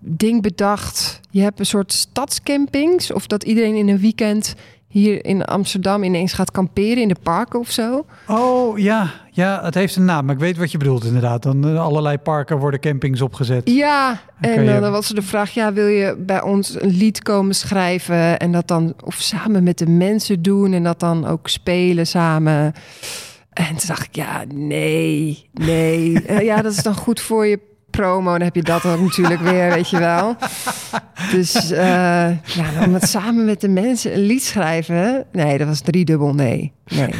ding 0.00 0.42
bedacht. 0.42 1.20
Je 1.30 1.40
hebt 1.40 1.58
een 1.58 1.66
soort 1.66 1.92
stadscampings. 1.92 3.12
Of 3.12 3.26
dat 3.26 3.44
iedereen 3.44 3.74
in 3.74 3.88
een 3.88 3.98
weekend 3.98 4.54
hier 4.90 5.24
in 5.24 5.44
Amsterdam 5.44 6.02
ineens 6.02 6.32
gaat 6.32 6.50
kamperen 6.50 7.02
in 7.02 7.08
de 7.08 7.16
parken 7.22 7.58
of 7.58 7.70
zo. 7.70 8.06
Oh 8.26 8.78
ja, 8.78 9.10
ja, 9.30 9.64
het 9.64 9.74
heeft 9.74 9.96
een 9.96 10.04
naam. 10.04 10.24
Maar 10.24 10.34
ik 10.34 10.40
weet 10.40 10.56
wat 10.56 10.70
je 10.70 10.78
bedoelt 10.78 11.04
inderdaad. 11.04 11.42
Dan 11.42 11.68
eh, 11.68 11.80
allerlei 11.80 12.18
parken 12.18 12.58
worden 12.58 12.80
campings 12.80 13.20
opgezet. 13.20 13.70
Ja, 13.70 14.20
en 14.40 14.80
dan 14.80 14.92
was 14.92 15.08
er 15.08 15.14
de 15.14 15.22
vraag: 15.22 15.50
ja, 15.50 15.72
wil 15.72 15.86
je 15.86 16.16
bij 16.18 16.42
ons 16.42 16.80
een 16.80 16.90
lied 16.90 17.22
komen 17.22 17.54
schrijven 17.54 18.38
en 18.38 18.52
dat 18.52 18.68
dan 18.68 18.94
of 19.04 19.14
samen 19.14 19.62
met 19.62 19.78
de 19.78 19.88
mensen 19.88 20.42
doen 20.42 20.72
en 20.72 20.82
dat 20.82 21.00
dan 21.00 21.26
ook 21.26 21.48
spelen 21.48 22.06
samen? 22.06 22.72
En 23.52 23.76
toen 23.76 23.86
dacht 23.86 24.06
ik: 24.06 24.14
ja, 24.14 24.44
nee, 24.54 25.48
nee. 25.52 26.22
Eh, 26.22 26.44
ja, 26.44 26.62
dat 26.62 26.72
is 26.72 26.82
dan 26.82 26.94
goed 26.94 27.20
voor 27.20 27.46
je 27.46 27.69
promo. 28.00 28.30
Dan 28.30 28.40
heb 28.40 28.54
je 28.54 28.62
dat 28.62 28.84
ook 28.84 29.00
natuurlijk 29.00 29.40
weer, 29.40 29.70
weet 29.70 29.90
je 29.90 29.98
wel. 29.98 30.36
Dus 31.30 31.70
eh, 31.70 32.44
ja, 32.44 32.84
om 32.86 32.94
het 32.94 33.08
samen 33.08 33.44
met 33.44 33.60
de 33.60 33.68
mensen 33.68 34.14
een 34.14 34.20
lied 34.20 34.42
schrijven. 34.42 35.26
Nee, 35.32 35.58
dat 35.58 35.66
was 35.66 35.80
driedubbel 35.80 36.34
nee. 36.34 36.72
Nee. 36.84 37.10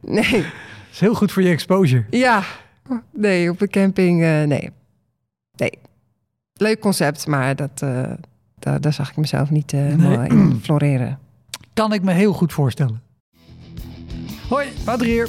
Nee. 0.00 0.30
Dat 0.30 0.92
is 0.92 1.00
heel 1.00 1.14
goed 1.14 1.32
voor 1.32 1.42
je 1.42 1.50
exposure. 1.50 2.04
Ja, 2.10 2.42
nee, 3.12 3.50
op 3.50 3.60
een 3.60 3.70
camping, 3.70 4.22
eh, 4.22 4.42
nee. 4.42 4.70
Nee. 5.56 5.72
Leuk 6.52 6.80
concept, 6.80 7.26
maar 7.26 7.56
dat, 7.56 7.70
eh, 7.82 8.02
daar, 8.58 8.80
daar 8.80 8.92
zag 8.92 9.10
ik 9.10 9.16
mezelf 9.16 9.50
niet 9.50 9.72
in 9.72 10.60
floreren. 10.62 11.18
Kan 11.74 11.92
ik 11.92 12.02
me 12.02 12.12
heel 12.12 12.32
goed 12.32 12.52
voorstellen. 12.52 13.02
Hoi, 14.48 14.68
Wouter 14.84 15.06
hier. 15.06 15.28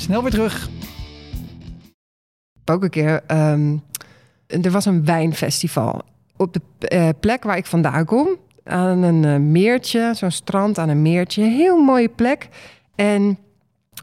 snel 0.00 0.22
weer 0.22 0.30
terug. 0.30 0.68
Ook 2.64 2.82
een 2.82 2.90
keer, 2.90 3.22
ehm, 3.26 3.76
er 4.46 4.70
was 4.70 4.84
een 4.84 5.04
wijnfestival 5.04 6.02
op 6.36 6.52
de 6.52 6.60
eh, 6.88 7.08
plek 7.20 7.42
waar 7.42 7.56
ik 7.56 7.66
vandaan 7.66 8.04
kom. 8.04 8.28
Aan 8.64 9.02
een 9.02 9.24
eh, 9.24 9.36
meertje, 9.36 10.12
zo'n 10.14 10.30
strand 10.30 10.78
aan 10.78 10.88
een 10.88 11.02
meertje. 11.02 11.42
Heel 11.42 11.76
mooie 11.76 12.08
plek. 12.08 12.48
En 12.94 13.38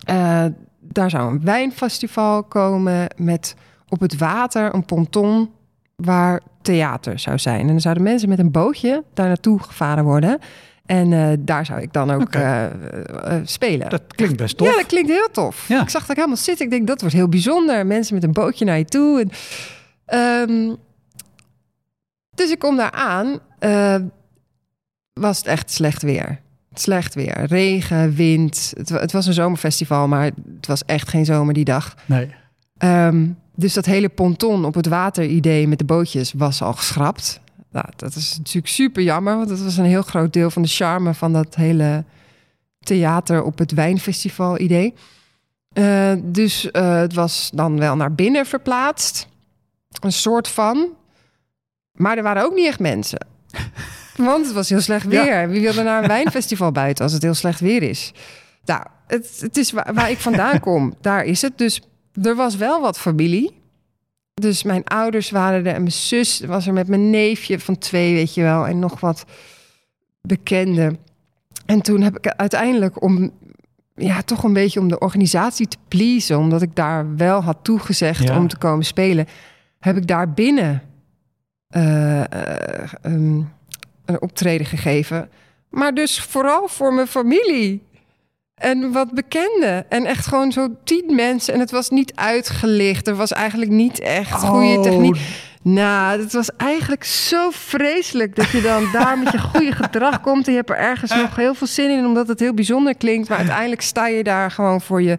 eh, 0.04 0.46
daar 0.80 1.10
zou 1.10 1.32
een 1.32 1.44
wijnfestival 1.44 2.44
komen 2.44 3.08
met 3.16 3.56
op 3.90 4.00
het 4.00 4.18
water 4.18 4.74
een 4.74 4.86
ponton 4.86 5.50
waar 5.96 6.42
theater 6.62 7.20
zou 7.20 7.38
zijn. 7.40 7.60
En 7.60 7.68
dan 7.68 7.82
zouden 7.82 8.04
mensen 8.04 8.30
met 8.30 8.40
een 8.40 8.52
bootje 8.52 9.04
daar 9.14 9.28
naartoe 9.28 9.60
gevaren 9.60 10.04
worden. 10.04 10.40
En 10.88 11.13
eh, 11.13 11.38
daar 11.39 11.65
zou 11.65 11.82
ik 11.82 11.93
dan 11.93 12.12
ook 12.12 12.34
eh, 12.34 12.65
eh, 12.65 12.71
spelen. 13.43 13.89
Dat 13.89 14.02
klinkt 14.15 14.38
best 14.38 14.58
tof. 14.58 14.67
Ja, 14.67 14.76
dat 14.76 14.86
klinkt 14.86 15.10
heel 15.10 15.30
tof. 15.32 15.67
Ja. 15.67 15.82
Ik 15.82 15.89
zag 15.89 16.02
dat 16.02 16.10
ik 16.10 16.15
helemaal 16.15 16.38
zitten. 16.38 16.65
Ik 16.65 16.71
denk, 16.71 16.88
dat 16.88 17.02
wordt 17.02 17.15
heel 17.15 17.30
bijzonder. 17.30 17.86
Mensen 17.86 18.13
met 18.13 18.23
een 18.23 18.32
bootje 18.32 18.65
naar 18.65 18.78
je 18.78 18.86
toe. 18.86 19.19
En, 19.19 19.32
ehm, 20.06 20.76
dus 22.36 22.52
ik 22.52 22.60
kom 22.60 22.78
daar 22.78 22.91
aan. 22.91 23.39
was 25.13 25.38
het 25.38 25.47
echt 25.47 25.71
slecht 25.71 26.02
weer. 26.02 26.39
Slecht 26.73 27.15
weer. 27.15 27.45
Regen, 27.45 28.13
wind. 28.13 28.73
Het, 28.78 28.89
het 28.89 29.12
was 29.12 29.26
een 29.26 29.34
zomerfestival, 29.34 30.08
maar 30.08 30.23
het 30.56 30.67
was 30.67 30.86
echt 30.86 31.10
geen 31.10 31.26
zomer 31.26 31.54
die 31.54 31.65
dag. 31.65 31.95
Nee. 32.06 32.36
Ehm, 32.78 33.28
dus 33.56 33.73
dat 33.73 33.86
hele 33.86 34.10
ponton 34.10 34.65
op 34.65 34.73
het 34.73 34.88
water 34.88 35.26
idee 35.26 35.67
met 35.67 35.78
de 35.78 35.86
bootjes 35.86 36.34
was 36.34 36.62
al 36.62 36.73
geschrapt. 36.73 37.39
Nou, 37.78 37.90
dat 37.96 38.16
is 38.16 38.38
natuurlijk 38.38 38.68
super 38.74 39.04
jammer, 39.04 39.36
want 39.36 39.50
dat 39.50 39.60
was 39.60 39.78
een 39.78 39.86
heel 39.86 40.02
groot 40.02 40.34
deel 40.34 40.50
van 40.50 40.62
de 40.62 40.68
charme 40.68 41.13
van 41.13 41.34
dat 41.34 41.56
hele 41.56 42.04
theater 42.80 43.44
op 43.44 43.58
het 43.58 43.72
wijnfestival 43.72 44.60
idee. 44.60 44.94
Eh, 45.74 46.12
dus 46.24 46.72
eh, 46.72 46.96
het 46.96 47.13
was 47.13 47.50
dan 47.54 47.80
wel 47.80 47.96
naar 47.96 48.13
binnen 48.13 48.46
verplaatst. 48.46 49.28
Een 50.00 50.12
soort 50.12 50.48
van. 50.48 50.88
Maar 51.92 52.18
er 52.18 52.24
waren 52.24 52.44
ook 52.44 52.54
niet 52.56 52.68
echt 52.68 52.80
mensen. 52.80 53.28
Want 54.16 54.46
het 54.46 54.54
was 54.54 54.70
heel 54.70 54.82
slecht 54.82 55.12
Ja. 55.12 55.24
weer. 55.24 55.50
Wie 55.50 55.62
wil 55.62 55.78
er 55.78 55.84
naar 55.84 56.02
een 56.02 56.08
wijnfestival 56.08 56.72
buiten 56.72 57.04
als 57.04 57.13
het 57.13 57.22
heel 57.24 57.34
slecht 57.34 57.60
weer 57.60 57.84
is? 57.84 58.12
Nou, 58.66 58.84
het, 59.08 59.38
het 59.40 59.58
is 59.58 59.72
waar, 59.72 59.94
waar 59.94 60.10
ik 60.12 60.18
vandaan 60.20 60.60
kom. 60.60 60.94
Daar 61.02 61.24
is 61.26 61.42
het. 61.42 61.58
Dus 61.58 61.82
er 62.22 62.36
was 62.36 62.56
wel 62.56 62.82
wat 62.82 63.00
familie. 63.00 63.57
Dus 64.39 64.63
mijn 64.63 64.84
ouders 64.84 65.30
waren 65.30 65.65
er 65.65 65.73
en 65.73 65.82
mijn 65.82 65.91
zus 65.91 66.39
was 66.39 66.67
er 66.67 66.73
met 66.73 66.88
mijn 66.88 67.10
neefje 67.10 67.60
van 67.60 67.78
twee, 67.78 68.13
weet 68.13 68.34
je 68.34 68.41
wel. 68.41 68.67
En 68.67 68.80
nog 68.80 69.00
wat 69.00 69.26
bekenden. 70.21 70.97
En 71.65 71.82
toen 71.82 72.02
heb 72.02 72.17
ik 72.17 72.28
uiteindelijk 72.28 73.02
om, 73.02 73.32
ja, 73.95 74.21
toch 74.21 74.43
een 74.43 74.54
beetje 74.54 74.80
om 74.80 74.88
de 74.88 75.00
organisatie 75.00 75.67
te 75.67 75.78
pleasen, 75.88 76.38
omdat 76.38 76.62
ik 76.62 76.76
daar 76.76 77.15
wel 77.15 77.41
had 77.43 77.58
toegezegd 77.62 78.23
Ja. 78.23 78.38
om 78.38 78.47
te 78.47 78.58
komen 78.58 78.86
spelen, 78.86 79.26
heb 79.80 79.97
ik 79.97 80.08
daar 80.08 80.34
binnen 80.34 80.82
eh, 81.67 82.21
eh, 82.21 82.93
ehm, 83.02 83.41
een 84.06 84.21
optreden 84.21 84.65
gegeven. 84.65 85.30
Maar 85.69 85.93
dus 85.93 86.21
vooral 86.21 86.67
voor 86.67 86.93
mijn 86.93 87.08
familie. 87.08 87.84
En 88.58 88.91
wat 88.91 89.12
bekenden. 89.12 89.89
En 89.89 90.06
echt 90.06 90.26
gewoon 90.26 90.52
zo 90.52 90.67
tien 90.84 91.15
mensen. 91.15 91.54
En 91.54 91.60
het 91.60 91.72
was 91.72 91.89
niet 91.89 92.12
uitgelicht. 92.15 93.08
Er 93.08 93.15
was 93.15 93.32
eigenlijk 93.32 93.72
niet 93.72 94.00
echt 94.00 94.43
goede 94.43 94.78
Oh, 94.78 94.82
techniek. 94.82 95.17
Nou, 95.62 96.22
het 96.22 96.34
was 96.34 96.50
eigenlijk 96.58 97.04
zo 97.04 97.50
vreselijk 97.50 98.36
dat 98.36 98.50
je 98.50 98.62
dan 98.62 98.84
daar 98.91 99.20
met 99.20 99.32
je 99.32 99.39
goede 99.39 99.72
gedrag 99.72 100.22
komt. 100.22 100.46
En 100.46 100.52
je 100.52 100.58
hebt 100.58 100.70
er 100.70 100.78
ergens 100.78 101.12
nog 101.12 101.36
heel 101.36 101.54
veel 101.54 101.67
zin 101.67 101.89
in, 101.89 102.06
omdat 102.06 102.28
het 102.28 102.39
heel 102.39 102.54
bijzonder 102.54 102.96
klinkt. 102.96 103.30
Maar 103.30 103.38
uiteindelijk 103.38 103.82
sta 103.82 104.08
je 104.08 104.24
daar 104.24 104.52
gewoon 104.52 104.82
voor 104.82 105.02
je, 105.02 105.17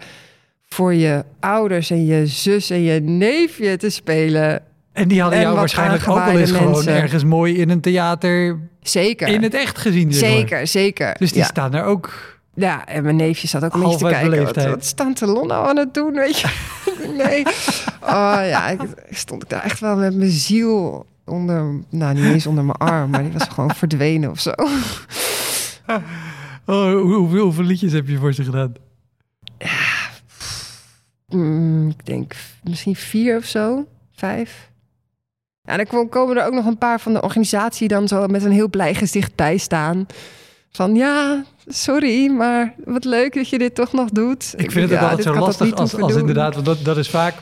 voor 0.69 0.95
je 0.95 1.25
ouders 1.41 1.91
en 1.91 2.07
je 2.07 2.27
zus 2.27 2.71
en 2.71 2.83
je 2.83 3.01
neefje 3.01 3.77
te 3.77 3.91
spelen. 3.91 4.63
En 4.93 5.09
die 5.09 5.21
hadden 5.21 5.39
En 5.39 5.45
jou 5.45 5.57
waarschijnlijk 5.57 6.03
ook 6.03 6.09
aangewaaide 6.09 6.41
eens 6.41 6.51
gewoon 6.51 6.87
ergens 6.87 7.25
mooi 7.25 7.57
in 7.57 7.71
een 7.71 7.81
theater 7.81 8.59
Zeker. 8.83 9.29
in 9.29 9.43
het 9.43 9.55
echt 9.55 9.79
gezien. 9.79 10.13
zeg 10.13 10.29
maar. 10.29 10.39
zeker, 10.39 10.67
zeker. 10.67 11.17
Dus 11.19 11.33
die 11.33 11.41
ja. 11.41 11.47
staan 11.47 11.75
er 11.75 11.85
ook. 11.85 12.38
Ja, 12.59 12.87
en 12.87 13.03
mijn 13.03 13.17
neefje 13.17 13.49
zat 13.49 13.65
ook 13.65 13.75
een 13.75 13.81
beetje 13.81 13.97
te 13.97 14.05
kijken. 14.05 14.45
Wat, 14.45 14.65
wat 14.65 14.85
staan 14.85 15.15
Talon 15.15 15.47
nou 15.47 15.69
aan 15.69 15.77
het 15.77 15.95
doen, 15.95 16.13
weet 16.13 16.39
je? 16.39 16.49
nee. 17.25 17.43
Oh 18.01 18.39
ja, 18.49 18.69
ik, 18.69 18.81
stond 19.11 19.43
ik 19.43 19.49
daar 19.49 19.63
echt 19.63 19.81
wel 19.81 19.97
met 19.97 20.15
mijn 20.17 20.31
ziel 20.31 21.07
onder... 21.25 21.83
Nou, 21.89 22.15
niet 22.15 22.25
eens 22.25 22.47
onder 22.47 22.65
mijn 22.65 22.79
arm, 22.79 23.11
maar 23.11 23.23
die 23.23 23.33
was 23.33 23.49
gewoon 23.49 23.75
verdwenen 23.75 24.31
of 24.31 24.41
zo. 24.41 24.53
Oh, 26.67 26.93
hoe- 26.93 27.13
hoeveel, 27.15 27.43
hoeveel 27.45 27.65
liedjes 27.65 27.93
heb 27.93 28.09
je 28.09 28.19
voor 28.19 28.33
ze 28.33 28.45
gedaan? 28.45 28.73
Mm, 31.27 31.89
ik 31.89 32.07
denk 32.07 32.35
misschien 32.63 32.97
vier 32.97 33.37
of 33.37 33.45
zo. 33.45 33.87
Vijf. 34.13 34.71
Ja, 35.63 35.77
dan 35.77 35.87
kom- 35.87 36.09
komen 36.09 36.37
er 36.37 36.47
ook 36.47 36.53
nog 36.53 36.67
een 36.67 36.79
paar 36.79 37.01
van 37.01 37.13
de 37.13 37.23
organisatie 37.23 37.89
dan 37.89 38.09
zo 38.09 38.27
met 38.27 38.45
een 38.45 38.53
heel 38.53 38.69
blij 38.69 38.95
gezicht 38.95 39.35
bij 39.35 39.57
staan. 39.57 40.07
Van 40.71 40.95
ja, 40.95 41.45
sorry, 41.69 42.31
maar 42.31 42.75
wat 42.85 43.05
leuk 43.05 43.35
dat 43.35 43.49
je 43.49 43.59
dit 43.59 43.75
toch 43.75 43.93
nog 43.93 44.09
doet. 44.11 44.55
Ik 44.57 44.71
vind 44.71 44.91
het 44.91 44.99
ja, 45.01 45.09
altijd 45.09 45.17
dit 45.17 45.27
zo 45.35 45.41
lastig 45.41 45.73
als, 46.01 46.15
inderdaad, 46.17 46.55
want 46.55 46.67
dat, 46.67 46.79
dat 46.85 46.97
is 46.97 47.09
vaak. 47.11 47.35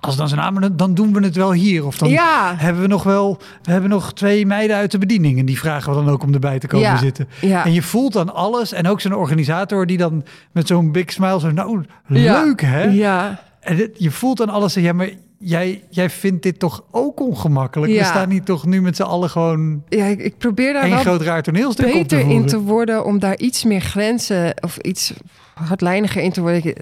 Als 0.00 0.16
dan 0.16 0.28
zijn 0.28 0.40
namen, 0.40 0.76
dan 0.76 0.94
doen 0.94 1.12
we 1.12 1.24
het 1.24 1.36
wel 1.36 1.52
hier. 1.52 1.86
Of 1.86 1.98
dan 1.98 2.08
Ja, 2.08 2.54
hebben 2.56 2.82
we 2.82 2.88
nog 2.88 3.02
wel, 3.02 3.38
we 3.62 3.70
hebben 3.72 3.90
nog 3.90 4.12
twee 4.12 4.46
meiden 4.46 4.76
uit 4.76 4.90
de 4.90 4.98
bediening. 4.98 5.38
En 5.38 5.44
die 5.46 5.58
vragen 5.58 5.90
we 5.90 6.04
dan 6.04 6.08
ook 6.12 6.22
om 6.22 6.32
erbij 6.34 6.58
te 6.58 6.66
komen 6.66 6.86
Ja. 6.86 6.96
zitten. 6.96 7.28
ja. 7.40 7.64
En 7.64 7.72
je 7.72 7.82
voelt 7.82 8.12
dan 8.12 8.34
alles. 8.34 8.72
En 8.72 8.88
ook 8.88 9.00
zo'n 9.00 9.14
organisator 9.14 9.86
die 9.86 9.96
dan 9.96 10.24
met 10.52 10.66
zo'n 10.66 10.92
big 10.92 11.12
smile 11.12 11.40
zo, 11.40 11.50
nou, 11.50 11.84
leuk 12.06 12.60
hè? 12.62 12.82
Ja, 12.84 13.40
En 13.60 13.76
het- 13.76 13.90
je 13.96 14.10
voelt 14.10 14.36
dan 14.36 14.48
alles. 14.48 14.74
Ja, 14.74 14.92
maar 14.92 15.10
jij, 15.38 15.84
jij 15.90 16.10
vindt 16.10 16.42
dit 16.42 16.58
toch 16.58 16.84
ook 16.90 17.20
ongemakkelijk? 17.20 17.92
We 17.92 17.98
Ja. 17.98 18.04
staan 18.04 18.28
niet 18.28 18.44
toch 18.44 18.66
nu 18.66 18.82
met 18.82 18.96
z'n 18.96 19.02
allen 19.02 19.30
gewoon 19.30 19.82
ja 19.88 20.04
ik, 20.04 20.18
ik 20.20 20.38
probeer 20.38 20.72
daar 20.72 20.88
wel 20.90 20.98
groot 20.98 21.20
raar 21.22 21.42
toneelstuk 21.42 21.86
op 21.86 21.92
te 21.92 21.98
beter 21.98 22.20
voeren. 22.20 22.40
in 22.42 22.46
te 22.46 22.60
worden 22.60 23.04
om 23.04 23.18
daar 23.18 23.38
iets 23.38 23.64
meer 23.64 23.80
grenzen 23.80 24.54
of 24.62 24.76
iets 24.76 25.12
hardlijniger 25.54 26.22
in 26.22 26.32
te 26.32 26.40
worden. 26.40 26.74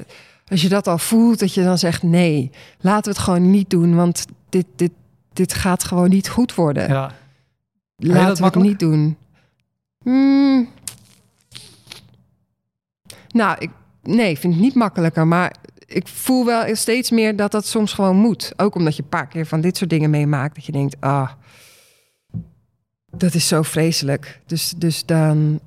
Als 0.49 0.63
je 0.63 0.69
dat 0.69 0.87
al 0.87 0.99
voelt, 0.99 1.39
dat 1.39 1.55
je 1.55 1.63
dan 1.63 1.79
zegt 1.79 2.03
nee, 2.03 2.51
laten 2.81 3.03
we 3.05 3.19
het 3.19 3.19
gewoon 3.19 3.51
niet 3.51 3.71
doen, 3.71 3.95
want 3.95 4.27
dit, 4.49 4.67
dit, 4.77 4.93
dit 5.33 5.55
gaat 5.55 5.85
gewoon 5.85 6.09
niet 6.09 6.29
goed 6.29 6.55
worden. 6.55 6.89
Ja. 6.89 7.13
laten 7.97 8.37
we 8.37 8.45
het 8.45 8.55
niet 8.55 8.79
doen. 8.79 9.17
Hmm. 10.03 10.69
Nou, 13.29 13.57
ik, 13.59 13.71
nee, 14.03 14.31
ik 14.31 14.39
vind 14.39 14.53
het 14.55 14.63
niet 14.63 14.75
makkelijker, 14.75 15.27
maar 15.27 15.55
ik 15.87 16.09
voel 16.09 16.45
wel 16.45 16.77
steeds 16.77 17.11
meer 17.11 17.37
dat 17.37 17.51
dat 17.51 17.67
soms 17.67 17.93
gewoon 17.93 18.17
moet. 18.17 18.53
Ook 18.57 18.75
omdat 18.75 18.97
je 18.97 19.03
een 19.03 19.09
paar 19.09 19.27
keer 19.29 19.47
van 19.47 19.61
dit 19.61 19.77
soort 19.77 19.91
dingen 19.91 20.11
meemaakt, 20.11 20.55
dat 20.55 20.65
je 20.65 20.73
denkt, 20.73 20.97
ah, 21.01 21.31
dat 23.11 23.35
is 23.35 23.49
zo 23.49 23.63
vreselijk. 23.63 24.41
Dus, 24.47 24.71
dus 24.77 25.05
dan 25.05 25.61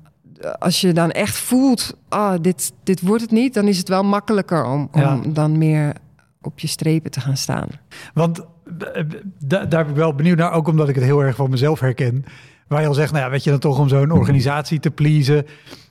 als 0.58 0.80
je 0.80 0.92
dan 0.92 1.10
echt 1.10 1.36
voelt, 1.36 1.96
ah, 2.08 2.34
dit, 2.40 2.72
dit 2.82 3.00
wordt 3.00 3.22
het 3.22 3.30
niet, 3.30 3.54
dan 3.54 3.68
is 3.68 3.78
het 3.78 3.88
wel 3.88 4.04
makkelijker 4.04 4.64
om, 4.64 4.88
om 4.92 5.00
Ja. 5.00 5.20
dan 5.26 5.58
meer 5.58 5.94
op 6.40 6.58
je 6.58 6.66
strepen 6.66 7.10
te 7.10 7.20
gaan 7.20 7.36
staan. 7.36 7.68
Want 8.14 8.38
eh, 8.38 9.04
da- 9.38 9.64
daar 9.64 9.84
ben 9.84 9.88
ik 9.88 9.96
wel 9.96 10.14
benieuwd 10.14 10.38
naar, 10.38 10.52
ook 10.52 10.68
omdat 10.68 10.88
ik 10.88 10.94
het 10.94 11.04
heel 11.04 11.20
erg 11.20 11.36
van 11.36 11.50
mezelf 11.50 11.80
herken. 11.80 12.24
Waar 12.68 12.80
je 12.80 12.86
al 12.86 12.94
zegt, 12.94 13.12
nou 13.12 13.24
ja, 13.24 13.30
weet 13.30 13.44
je 13.44 13.50
dan 13.50 13.58
toch 13.58 13.78
om 13.78 13.88
zo'n 13.88 14.10
organisatie 14.10 14.80
te 14.80 14.90
pleasen. 14.90 15.46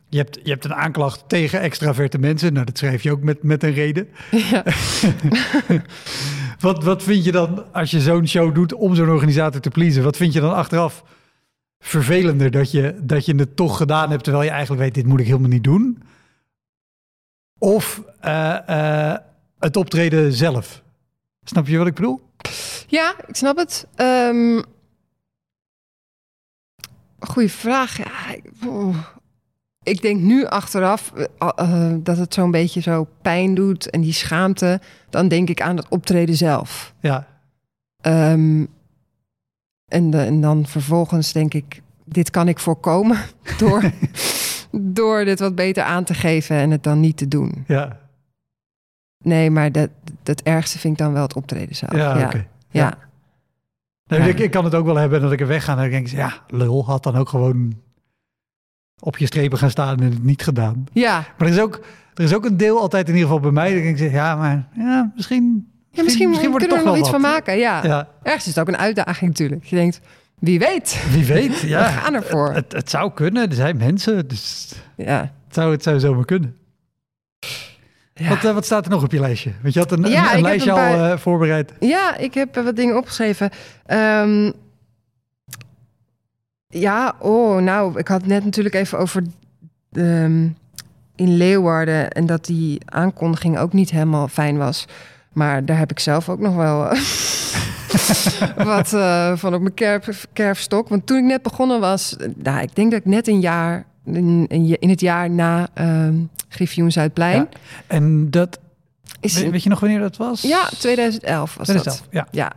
Je 0.09 0.17
hebt, 0.17 0.39
je 0.43 0.49
hebt 0.49 0.65
een 0.65 0.73
aanklacht 0.73 1.23
tegen 1.27 1.59
extraverte 1.59 2.17
mensen. 2.17 2.53
Nou, 2.53 2.65
dat 2.65 2.77
schrijf 2.77 3.03
je 3.03 3.11
ook 3.11 3.23
met, 3.23 3.43
met 3.43 3.63
een 3.63 3.73
reden. 3.73 4.09
Ja. 4.31 4.63
Wat, 6.59 6.83
wat 6.83 7.03
vind 7.03 7.25
je 7.25 7.31
dan 7.31 7.73
als 7.73 7.91
je 7.91 7.99
zo'n 7.99 8.27
show 8.27 8.55
doet 8.55 8.73
om 8.73 8.95
zo'n 8.95 9.09
organisator 9.09 9.61
te 9.61 9.69
pleasen? 9.69 10.03
Wat 10.03 10.17
vind 10.17 10.33
je 10.33 10.39
dan 10.39 10.53
achteraf 10.53 11.03
vervelender 11.79 12.51
dat 12.51 12.71
je, 12.71 12.99
dat 13.01 13.25
je 13.25 13.35
het 13.35 13.55
toch 13.55 13.77
gedaan 13.77 14.09
hebt 14.09 14.23
terwijl 14.23 14.45
je 14.45 14.49
eigenlijk 14.49 14.81
weet, 14.81 14.93
dit 14.93 15.05
moet 15.05 15.19
ik 15.19 15.25
helemaal 15.25 15.49
niet 15.49 15.63
doen? 15.63 16.03
Of 17.57 18.01
eh, 18.19 19.09
eh, 19.11 19.17
het 19.59 19.77
optreden 19.77 20.33
zelf? 20.33 20.83
Snap 21.43 21.67
je 21.67 21.77
wat 21.77 21.87
ik 21.87 21.95
bedoel? 21.95 22.21
Ja, 22.87 23.15
ik 23.27 23.35
snap 23.35 23.57
het. 23.57 23.87
Ehm 23.95 24.61
goeie 27.19 27.51
vraag. 27.51 27.97
Ja, 27.97 28.33
ik. 28.33 28.43
Ik 29.83 30.01
denk 30.01 30.19
nu 30.21 30.45
achteraf 30.45 31.11
eh, 31.13 31.25
eh, 31.55 31.93
dat 32.03 32.17
het 32.17 32.33
zo'n 32.33 32.51
beetje 32.51 32.81
zo 32.81 33.07
pijn 33.21 33.53
doet 33.55 33.89
en 33.89 34.01
die 34.01 34.13
schaamte. 34.13 34.79
Dan 35.09 35.27
denk 35.27 35.49
ik 35.49 35.61
aan 35.61 35.75
het 35.77 35.87
optreden 35.89 36.35
zelf. 36.35 36.93
Ja, 36.99 37.27
Ehm, 38.01 38.65
en, 39.91 40.09
de- 40.09 40.17
en 40.25 40.41
dan 40.41 40.65
vervolgens 40.67 41.31
denk 41.31 41.53
ik, 41.53 41.81
dit 42.05 42.29
kan 42.29 42.47
ik 42.47 42.59
voorkomen 42.59 43.17
door, 43.57 43.91
door 44.71 45.25
dit 45.25 45.39
wat 45.39 45.55
beter 45.55 45.83
aan 45.83 46.03
te 46.03 46.13
geven 46.13 46.55
en 46.55 46.71
het 46.71 46.83
dan 46.83 46.99
niet 46.99 47.17
te 47.17 47.27
doen. 47.27 47.63
ja, 47.67 47.99
Nee, 49.23 49.49
maar 49.49 49.71
dat, 49.71 49.89
dat 50.23 50.41
ergste 50.41 50.79
vind 50.79 50.93
ik 50.93 50.99
dan 51.05 51.13
wel 51.13 51.21
het 51.21 51.35
optreden 51.35 51.75
zelf. 51.75 51.91
ja, 51.95 52.17
ja. 52.17 52.25
oké. 52.25 52.47
ja. 52.69 52.97
Nee, 54.07 54.29
ik, 54.29 54.39
ik 54.39 54.51
kan 54.51 54.63
het 54.63 54.75
ook 54.75 54.85
wel 54.85 54.95
hebben 54.95 55.21
dat 55.21 55.31
ik 55.31 55.39
er 55.41 55.47
weg 55.47 55.63
ga 55.63 55.71
en 55.71 55.77
dan 55.77 55.89
denk 55.89 56.07
ik, 56.07 56.13
ja, 56.13 56.33
lul, 56.47 56.85
had 56.85 57.03
dan 57.03 57.15
ook 57.15 57.29
gewoon 57.29 57.79
op 58.99 59.17
je 59.17 59.25
strepen 59.25 59.57
gaan 59.57 59.69
staan 59.69 59.97
en 59.99 60.03
het 60.11 60.23
niet 60.23 60.43
gedaan. 60.43 60.85
ja. 60.93 61.15
Maar 61.37 61.47
er 61.47 61.53
is 61.53 61.59
ook, 61.59 61.79
er 62.13 62.23
is 62.23 62.33
ook 62.33 62.45
een 62.45 62.57
deel 62.57 62.79
altijd 62.79 63.07
in 63.07 63.13
ieder 63.13 63.27
geval 63.27 63.43
bij 63.43 63.51
mij, 63.51 63.69
dat 63.75 63.83
ik 63.83 63.97
denk, 63.97 64.11
ja, 64.13 64.35
maar 64.35 64.67
ja, 64.75 65.11
misschien, 65.15 65.67
Ja, 65.91 66.03
misschien, 66.03 66.29
het 66.31 66.39
kunnen 66.39 66.59
we 66.59 66.67
toch 66.67 66.77
er 66.77 66.83
nog 66.83 66.93
wel 66.93 67.01
iets 67.01 67.09
van 67.09 67.21
wat. 67.21 67.31
maken. 67.31 67.57
Ja. 67.57 67.83
Ja, 67.83 68.07
Ergens 68.23 68.43
is 68.47 68.55
het 68.55 68.59
ook 68.59 68.67
een 68.67 68.77
uitdaging 68.81 69.29
natuurlijk. 69.29 69.63
Je 69.65 69.75
denkt, 69.75 69.99
wie 70.39 70.59
weet. 70.59 71.03
wie 71.11 71.25
weet. 71.25 71.59
Ja, 71.73 71.79
We 71.83 71.89
gaan 71.91 72.13
ervoor. 72.13 72.53
Het, 72.53 72.71
het 72.73 72.89
zou 72.89 73.11
kunnen, 73.13 73.49
er 73.49 73.55
zijn 73.55 73.77
mensen, 73.77 74.27
dus 74.27 74.73
Ja. 74.97 75.19
het 75.45 75.55
zou, 75.55 75.71
het 75.71 75.83
zou 75.83 75.99
zomaar 75.99 76.25
kunnen. 76.25 76.55
Ja. 78.13 78.29
Wat, 78.29 78.43
eh, 78.45 78.53
wat 78.53 78.65
staat 78.65 78.85
er 78.85 78.91
nog 78.91 79.03
op 79.03 79.11
je 79.11 79.19
lijstje? 79.19 79.51
Want 79.61 79.73
je 79.73 79.79
had 79.79 79.91
een, 79.91 80.03
Ja, 80.03 80.05
een, 80.05 80.13
ik 80.13 80.19
een 80.23 80.31
heb 80.33 80.41
lijstje 80.41 80.69
een 80.69 80.75
paar- 80.75 80.97
al 80.97 81.11
eh, 81.11 81.17
voorbereid. 81.17 81.73
ja, 81.79 82.17
ik 82.17 82.33
heb 82.33 82.57
eh, 82.57 82.63
wat 82.63 82.75
dingen 82.75 82.97
opgeschreven. 82.97 83.49
Ehm, 83.85 84.51
ja, 86.69 87.15
oh, 87.19 87.61
nou, 87.61 87.99
ik 87.99 88.07
had 88.07 88.21
het 88.21 88.29
net 88.29 88.43
natuurlijk 88.43 88.75
even 88.75 88.97
over 88.97 89.23
ehm, 89.91 90.47
in 91.15 91.37
Leeuwarden 91.37 92.11
en 92.11 92.25
dat 92.25 92.45
die 92.45 92.81
aankondiging 92.85 93.57
ook 93.57 93.73
niet 93.73 93.89
helemaal 93.89 94.27
fijn 94.27 94.57
was. 94.57 94.85
Maar 95.33 95.65
daar 95.65 95.77
heb 95.77 95.91
ik 95.91 95.99
zelf 95.99 96.29
ook 96.29 96.39
nog 96.39 96.55
wel 96.55 96.89
eh, 96.89 97.01
wat 98.75 98.93
eh, 98.93 99.37
van 99.37 99.53
op 99.53 99.61
mijn 99.61 99.73
kerf, 99.73 100.27
kerfstok. 100.33 100.89
Want 100.89 101.05
toen 101.05 101.17
ik 101.17 101.23
net 101.23 101.41
begonnen 101.41 101.79
was, 101.79 102.15
nou, 102.35 102.61
ik 102.61 102.75
denk 102.75 102.91
dat 102.91 102.99
ik 102.99 103.05
net 103.05 103.27
een 103.27 103.39
jaar, 103.39 103.85
in, 104.05 104.47
in, 104.79 104.89
het 104.89 105.01
jaar 105.01 105.29
na 105.29 105.67
ehm 105.73 106.15
Griffioen 106.49 106.91
Zuidplein, 106.91 107.35
Ja. 107.35 107.47
En 107.87 108.31
dat, 108.31 108.59
is 109.19 109.41
weet, 109.41 109.51
weet 109.51 109.63
je 109.63 109.69
nog 109.69 109.79
wanneer 109.79 109.99
dat 109.99 110.17
was? 110.17 110.41
ja, 110.41 110.69
2011 110.79 111.55
was 111.55 111.67
dat, 111.67 112.03
ja. 112.09 112.27
Ja. 112.31 112.51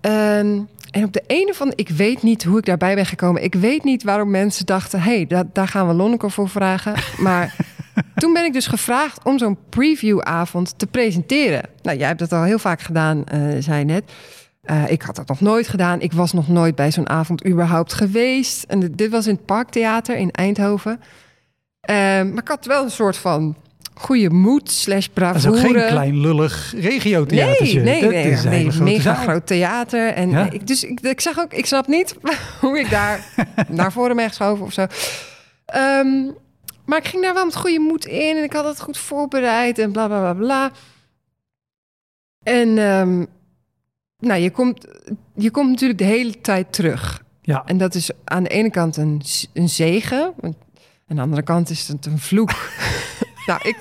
Ehm, 0.00 0.60
en 0.90 1.04
op 1.04 1.12
de 1.12 1.44
of 1.48 1.60
andere... 1.60 1.80
Ik 1.80 1.88
weet 1.88 2.22
niet 2.22 2.44
hoe 2.44 2.58
ik 2.58 2.64
daarbij 2.64 2.94
ben 2.94 3.06
gekomen. 3.06 3.42
Ik 3.42 3.54
weet 3.54 3.84
niet 3.84 4.02
waarom 4.02 4.30
mensen 4.30 4.66
dachten... 4.66 5.00
hé, 5.00 5.14
hey, 5.14 5.26
da- 5.26 5.48
daar 5.52 5.68
gaan 5.68 5.86
we 5.88 5.94
Lonneke 5.94 6.30
voor 6.30 6.48
vragen. 6.48 6.94
Maar 7.18 7.54
toen 8.14 8.32
ben 8.32 8.44
ik 8.44 8.52
dus 8.52 8.66
gevraagd 8.66 9.24
om 9.24 9.38
zo'n 9.38 9.58
previewavond 9.68 10.78
te 10.78 10.86
presenteren. 10.86 11.62
Nou, 11.82 11.98
jij 11.98 12.06
hebt 12.06 12.18
dat 12.18 12.32
al 12.32 12.42
heel 12.42 12.58
vaak 12.58 12.80
gedaan, 12.80 13.24
eh, 13.24 13.40
zei 13.58 13.84
net. 13.84 14.12
Eh, 14.62 14.90
ik 14.90 15.02
had 15.02 15.16
dat 15.16 15.28
nog 15.28 15.40
nooit 15.40 15.68
gedaan. 15.68 16.00
Ik 16.00 16.12
was 16.12 16.32
nog 16.32 16.48
nooit 16.48 16.74
bij 16.74 16.90
zo'n 16.92 17.08
avond 17.08 17.46
überhaupt 17.46 17.92
geweest. 17.92 18.62
En 18.64 18.80
dit- 18.80 18.98
dit 18.98 19.10
was 19.10 19.26
in 19.26 19.34
het 19.34 19.44
Parktheater 19.46 20.16
in 20.16 20.30
Eindhoven. 20.30 21.00
Ehm, 21.80 22.28
maar 22.32 22.42
ik 22.42 22.48
had 22.48 22.66
wel 22.66 22.84
een 22.84 22.90
soort 22.90 23.16
van 23.16 23.56
goede 23.98 24.30
moed 24.30 24.70
slash 24.70 25.04
Dat 25.04 25.14
bravoure. 25.14 25.56
is 25.58 25.64
ook 25.64 25.72
geen 25.76 25.86
klein 25.88 26.20
lullig 26.20 26.74
regiotheatertje. 26.76 27.80
Nee, 27.80 27.84
nee, 27.84 28.00
dat 28.02 28.10
nee, 28.44 28.62
nee, 28.62 28.70
grote 28.70 28.82
mega 28.82 29.14
zaal. 29.14 29.22
groot 29.24 29.46
theater. 29.46 30.08
En 30.12 30.30
Ja. 30.30 30.50
ik, 30.50 30.66
dus 30.66 30.84
ik, 30.84 31.00
ik 31.00 31.20
zeg 31.20 31.38
ook, 31.38 31.52
ik 31.52 31.66
snap 31.66 31.86
niet 31.86 32.16
hoe 32.60 32.78
ik 32.78 32.90
daar 32.90 33.24
naar 33.68 33.92
voren 33.92 34.16
ben 34.16 34.28
geschoven 34.28 34.64
of 34.64 34.72
zo. 34.72 34.86
Ehm, 35.66 36.24
maar 36.84 36.98
ik 36.98 37.06
ging 37.06 37.22
daar 37.22 37.34
wel 37.34 37.44
met 37.44 37.56
goede 37.56 37.78
moed 37.78 38.04
in 38.06 38.36
en 38.36 38.42
ik 38.42 38.52
had 38.52 38.64
het 38.64 38.80
goed 38.80 38.98
voorbereid 38.98 39.78
en 39.78 39.92
bla 39.92 40.06
bla 40.06 40.18
bla 40.20 40.34
bla. 40.34 40.70
En 42.42 42.78
ehm, 42.78 43.24
nou, 44.18 44.40
je 44.40 44.50
komt, 44.50 44.86
je 45.34 45.50
komt 45.50 45.70
natuurlijk 45.70 45.98
de 45.98 46.04
hele 46.04 46.40
tijd 46.40 46.72
terug. 46.72 47.22
Ja, 47.42 47.62
En 47.66 47.78
dat 47.78 47.94
is 47.94 48.10
aan 48.24 48.42
de 48.42 48.48
ene 48.48 48.70
kant 48.70 48.96
een, 48.96 49.22
een 49.52 49.68
zegen. 49.68 50.34
Aan 50.40 51.16
de 51.16 51.20
andere 51.22 51.42
kant 51.42 51.70
is 51.70 51.88
het 51.88 52.06
een 52.06 52.18
vloek. 52.18 52.50
nou, 53.48 53.60
ik, 53.68 53.76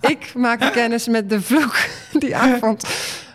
ik 0.00 0.34
maakte 0.34 0.70
kennis 0.70 1.08
met 1.08 1.30
de 1.30 1.40
vloek 1.42 1.76
die 2.22 2.36
avond. 2.36 2.84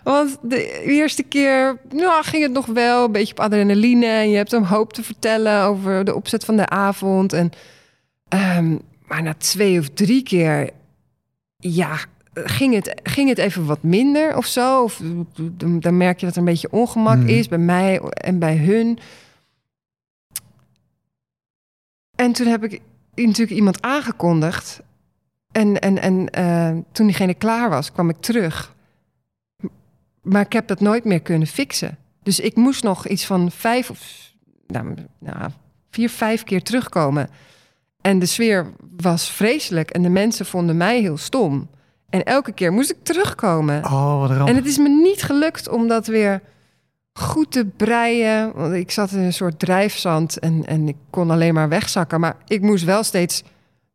Want 0.04 0.38
de 0.42 0.84
eerste 0.84 1.24
keer 1.24 1.78
nou, 1.90 2.24
ging 2.24 2.44
het 2.44 2.52
nog 2.52 2.66
wel 2.66 3.06
een 3.06 3.12
beetje 3.12 3.32
op 3.34 3.40
adrenaline. 3.40 4.06
En 4.06 4.30
je 4.30 4.36
hebt 4.36 4.52
een 4.52 4.66
hoop 4.66 4.94
te 4.94 5.04
vertellen 5.04 5.62
over 5.64 6.06
de 6.06 6.16
opzet 6.16 6.46
van 6.46 6.56
de 6.58 6.68
avond. 6.70 7.34
En, 7.34 7.50
ehm, 8.28 8.78
maar 9.08 9.24
na 9.24 9.34
twee 9.38 9.80
of 9.80 9.90
drie 9.90 10.24
keer, 10.24 10.70
ja, 11.58 11.98
ging 12.34 12.74
het, 12.74 13.00
ging 13.04 13.30
het 13.30 13.38
even 13.38 13.66
wat 13.66 13.84
minder 13.84 14.38
of 14.38 14.46
zo. 14.46 14.84
Of, 14.84 15.02
dan- 15.80 15.98
merk 15.98 16.20
je 16.20 16.26
dat 16.26 16.36
er 16.36 16.40
een 16.42 16.48
beetje 16.48 16.72
ongemak 16.72 17.18
Mhm. 17.18 17.28
is 17.28 17.48
bij 17.48 17.58
mij 17.58 18.00
en 18.02 18.40
bij 18.40 18.58
hun. 18.58 19.00
En 22.16 22.32
toen 22.32 22.48
heb 22.48 22.64
ik 22.64 22.82
natuurlijk 23.16 23.58
iemand 23.58 23.82
aangekondigd. 23.82 24.80
En, 25.56 25.80
en, 25.80 26.02
en 26.02 26.30
eh, 26.30 26.78
toen 26.92 27.06
diegene 27.06 27.34
klaar 27.34 27.70
was, 27.70 27.92
kwam 27.92 28.10
ik 28.10 28.16
terug. 28.20 28.74
Maar 30.22 30.42
ik 30.42 30.54
heb 30.54 30.68
dat 30.68 30.80
nooit 30.80 31.04
meer 31.04 31.22
kunnen 31.22 31.48
fixen. 31.48 31.98
Dus 32.24 32.40
ik 32.40 32.56
moest 32.56 32.84
nog 32.84 33.08
iets 33.08 33.26
van 33.26 33.52
vijf 33.52 33.90
of 33.90 34.32
nou, 34.68 34.94
nou, 35.20 35.52
vier, 35.90 36.10
vijf 36.10 36.44
keer 36.44 36.64
terugkomen. 36.64 37.30
En 38.02 38.20
de 38.20 38.26
sfeer 38.26 38.72
was 38.98 39.30
vreselijk. 39.30 39.90
En 39.90 40.02
de 40.02 40.10
mensen 40.10 40.46
vonden 40.46 40.78
mij 40.78 41.02
heel 41.02 41.18
stom. 41.18 41.70
En 42.10 42.24
elke 42.24 42.52
keer 42.52 42.74
moest 42.74 42.92
ik 42.92 43.04
terugkomen. 43.04 43.84
oh, 43.86 44.20
wat 44.20 44.30
ramp. 44.30 44.50
En 44.50 44.56
het 44.56 44.66
is 44.66 44.78
me 44.78 44.90
niet 44.90 45.24
gelukt 45.24 45.70
om 45.70 45.88
dat 45.88 46.08
weer 46.08 46.42
goed 47.14 47.52
te 47.52 47.66
breien. 47.66 48.52
Want 48.56 48.74
ik 48.74 48.92
zat 48.92 49.12
in 49.12 49.20
een 49.20 49.34
soort 49.34 49.60
drijfzand 49.60 50.40
en, 50.40 50.66
en 50.66 50.88
ik 50.88 50.98
kon 51.10 51.32
alleen 51.32 51.54
maar 51.54 51.70
wegzakken. 51.70 52.20
Maar 52.20 52.36
ik 52.48 52.62
moest 52.62 52.84
wel 52.84 53.04
steeds 53.04 53.44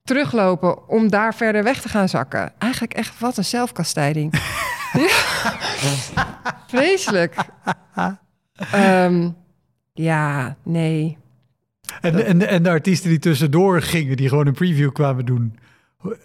teruglopen 0.05 0.89
om 0.89 1.11
daar 1.11 1.35
verder 1.35 1.63
weg 1.63 1.81
te 1.81 1.89
gaan 1.89 2.09
zakken. 2.09 2.53
Eigenlijk 2.59 2.93
echt 2.95 3.19
wat 3.19 3.37
een 3.37 3.45
zelfkastijding. 3.45 4.35
Vreselijk. 6.67 7.35
Ehm, 8.73 9.31
ja, 9.93 10.57
nee. 10.63 11.19
En, 12.01 12.27
en, 12.27 12.49
en 12.49 12.63
de 12.63 12.71
artiesten 12.71 13.11
die 13.11 13.19
tussendoor 13.19 13.83
gingen, 13.83 14.17
die 14.17 14.29
gewoon 14.29 14.47
een 14.47 14.53
preview 14.53 14.93
kwamen 14.93 15.25
doen, 15.25 15.59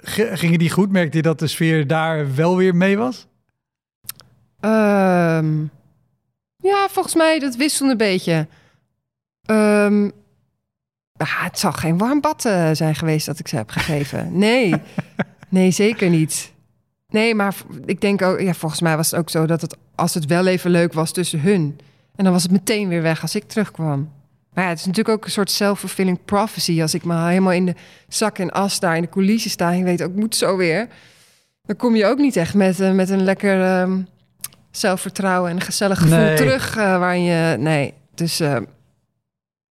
gingen 0.03 0.59
die 0.59 0.69
goed? 0.69 0.91
Merkte 0.91 1.17
je 1.17 1.23
dat 1.23 1.39
de 1.39 1.47
sfeer 1.47 1.87
daar 1.87 2.35
wel 2.35 2.57
weer 2.57 2.75
mee 2.75 2.97
was? 2.97 3.27
Ehm, 4.59 5.61
ja, 6.57 6.87
volgens 6.89 7.15
mij, 7.15 7.39
dat 7.39 7.55
wisselt 7.55 7.89
een 7.89 7.97
beetje. 7.97 8.47
Ehm, 9.45 10.09
ah, 11.17 11.43
het 11.43 11.59
zal 11.59 11.71
geen 11.71 11.97
warm 11.97 12.21
bad 12.21 12.45
eh, 12.45 12.69
zijn 12.73 12.95
geweest 12.95 13.25
dat 13.25 13.39
ik 13.39 13.47
ze 13.47 13.55
heb 13.55 13.69
gegeven. 13.69 14.37
Nee, 14.37 14.73
nee, 15.49 15.71
zeker 15.71 16.09
niet. 16.09 16.51
Nee, 17.07 17.35
maar 17.35 17.55
ik 17.85 18.01
denk 18.01 18.21
ook, 18.21 18.39
ja, 18.39 18.53
volgens 18.53 18.81
mij 18.81 18.95
was 18.95 19.11
het 19.11 19.19
ook 19.19 19.29
zo 19.29 19.45
dat 19.45 19.61
het, 19.61 19.77
als 19.95 20.13
het 20.13 20.25
wel 20.25 20.47
even 20.47 20.71
leuk 20.71 20.93
was 20.93 21.11
tussen 21.11 21.39
hun, 21.41 21.79
en 22.15 22.23
dan 22.23 22.33
was 22.33 22.43
het 22.43 22.51
meteen 22.51 22.87
weer 22.87 23.01
weg 23.01 23.21
als 23.21 23.35
ik 23.35 23.43
terugkwam. 23.47 24.11
Maar 24.53 24.63
ja, 24.63 24.69
het 24.69 24.79
is 24.79 24.85
natuurlijk 24.85 25.17
ook 25.17 25.25
een 25.25 25.31
soort 25.31 25.51
self-fulfilling 25.51 26.19
prophecy. 26.25 26.81
Als 26.81 26.93
ik 26.93 27.03
maar 27.03 27.29
helemaal 27.29 27.51
in 27.51 27.65
de 27.65 27.75
zak 28.07 28.37
en 28.39 28.51
as 28.51 28.79
daar 28.79 28.95
in 28.95 29.01
de 29.01 29.09
coulissen 29.09 29.51
sta 29.51 29.71
en 29.73 29.83
weet 29.83 30.03
ook, 30.03 30.09
ik 30.09 30.15
moet 30.15 30.35
zo 30.35 30.57
weer. 30.57 30.87
Dan 31.61 31.75
kom 31.75 31.95
je 31.95 32.05
ook 32.05 32.17
niet 32.17 32.35
echt 32.35 32.53
met, 32.53 32.79
eh, 32.79 32.91
met 32.91 33.09
een 33.09 33.23
lekker 33.23 33.63
ehm, 33.63 34.01
zelfvertrouwen 34.71 35.49
en 35.49 35.55
een 35.55 35.61
gezellig 35.61 35.99
gevoel 35.99 36.17
Nee. 36.17 36.35
terug. 36.35 36.75
eh, 36.77 36.97
waar 36.99 37.17
je, 37.17 37.57
nee, 37.57 37.93
dus 38.13 38.39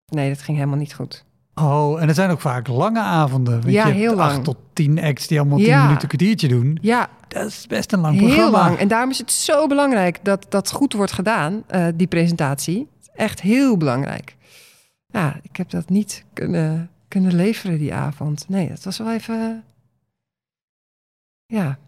nee, 0.07 0.28
dat 0.28 0.42
ging 0.42 0.57
helemaal 0.57 0.78
niet 0.78 0.95
goed. 0.95 1.24
Oh, 1.55 2.00
en 2.00 2.07
het 2.07 2.16
zijn 2.16 2.30
ook 2.30 2.40
vaak 2.40 2.68
lange 2.68 3.00
avonden. 3.00 3.61
Want 3.61 3.72
Ja, 3.72 3.86
je 3.86 3.92
heel 3.92 4.20
acht 4.20 4.32
lang. 4.32 4.44
tot 4.44 4.57
tien 4.72 5.00
acts 5.02 5.26
die 5.26 5.38
allemaal 5.40 5.59
tien 5.59 5.66
Ja. 5.66 5.84
minuten 5.84 6.09
kwartiertje 6.09 6.48
doen. 6.48 6.78
Ja, 6.80 7.09
Dat 7.28 7.46
is 7.46 7.66
best 7.66 7.92
een 7.92 8.00
lang 8.00 8.18
heel 8.18 8.26
programma. 8.28 8.59
lang. 8.59 8.78
En 8.78 8.88
daarom 8.88 9.11
is 9.11 9.18
het 9.18 9.32
zo 9.32 9.66
belangrijk 9.66 10.24
dat 10.24 10.46
dat 10.48 10.70
goed 10.72 10.92
wordt 10.92 11.12
gedaan, 11.12 11.62
eh, 11.66 11.86
die 11.94 12.07
presentatie. 12.07 12.88
Echt 13.14 13.40
heel 13.40 13.76
belangrijk. 13.76 14.36
Ja, 15.07 15.36
ik 15.42 15.57
heb 15.57 15.70
dat 15.70 15.88
niet 15.88 16.24
kunnen, 16.32 16.90
kunnen 17.09 17.34
leveren 17.34 17.78
die 17.78 17.94
avond. 17.94 18.44
Nee, 18.48 18.68
dat 18.68 18.84
was 18.84 18.98
wel 18.98 19.12
even... 19.12 19.64
Ja, 21.46 21.78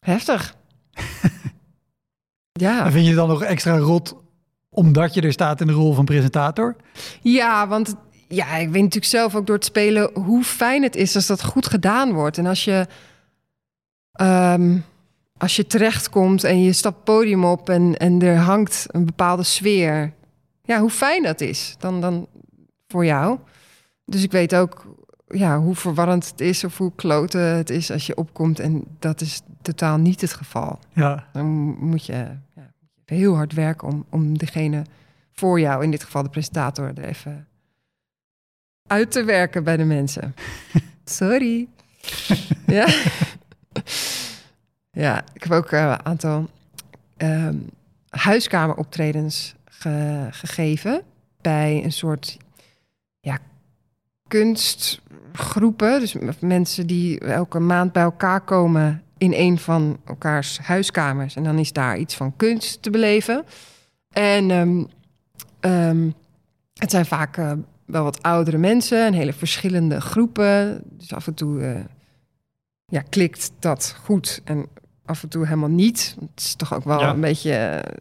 heftig. 0.00 0.56
ja. 2.52 2.84
En 2.84 2.92
vind 2.92 3.02
je 3.04 3.10
het 3.10 3.18
dan 3.18 3.28
nog 3.28 3.42
extra 3.42 3.76
rot 3.78 4.16
omdat 4.70 5.14
je 5.14 5.20
er 5.20 5.32
staat 5.32 5.60
in 5.60 5.66
de 5.66 5.72
rol 5.72 5.92
van 5.94 6.04
presentator? 6.04 6.76
Ja, 7.22 7.68
want 7.68 7.94
ja, 8.34 8.56
ik 8.56 8.68
weet 8.68 8.82
natuurlijk 8.82 9.12
zelf 9.12 9.34
ook 9.34 9.46
door 9.46 9.56
het 9.56 9.64
spelen 9.64 10.10
hoe 10.14 10.44
fijn 10.44 10.82
het 10.82 10.96
is 10.96 11.14
als 11.14 11.26
dat 11.26 11.44
goed 11.44 11.66
gedaan 11.66 12.12
wordt. 12.12 12.38
En 12.38 12.46
als 12.46 12.64
je, 12.64 12.86
ehm, 14.12 14.78
als 15.36 15.56
je 15.56 15.66
terechtkomt 15.66 16.44
en 16.44 16.62
je 16.62 16.72
stapt 16.72 16.96
het 16.96 17.04
podium 17.04 17.44
op 17.44 17.68
en, 17.68 17.96
en 17.96 18.22
er 18.22 18.36
hangt 18.36 18.86
een 18.88 19.04
bepaalde 19.04 19.42
sfeer. 19.42 20.12
Ja, 20.62 20.80
hoe 20.80 20.90
fijn 20.90 21.22
dat 21.22 21.40
is 21.40 21.74
dan, 21.78 22.00
dan 22.00 22.26
voor 22.88 23.04
jou. 23.04 23.38
Dus 24.04 24.22
ik 24.22 24.32
weet 24.32 24.54
ook 24.54 24.86
ja, 25.26 25.58
hoe 25.58 25.74
verwarrend 25.74 26.28
het 26.30 26.40
is 26.40 26.64
of 26.64 26.78
hoe 26.78 26.92
kloten 26.94 27.40
het 27.40 27.70
is 27.70 27.90
als 27.90 28.06
je 28.06 28.16
opkomt. 28.16 28.60
En 28.60 28.84
dat 28.98 29.20
is 29.20 29.40
totaal 29.62 29.98
niet 29.98 30.20
het 30.20 30.32
geval. 30.32 30.78
Ja. 30.92 31.28
Dan 31.32 31.46
moet 31.78 32.06
je 32.06 32.26
ja, 32.54 32.72
heel 33.04 33.34
hard 33.34 33.52
werken 33.52 33.88
om, 33.88 34.04
om 34.10 34.38
degene 34.38 34.82
voor 35.32 35.60
jou, 35.60 35.82
in 35.82 35.90
dit 35.90 36.04
geval 36.04 36.22
de 36.22 36.28
presentator, 36.28 36.92
er 36.94 37.04
even 37.04 37.46
uit 38.86 39.10
te 39.10 39.24
werken 39.24 39.64
bij 39.64 39.76
de 39.76 39.84
mensen. 39.84 40.34
Sorry. 41.04 41.68
ja. 42.66 42.86
ja, 45.04 45.24
ik 45.32 45.42
heb 45.42 45.52
ook 45.52 45.70
eh, 45.70 45.80
een 45.80 46.04
aantal 46.06 46.48
ehm, 47.16 47.56
huiskameroptredens 48.08 49.54
ge- 49.64 50.28
gegeven 50.30 51.02
bij 51.40 51.84
een 51.84 51.92
soort 51.92 52.36
ja, 53.20 53.38
kunstgroepen. 54.28 56.00
Dus 56.00 56.16
mensen 56.40 56.86
die 56.86 57.18
elke 57.20 57.58
maand 57.58 57.92
bij 57.92 58.02
elkaar 58.02 58.40
komen 58.40 59.02
in 59.18 59.32
een 59.32 59.58
van 59.58 59.98
elkaars 60.04 60.58
huiskamers. 60.58 61.36
En 61.36 61.44
dan 61.44 61.58
is 61.58 61.72
daar 61.72 61.98
iets 61.98 62.14
van 62.14 62.36
kunst 62.36 62.82
te 62.82 62.90
beleven. 62.90 63.44
En 64.12 64.50
ehm, 64.50 64.84
ehm, 65.60 66.10
het 66.74 66.90
zijn 66.90 67.06
vaak 67.06 67.36
eh, 67.36 67.52
wel 67.84 68.04
wat 68.04 68.22
oudere 68.22 68.58
mensen 68.58 69.06
en 69.06 69.12
hele 69.12 69.32
verschillende 69.32 70.00
groepen. 70.00 70.82
Dus 70.84 71.14
af 71.14 71.26
en 71.26 71.34
toe 71.34 71.62
eh, 71.62 71.80
ja, 72.86 73.00
klikt 73.08 73.52
dat 73.58 73.96
goed 74.02 74.40
en 74.44 74.66
af 75.04 75.22
en 75.22 75.28
toe 75.28 75.44
helemaal 75.44 75.68
niet. 75.68 76.16
Het 76.20 76.40
is 76.40 76.54
toch 76.54 76.74
ook 76.74 76.84
wel 76.84 77.00
Ja. 77.00 77.10
een 77.10 77.20
beetje... 77.20 77.52
eh, 77.54 77.96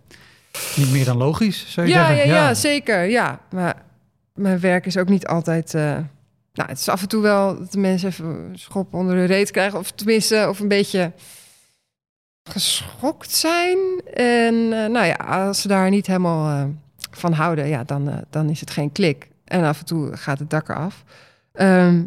Niet 0.75 0.91
meer 0.91 1.05
dan 1.05 1.17
logisch, 1.17 1.71
zou 1.71 1.87
je 1.87 1.93
ja, 1.93 2.07
zeggen? 2.07 2.27
ja, 2.27 2.35
ja, 2.35 2.53
zeker. 2.53 3.03
Ja, 3.03 3.39
maar 3.51 3.81
mijn 4.33 4.59
werk 4.59 4.85
is 4.85 4.97
ook 4.97 5.09
niet 5.09 5.27
altijd. 5.27 5.73
eh, 5.73 5.97
nou, 6.53 6.69
het 6.69 6.77
is 6.79 6.89
af 6.89 7.01
en 7.01 7.07
toe 7.07 7.21
wel 7.21 7.57
dat 7.59 7.71
de 7.71 7.79
mensen 7.79 8.09
even 8.09 8.25
een 8.25 8.59
schop 8.59 8.93
onder 8.93 9.15
de 9.15 9.23
reet 9.25 9.51
krijgen, 9.51 9.79
of 9.79 9.91
tenminste, 9.91 10.45
of 10.49 10.59
een 10.59 10.67
beetje 10.67 11.11
geschokt 12.43 13.31
zijn. 13.31 13.77
En 14.13 14.69
nou 14.69 15.05
ja, 15.05 15.13
als 15.15 15.61
ze 15.61 15.67
daar 15.67 15.89
niet 15.89 16.07
helemaal 16.07 16.69
van 17.11 17.33
houden, 17.33 17.67
ja, 17.67 17.83
dan, 17.83 18.23
dan 18.29 18.49
is 18.49 18.59
het 18.59 18.71
geen 18.71 18.91
klik. 18.91 19.27
En 19.53 19.63
af 19.63 19.79
en 19.79 19.85
toe 19.85 20.17
gaat 20.17 20.39
het 20.39 20.49
dak 20.49 20.69
eraf. 20.69 21.03
Ehm, 21.53 22.03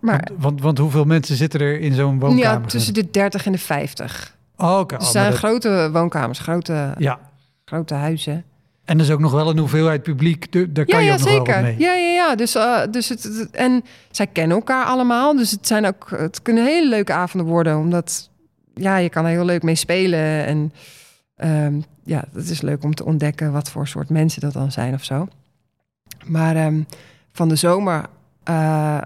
maar 0.00 0.24
Want, 0.30 0.42
want, 0.42 0.60
want 0.60 0.78
hoeveel 0.78 1.04
mensen 1.04 1.36
zitten 1.36 1.60
er 1.60 1.80
in 1.80 1.92
zo'n 1.94 2.18
woonkamer? 2.18 2.42
ja, 2.44 2.60
tussen 2.60 2.94
de 2.94 3.10
30 3.10 3.46
en 3.46 3.52
de 3.52 3.58
50. 3.58 4.36
Oh, 4.56 4.78
oké. 4.78 4.96
Dus 4.96 4.96
Oh, 4.96 5.02
het 5.02 5.12
zijn 5.12 5.30
dat- 5.30 5.38
grote 5.38 5.88
woonkamers, 5.92 6.38
grote, 6.38 6.94
Ja, 6.98 7.18
grote 7.64 7.94
huizen. 7.94 8.44
en 8.84 8.98
er 8.98 9.04
is 9.04 9.10
ook 9.10 9.20
nog 9.20 9.32
wel 9.32 9.50
een 9.50 9.58
hoeveelheid 9.58 10.02
publiek. 10.02 10.52
Daar 10.52 10.84
kan 10.84 10.84
ja, 10.86 10.98
je 10.98 11.04
ja, 11.04 11.12
ook 11.12 11.18
nog 11.18 11.28
wel 11.28 11.54
wat 11.54 11.62
mee. 11.62 11.78
Ja, 11.78 11.94
ja, 11.94 12.12
ja. 12.12 12.34
Dus, 12.34 12.54
eh, 12.54 12.80
dus 12.90 13.08
het, 13.08 13.22
het- 13.22 13.50
en 13.50 13.84
zij 14.10 14.26
kennen 14.26 14.56
elkaar 14.56 14.84
allemaal. 14.84 15.36
Dus 15.36 15.50
het 15.50 15.66
zijn 15.66 15.86
ook, 15.86 16.10
het 16.16 16.42
kunnen 16.42 16.64
hele 16.64 16.88
leuke 16.88 17.12
avonden 17.12 17.48
worden, 17.50 17.78
omdat 17.78 18.30
ja, 18.74 18.96
je 18.96 19.08
kan 19.08 19.24
er 19.24 19.30
heel 19.30 19.44
leuk 19.44 19.62
mee 19.62 19.74
spelen. 19.74 20.46
En 20.46 20.72
ehm, 21.36 21.74
ja, 22.04 22.24
het 22.32 22.50
is 22.50 22.60
leuk 22.60 22.84
om 22.84 22.94
te 22.94 23.04
ontdekken 23.04 23.52
wat 23.52 23.70
voor 23.70 23.88
soort 23.88 24.08
mensen 24.10 24.40
dat 24.40 24.52
dan 24.52 24.72
zijn 24.72 24.94
of 24.94 25.04
zo. 25.04 25.28
Maar 26.26 26.56
ehm, 26.56 26.82
van 27.32 27.48
de 27.48 27.56
zomer 27.56 28.04
eh, 28.44 29.00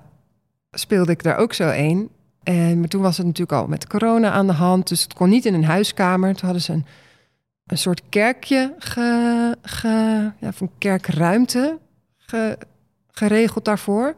speelde 0.71 1.13
ik 1.13 1.23
daar 1.23 1.37
ook 1.37 1.53
zo 1.53 1.69
een. 1.71 2.09
En 2.43 2.79
maar 2.81 2.89
toen 2.89 3.03
was 3.03 3.17
het 3.17 3.27
natuurlijk 3.27 3.61
al 3.61 3.67
met 3.67 3.87
corona 3.87 4.31
aan 4.31 4.47
de 4.47 4.53
hand, 4.53 4.89
dus 4.89 5.03
het 5.03 5.15
kon 5.15 5.29
niet 5.29 5.45
in 5.47 5.55
een 5.55 5.65
huiskamer. 5.65 6.35
Toen 6.35 6.45
hadden 6.45 6.63
ze 6.63 6.73
een, 6.73 6.87
een 7.67 7.79
soort 7.79 8.03
kerkje, 8.09 8.75
ge, 8.79 9.57
ge, 9.63 9.89
ja, 10.39 10.53
een 10.59 10.71
kerkruimte 10.79 11.79
ge- 12.17 12.59
geregeld 13.11 13.65
daarvoor. 13.65 14.15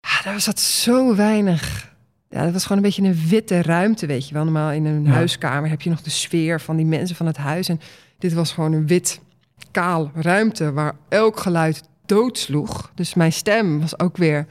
Ja, 0.00 0.22
daar 0.30 0.40
zat 0.40 0.60
zo 0.60 1.14
weinig. 1.16 1.92
Ja, 2.28 2.44
dat 2.44 2.52
was 2.52 2.62
gewoon 2.62 2.76
een 2.76 2.84
beetje 2.84 3.02
een 3.02 3.28
witte 3.28 3.62
ruimte, 3.62 4.06
weet 4.06 4.28
je 4.28 4.34
wel. 4.34 4.44
Normaal 4.44 4.70
in 4.72 4.84
een 4.84 5.04
Ja. 5.04 5.10
huiskamer 5.10 5.70
heb 5.70 5.82
je 5.82 5.90
nog 5.90 6.02
de 6.02 6.10
sfeer 6.10 6.60
van 6.60 6.76
die 6.76 6.86
mensen 6.86 7.16
van 7.16 7.26
het 7.26 7.36
huis. 7.36 7.68
En 7.68 7.80
dit 8.18 8.32
was 8.32 8.52
gewoon 8.52 8.72
een 8.72 8.86
wit, 8.86 9.20
kaal 9.70 10.10
ruimte 10.14 10.72
waar 10.72 10.92
elk 11.08 11.40
geluid 11.40 11.82
doodsloeg. 12.06 12.90
Dus 12.94 13.14
mijn 13.14 13.32
stem 13.32 13.80
was 13.80 13.98
ook 13.98 14.16
weer... 14.16 14.46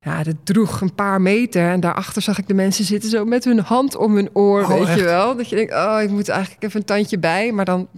Ja, 0.00 0.22
dat 0.22 0.34
droeg 0.44 0.80
een 0.80 0.94
paar 0.94 1.20
meter. 1.20 1.70
En 1.70 1.80
daarachter 1.80 2.22
zag 2.22 2.38
ik 2.38 2.46
de 2.48 2.54
mensen 2.54 2.84
zitten 2.84 3.10
zo 3.10 3.24
met 3.24 3.44
hun 3.44 3.58
hand 3.60 3.96
om 3.96 4.14
hun 4.14 4.30
oor, 4.32 4.62
Oh, 4.62 4.68
weet 4.68 4.86
echt? 4.86 4.98
je 4.98 5.04
wel. 5.04 5.36
Dat 5.36 5.48
je 5.48 5.56
denkt, 5.56 5.72
oh, 5.72 5.98
ik 6.02 6.10
moet 6.10 6.28
eigenlijk 6.28 6.62
even 6.62 6.80
een 6.80 6.86
tandje 6.86 7.18
bij. 7.18 7.52
Maar 7.52 7.64
dan 7.64 7.88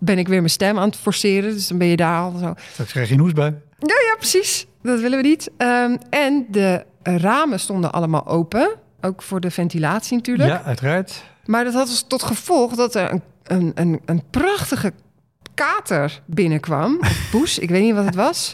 ben 0.00 0.18
ik 0.18 0.28
weer 0.28 0.38
mijn 0.38 0.50
stem 0.50 0.78
aan 0.78 0.88
het 0.88 0.96
forceren. 0.96 1.52
Dus 1.52 1.68
dan 1.68 1.78
ben 1.78 1.86
je 1.86 1.96
daar 1.96 2.20
al 2.20 2.36
zo... 2.38 2.54
Straks 2.72 2.90
krijg 2.90 3.08
je 3.08 3.14
een 3.14 3.20
hoes 3.20 3.32
bij. 3.32 3.54
Ja, 3.78 4.14
precies. 4.16 4.66
Dat 4.82 5.00
willen 5.00 5.22
we 5.22 5.28
niet. 5.28 5.50
Ehm, 5.56 5.96
en 6.10 6.46
de 6.50 6.84
ramen 7.02 7.60
stonden 7.60 7.92
allemaal 7.92 8.26
open. 8.26 8.70
Ook 9.00 9.22
voor 9.22 9.40
de 9.40 9.50
ventilatie 9.50 10.16
natuurlijk. 10.16 10.48
Ja, 10.48 10.62
uiteraard. 10.62 11.24
Maar 11.44 11.64
dat 11.64 11.74
had 11.74 11.86
dus 11.86 12.04
tot 12.08 12.22
gevolg 12.22 12.74
dat 12.74 12.94
er 12.94 13.12
een, 13.12 13.22
een, 13.42 13.72
een, 13.74 14.00
een 14.04 14.22
prachtige 14.30 14.92
kater 15.58 16.22
binnenkwam. 16.26 16.96
Of 17.00 17.28
poes, 17.30 17.58
ik 17.58 17.70
weet 17.70 17.82
niet 17.82 17.94
wat 17.94 18.04
het 18.04 18.14
was. 18.14 18.52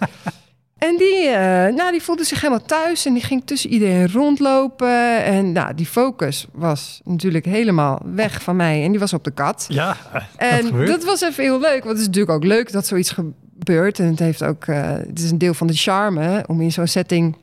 En 0.78 0.96
die, 0.96 1.26
eh, 1.28 1.74
nou, 1.74 1.90
die 1.90 2.02
voelde 2.02 2.24
zich 2.24 2.40
helemaal 2.40 2.66
thuis 2.66 3.06
en 3.06 3.12
die 3.12 3.22
ging 3.22 3.42
tussen 3.44 3.70
iedereen 3.70 4.12
rondlopen. 4.12 5.24
En 5.24 5.52
nou, 5.52 5.74
die 5.74 5.86
focus 5.86 6.46
was 6.52 7.00
natuurlijk 7.04 7.44
helemaal 7.44 8.00
weg 8.04 8.42
van 8.42 8.56
mij. 8.56 8.84
En 8.84 8.90
die 8.90 9.00
was 9.00 9.12
op 9.12 9.24
de 9.24 9.30
kat. 9.30 9.66
Ja, 9.68 9.96
eh, 10.12 10.12
dat 10.12 10.22
En 10.36 10.66
gebeurt. 10.66 10.88
dat, 10.88 11.04
was 11.04 11.20
even 11.20 11.44
heel 11.44 11.60
leuk. 11.60 11.84
Want 11.84 11.90
het 11.90 11.98
is 11.98 12.06
natuurlijk 12.06 12.34
ook 12.34 12.44
leuk 12.44 12.72
dat 12.72 12.86
zoiets 12.86 13.10
gebeurt. 13.10 13.98
En 13.98 14.06
het 14.06 14.18
heeft 14.18 14.44
ook, 14.44 14.64
eh, 14.64 14.90
het 14.90 15.18
is 15.18 15.30
een 15.30 15.38
deel 15.38 15.54
van 15.54 15.66
de 15.66 15.74
charme 15.76 16.44
om 16.46 16.60
in 16.60 16.72
zo'n 16.72 16.86
setting 16.86 17.36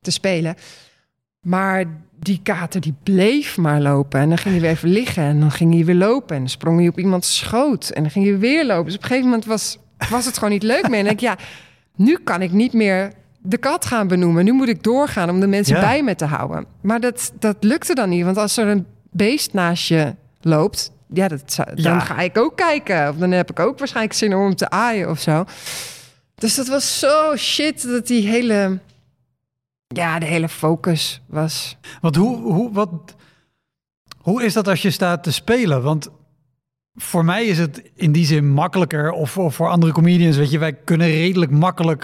te 0.00 0.10
spelen. 0.10 0.54
Maar 1.40 1.84
die 2.24 2.40
kater 2.42 2.80
die 2.80 2.94
bleef 3.02 3.56
maar 3.56 3.80
lopen. 3.80 4.20
En 4.20 4.28
dan 4.28 4.38
ging 4.38 4.54
hij 4.54 4.62
weer 4.62 4.70
even 4.72 4.88
liggen. 4.88 5.22
En 5.22 5.40
dan 5.40 5.50
ging 5.50 5.74
hij 5.74 5.84
weer 5.84 5.94
lopen. 5.94 6.34
En 6.34 6.40
dan 6.42 6.50
sprong 6.50 6.78
hij 6.78 6.88
op 6.88 6.98
iemands 6.98 7.36
schoot. 7.36 7.88
En 7.88 8.02
dan 8.02 8.10
ging 8.10 8.24
hij 8.26 8.38
weer 8.38 8.64
lopen. 8.66 8.84
Dus 8.84 8.94
op 8.94 9.02
een 9.02 9.06
gegeven 9.08 9.28
moment 9.28 9.46
was, 9.46 9.78
was 10.10 10.24
het 10.24 10.34
gewoon 10.34 10.50
niet 10.52 10.62
leuk 10.62 10.88
meer. 10.88 10.98
En 10.98 11.06
ik, 11.06 11.20
ja, 11.20 11.36
nu 11.96 12.18
kan 12.24 12.42
ik 12.42 12.52
niet 12.52 12.72
meer 12.72 13.12
de 13.42 13.56
kat 13.58 13.84
gaan 13.86 14.08
benoemen. 14.08 14.44
Nu 14.44 14.52
moet 14.52 14.68
ik 14.68 14.82
doorgaan 14.82 15.30
om 15.30 15.40
de 15.40 15.46
mensen 15.46 15.74
Ja. 15.76 15.80
bij 15.80 16.02
me 16.02 16.14
te 16.14 16.24
houden. 16.24 16.66
Maar 16.80 17.00
dat, 17.00 17.32
dat 17.38 17.56
lukte 17.60 17.94
dan 17.94 18.08
niet. 18.08 18.24
Want 18.24 18.36
als 18.36 18.56
er 18.56 18.66
een 18.66 18.86
beest 19.10 19.52
naast 19.52 19.88
je 19.88 20.14
loopt... 20.40 20.92
Ja, 21.08 21.28
dat, 21.28 21.56
dan 21.74 21.74
Ja. 21.92 21.98
ga 22.00 22.20
ik 22.20 22.38
ook 22.38 22.56
kijken. 22.56 23.08
Of 23.08 23.16
dan 23.16 23.30
heb 23.30 23.50
ik 23.50 23.60
ook 23.60 23.78
waarschijnlijk 23.78 24.14
zin 24.16 24.34
om 24.34 24.42
hem 24.44 24.54
te 24.56 24.70
aaien 24.70 25.10
of 25.10 25.20
zo. 25.20 25.44
Dus 26.34 26.54
dat 26.54 26.68
was 26.68 26.98
zo 26.98 27.36
shit 27.36 27.82
dat 27.88 28.06
die 28.06 28.28
hele... 28.28 28.78
Ja, 29.96 30.18
de 30.18 30.26
hele 30.26 30.48
focus 30.48 31.20
was... 31.26 31.76
Want 32.00 32.16
hoe, 32.16 32.36
hoe, 32.52 32.72
wat, 32.72 33.14
hoe 34.18 34.44
is 34.44 34.52
dat 34.52 34.68
als 34.68 34.82
je 34.82 34.90
staat 34.90 35.22
te 35.22 35.32
spelen? 35.32 35.82
Want 35.82 36.08
voor 36.94 37.24
mij 37.24 37.44
is 37.44 37.58
het 37.58 37.90
in 37.94 38.12
die 38.12 38.24
zin 38.26 38.50
makkelijker, 38.50 39.10
of, 39.12 39.38
of 39.38 39.54
voor 39.54 39.68
andere 39.68 39.92
comedians, 39.92 40.36
weet 40.36 40.50
je, 40.50 40.58
wij 40.58 40.72
kunnen 40.72 41.06
redelijk 41.06 41.50
makkelijk 41.50 42.02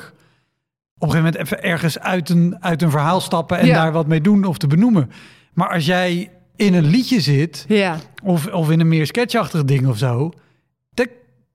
op 0.99 1.09
een 1.09 1.15
gegeven 1.15 1.33
moment 1.33 1.37
even 1.53 1.63
ergens 1.71 1.99
uit 1.99 2.29
een, 2.29 2.57
uit 2.61 2.83
een 2.83 2.91
verhaal 2.91 3.21
stappen 3.21 3.59
en 3.59 3.67
Ja. 3.67 3.75
daar 3.75 3.93
wat 3.93 4.07
mee 4.07 4.21
doen 4.21 4.45
of 4.45 4.59
te 4.59 4.67
benoemen. 4.67 5.11
Maar 5.53 5.69
als 5.69 5.87
jij 5.87 6.31
in 6.57 6.75
een 6.75 6.85
liedje 6.87 7.21
zit, 7.21 7.65
Ja, 7.69 7.97
of, 8.23 8.47
of 8.47 8.71
in 8.71 8.81
een 8.81 8.89
meer 8.89 9.07
sketchachtig 9.07 9.65
ding 9.65 9.87
of 9.87 9.99
zo, 9.99 10.33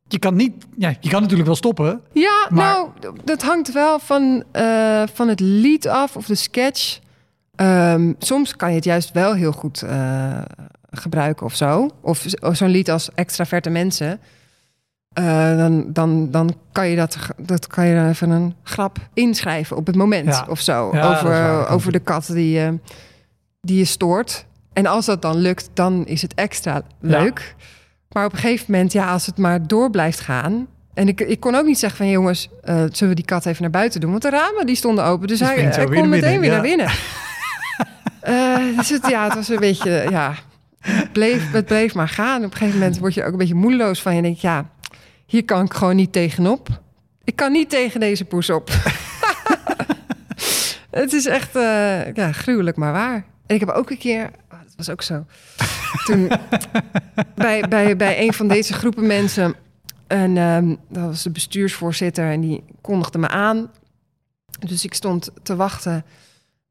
je 0.07 0.19
kan 0.19 0.35
niet, 0.35 0.53
ja, 0.77 0.93
je 0.99 1.09
kan 1.09 1.19
natuurlijk 1.21 1.47
wel 1.47 1.55
stoppen. 1.57 2.01
ja 2.11 2.47
Maar- 2.49 2.65
nou, 2.73 2.89
dat 3.23 3.41
hangt 3.41 3.71
wel 3.71 3.99
van, 3.99 4.43
eh, 4.51 5.03
van 5.13 5.27
het 5.27 5.39
lied 5.39 5.87
af 5.87 6.15
of 6.15 6.25
de 6.25 6.35
sketch. 6.35 6.99
Ehm, 7.55 8.13
soms 8.19 8.55
kan 8.55 8.69
je 8.69 8.75
het 8.75 8.83
juist 8.83 9.11
wel 9.11 9.33
heel 9.33 9.51
goed 9.51 9.81
eh, 9.81 10.41
gebruiken 10.91 11.45
of 11.45 11.55
zo. 11.55 11.89
Of 12.01 12.25
zo- 12.27 12.53
zo'n 12.53 12.69
lied 12.69 12.89
als 12.89 13.09
Extraverte 13.15 13.69
Mensen. 13.69 14.19
eh, 15.13 15.57
dan, 15.57 15.93
dan, 15.93 16.31
dan 16.31 16.55
kan 16.71 16.87
je 16.87 16.95
dat, 16.95 17.17
dat 17.37 17.67
kan 17.67 17.85
je 17.85 18.07
even 18.09 18.29
een 18.29 18.55
grap 18.63 18.97
inschrijven 19.13 19.77
op 19.77 19.85
het 19.87 19.95
moment 19.95 20.25
Ja. 20.27 20.45
of 20.49 20.59
zo. 20.59 20.89
Ja, 20.93 21.09
over, 21.11 21.27
waar, 21.29 21.69
over 21.69 21.91
de 21.91 21.99
kat 21.99 22.25
die, 22.27 22.79
die 23.61 23.77
je 23.77 23.85
stoort. 23.85 24.45
En 24.73 24.85
als 24.85 25.05
dat 25.05 25.21
dan 25.21 25.35
lukt, 25.37 25.69
dan 25.73 26.05
is 26.05 26.21
het 26.21 26.33
extra 26.33 26.81
leuk. 26.99 27.55
Maar 28.15 28.25
op 28.25 28.33
een 28.33 28.39
gegeven 28.39 28.65
moment, 28.71 28.91
ja, 28.91 29.11
als 29.11 29.25
het 29.25 29.37
maar 29.37 29.67
door 29.67 29.89
blijft 29.89 30.19
gaan. 30.19 30.67
En 30.93 31.07
ik, 31.07 31.21
ik 31.21 31.39
kon 31.39 31.55
ook 31.55 31.65
niet 31.65 31.79
zeggen 31.79 31.97
van 31.97 32.09
jongens, 32.09 32.49
eh, 32.63 32.75
zullen 32.75 33.09
we 33.09 33.15
die 33.15 33.25
kat 33.25 33.45
even 33.45 33.61
naar 33.61 33.71
buiten 33.71 34.01
doen? 34.01 34.09
Want 34.09 34.21
de 34.21 34.29
ramen 34.29 34.65
die 34.65 34.75
stonden 34.75 35.03
open. 35.03 35.27
Dus 35.27 35.39
hij, 35.39 35.87
kon 35.93 36.09
meteen 36.09 36.39
weer 36.39 36.51
naar 36.51 36.61
binnen. 36.61 36.89
Eh, 38.21 38.77
dus 38.77 38.89
het, 38.89 39.07
ja, 39.07 39.23
het 39.23 39.33
was 39.33 39.49
een 39.49 39.59
beetje, 39.59 40.07
ja, 40.09 40.35
het 40.79 41.11
bleef, 41.11 41.51
het 41.51 41.65
bleef 41.65 41.93
maar 41.93 42.09
gaan. 42.09 42.43
Op 42.43 42.51
een 42.51 42.57
gegeven 42.57 42.79
moment 42.79 42.99
word 42.99 43.13
je 43.13 43.23
ook 43.23 43.31
een 43.31 43.37
beetje 43.37 43.55
moedeloos 43.55 44.01
van. 44.01 44.15
Je 44.15 44.21
denkt, 44.21 44.41
ja, 44.41 44.69
hier 45.25 45.45
kan 45.45 45.65
ik 45.65 45.73
gewoon 45.73 45.95
niet 45.95 46.11
tegenop. 46.11 46.67
Ik 47.23 47.35
kan 47.35 47.51
niet 47.51 47.69
tegen 47.69 47.99
deze 47.99 48.25
poes 48.25 48.49
op. 48.49 48.69
het 51.01 51.13
is 51.13 51.25
echt 51.25 51.55
eh, 51.55 52.13
ja, 52.13 52.31
gruwelijk, 52.31 52.77
maar 52.77 52.91
waar. 52.91 53.25
En 53.45 53.55
ik 53.55 53.59
heb 53.59 53.69
ook 53.69 53.89
een 53.89 53.97
keer, 53.97 54.29
was 54.75 54.89
ook 54.89 55.01
zo. 55.01 55.25
Toen 56.05 56.27
bij, 57.35 57.61
bij, 57.69 57.95
bij 57.95 58.21
een 58.21 58.33
van 58.33 58.47
deze 58.47 58.73
groepen 58.73 59.07
mensen, 59.07 59.55
en 60.07 60.37
ehm, 60.37 60.75
dat 60.89 61.03
was 61.03 61.23
de 61.23 61.31
bestuursvoorzitter, 61.31 62.31
en 62.31 62.41
die 62.41 62.63
kondigde 62.81 63.17
me 63.17 63.27
aan. 63.27 63.71
Dus 64.59 64.83
ik 64.83 64.93
stond 64.93 65.31
te 65.43 65.55
wachten. 65.55 66.05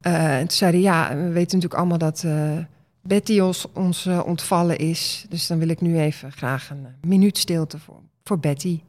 Eh, 0.00 0.38
en 0.38 0.40
toen 0.40 0.56
zei 0.56 0.72
hij, 0.72 0.80
ja, 0.80 1.08
we 1.08 1.28
weten 1.28 1.58
natuurlijk 1.58 1.74
allemaal 1.74 1.98
dat 1.98 2.24
eh, 2.24 2.58
Betty 3.02 3.40
ons, 3.72 4.06
eh, 4.06 4.26
ontvallen 4.26 4.78
is. 4.78 5.26
Dus 5.28 5.46
dan 5.46 5.58
wil 5.58 5.68
ik 5.68 5.80
nu 5.80 5.98
even 5.98 6.32
graag 6.32 6.70
een 6.70 6.86
minuut 7.00 7.38
stilte 7.38 7.78
voor, 7.78 8.00
voor 8.24 8.38
Betty. 8.38 8.82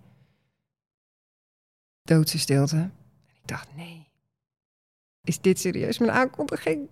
Doodse 2.03 2.39
stilte. 2.39 2.76
En 2.76 2.93
ik 3.41 3.47
dacht, 3.47 3.68
nee. 3.76 4.07
Is 5.24 5.41
dit 5.41 5.59
serieus 5.59 5.97
mijn 5.97 6.11
aankondiging? 6.11 6.89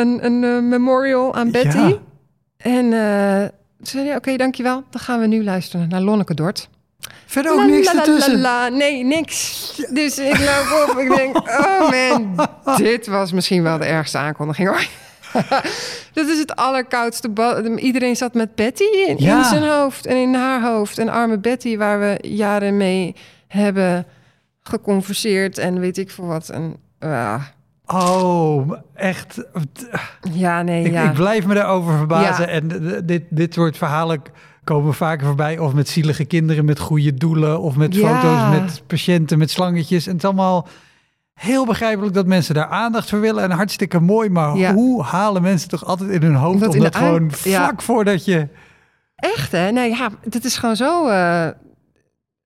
Een, 0.00 0.24
een 0.24 0.44
eh, 0.44 0.62
memorial 0.62 1.34
aan 1.34 1.50
Betty. 1.50 1.76
Ja. 1.78 1.98
En 2.56 2.90
toen 3.76 3.86
zei 3.86 4.06
hij, 4.06 4.16
oké, 4.16 4.36
dankjewel. 4.36 4.84
Dan 4.90 5.00
gaan 5.00 5.20
we 5.20 5.26
nu 5.26 5.44
luisteren 5.44 5.88
naar 5.88 6.00
Lonneke 6.00 6.34
Dort. 6.34 6.68
Verder 7.26 7.52
ook 7.52 7.58
La, 7.58 7.64
niks 7.64 7.86
la, 7.86 7.92
la, 7.94 7.98
ertussen. 8.00 8.40
la, 8.40 8.70
la. 8.70 8.76
Nee, 8.76 9.04
niks. 9.04 9.72
Dus 9.92 10.18
ik 10.18 10.38
loop 10.38 10.88
op. 10.90 10.98
Ik 10.98 11.16
denk, 11.16 11.36
oh 11.36 11.90
man, 11.90 12.48
dit 12.76 13.06
was 13.06 13.32
misschien 13.32 13.62
wel 13.62 13.78
de 13.78 13.84
ergste 13.84 14.18
aankondiging 14.18 14.68
hoor. 14.68 14.86
Dat 16.12 16.26
is 16.28 16.38
het 16.38 16.56
allerkoudste. 16.56 17.30
Iedereen 17.76 18.16
zat 18.16 18.34
met 18.34 18.54
Betty 18.54 18.82
in, 18.82 19.06
in 19.08 19.24
Ja. 19.24 19.48
zijn 19.48 19.62
hoofd 19.62 20.06
en 20.06 20.16
in 20.16 20.34
haar 20.34 20.62
hoofd. 20.62 20.98
En 20.98 21.08
arme 21.08 21.38
Betty, 21.38 21.76
waar 21.76 22.00
we 22.00 22.18
jaren 22.28 22.76
mee 22.76 23.14
hebben 23.48 24.06
geconverseerd 24.62 25.58
en 25.58 25.80
weet 25.80 25.98
ik 25.98 26.10
veel 26.10 26.26
wat. 26.26 26.48
En, 26.48 26.76
ah, 26.98 27.42
Oh, 27.94 28.72
echt. 28.94 29.44
ja, 30.32 30.62
nee, 30.62 30.84
Ik, 30.84 30.92
ja. 30.92 31.02
ik 31.02 31.12
blijf 31.12 31.46
me 31.46 31.54
daarover 31.54 31.96
verbazen. 31.96 32.46
Ja. 32.46 32.52
En 32.52 32.68
dit, 33.06 33.22
dit 33.30 33.54
soort 33.54 33.76
verhalen 33.76 34.22
komen 34.64 34.94
vaker 34.94 35.26
voorbij. 35.26 35.58
Of 35.58 35.72
met 35.72 35.88
zielige 35.88 36.24
kinderen 36.24 36.64
met 36.64 36.78
goede 36.78 37.14
doelen. 37.14 37.60
Of 37.60 37.76
met 37.76 37.94
Ja. 37.94 38.20
foto's 38.20 38.60
met 38.60 38.82
patiënten 38.86 39.38
met 39.38 39.50
slangetjes. 39.50 40.06
En 40.06 40.12
het 40.12 40.22
is 40.22 40.28
allemaal 40.28 40.68
heel 41.34 41.66
begrijpelijk 41.66 42.14
dat 42.14 42.26
mensen 42.26 42.54
daar 42.54 42.66
aandacht 42.66 43.08
voor 43.08 43.20
willen. 43.20 43.42
En 43.42 43.50
hartstikke 43.50 44.00
mooi. 44.00 44.28
Maar 44.28 44.72
hoe 44.72 45.02
halen 45.02 45.42
mensen 45.42 45.68
toch 45.68 45.84
altijd 45.84 46.10
in 46.10 46.22
hun 46.22 46.34
hoofd 46.34 46.60
Dat 46.60 46.74
om 46.74 46.80
dat 46.80 46.96
gewoon 46.96 47.30
vlak 47.30 47.82
voordat 47.82 48.24
je... 48.24 48.48
Echt, 49.16 49.52
hè? 49.52 49.70
Nee, 49.70 49.90
ja, 49.90 50.08
het 50.30 50.44
is 50.44 50.56
gewoon 50.56 50.76
zo 50.76 51.08
eh, 51.08 51.48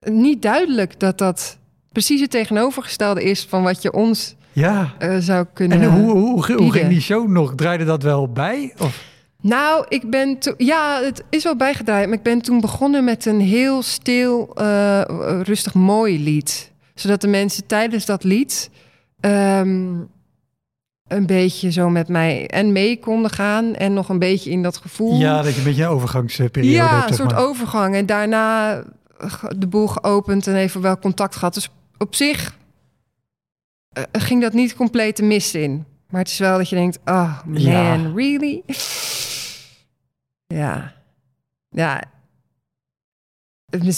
niet 0.01 0.42
duidelijk 0.42 1.01
dat 1.01 1.18
dat 1.18 1.59
precies 1.92 2.20
het 2.20 2.30
tegenovergestelde 2.30 3.22
is 3.24 3.45
van 3.45 3.62
wat 3.62 3.82
je 3.82 3.92
ons 3.92 4.34
Ja. 4.55 4.94
eh, 4.98 5.16
zou 5.18 5.46
kunnen. 5.52 5.80
En 5.80 5.90
hoe, 5.92 6.11
hoe, 6.11 6.44
hoe, 6.46 6.52
hoe 6.57 6.72
ging 6.72 6.88
die 6.88 7.00
show 7.00 7.28
nog? 7.28 7.55
Draaide 7.55 7.84
dat 7.84 8.02
wel 8.02 8.32
bij? 8.32 8.74
Of? 8.78 9.02
Nou, 9.40 9.84
ik 9.88 10.11
ben 10.11 10.38
toen. 10.38 10.55
Ja, 10.57 11.00
het 11.02 11.24
is 11.30 11.44
wel 11.44 11.57
bijgedraaid, 11.57 12.07
maar 12.09 12.16
ik 12.16 12.22
ben 12.22 12.42
toen 12.42 12.61
begonnen 12.61 13.05
met 13.05 13.26
een 13.26 13.40
heel 13.40 13.82
stil, 13.82 14.50
eh, 14.55 15.00
rustig 15.42 15.74
mooi 15.74 16.22
lied. 16.22 16.72
Zodat 16.94 17.20
de 17.20 17.28
mensen 17.28 17.66
tijdens 17.66 18.07
dat 18.07 18.24
lied 18.24 18.70
ehm, 19.20 19.92
een 21.09 21.26
beetje 21.26 21.72
zo 21.72 21.88
met 21.90 22.09
mij 22.09 22.46
en 22.46 22.72
mee 22.72 22.98
konden 22.98 23.30
gaan. 23.30 23.74
En 23.74 23.92
nog 23.94 24.09
een 24.09 24.18
beetje 24.18 24.50
in 24.50 24.62
dat 24.62 24.76
gevoel. 24.76 25.18
Ja, 25.18 25.42
dat 25.42 25.52
je 25.52 25.59
een 25.59 25.64
beetje 25.64 25.82
een 25.82 25.88
overgangsperiode 25.88 26.74
Ja, 26.74 26.88
hebt. 26.88 27.02
een 27.02 27.09
zeg 27.09 27.16
soort 27.16 27.30
maar. 27.30 27.46
overgang. 27.48 27.94
En 27.94 28.07
daarna 28.07 28.82
de 29.57 29.66
boel 29.66 29.86
geopend 29.86 30.46
en 30.46 30.55
even 30.55 30.80
wel 30.80 30.98
contact 30.98 31.36
gehad. 31.36 31.55
Dus 31.55 31.70
op 31.98 32.14
zich 32.14 32.57
eh, 33.95 34.03
ging 34.22 34.40
dat 34.42 34.53
niet 34.53 34.74
compleet 34.74 35.16
de 35.16 35.22
mist 35.22 35.55
in. 35.55 35.84
Maar 36.11 36.20
het 36.20 36.30
is 36.30 36.38
wel 36.38 36.59
dat 36.59 36.68
je 36.68 36.76
denkt, 36.76 36.99
oh 37.05 37.45
man, 37.45 37.61
Ja. 37.61 38.11
really? 38.14 38.62
Ja. 40.47 40.95
Ja. 41.68 42.03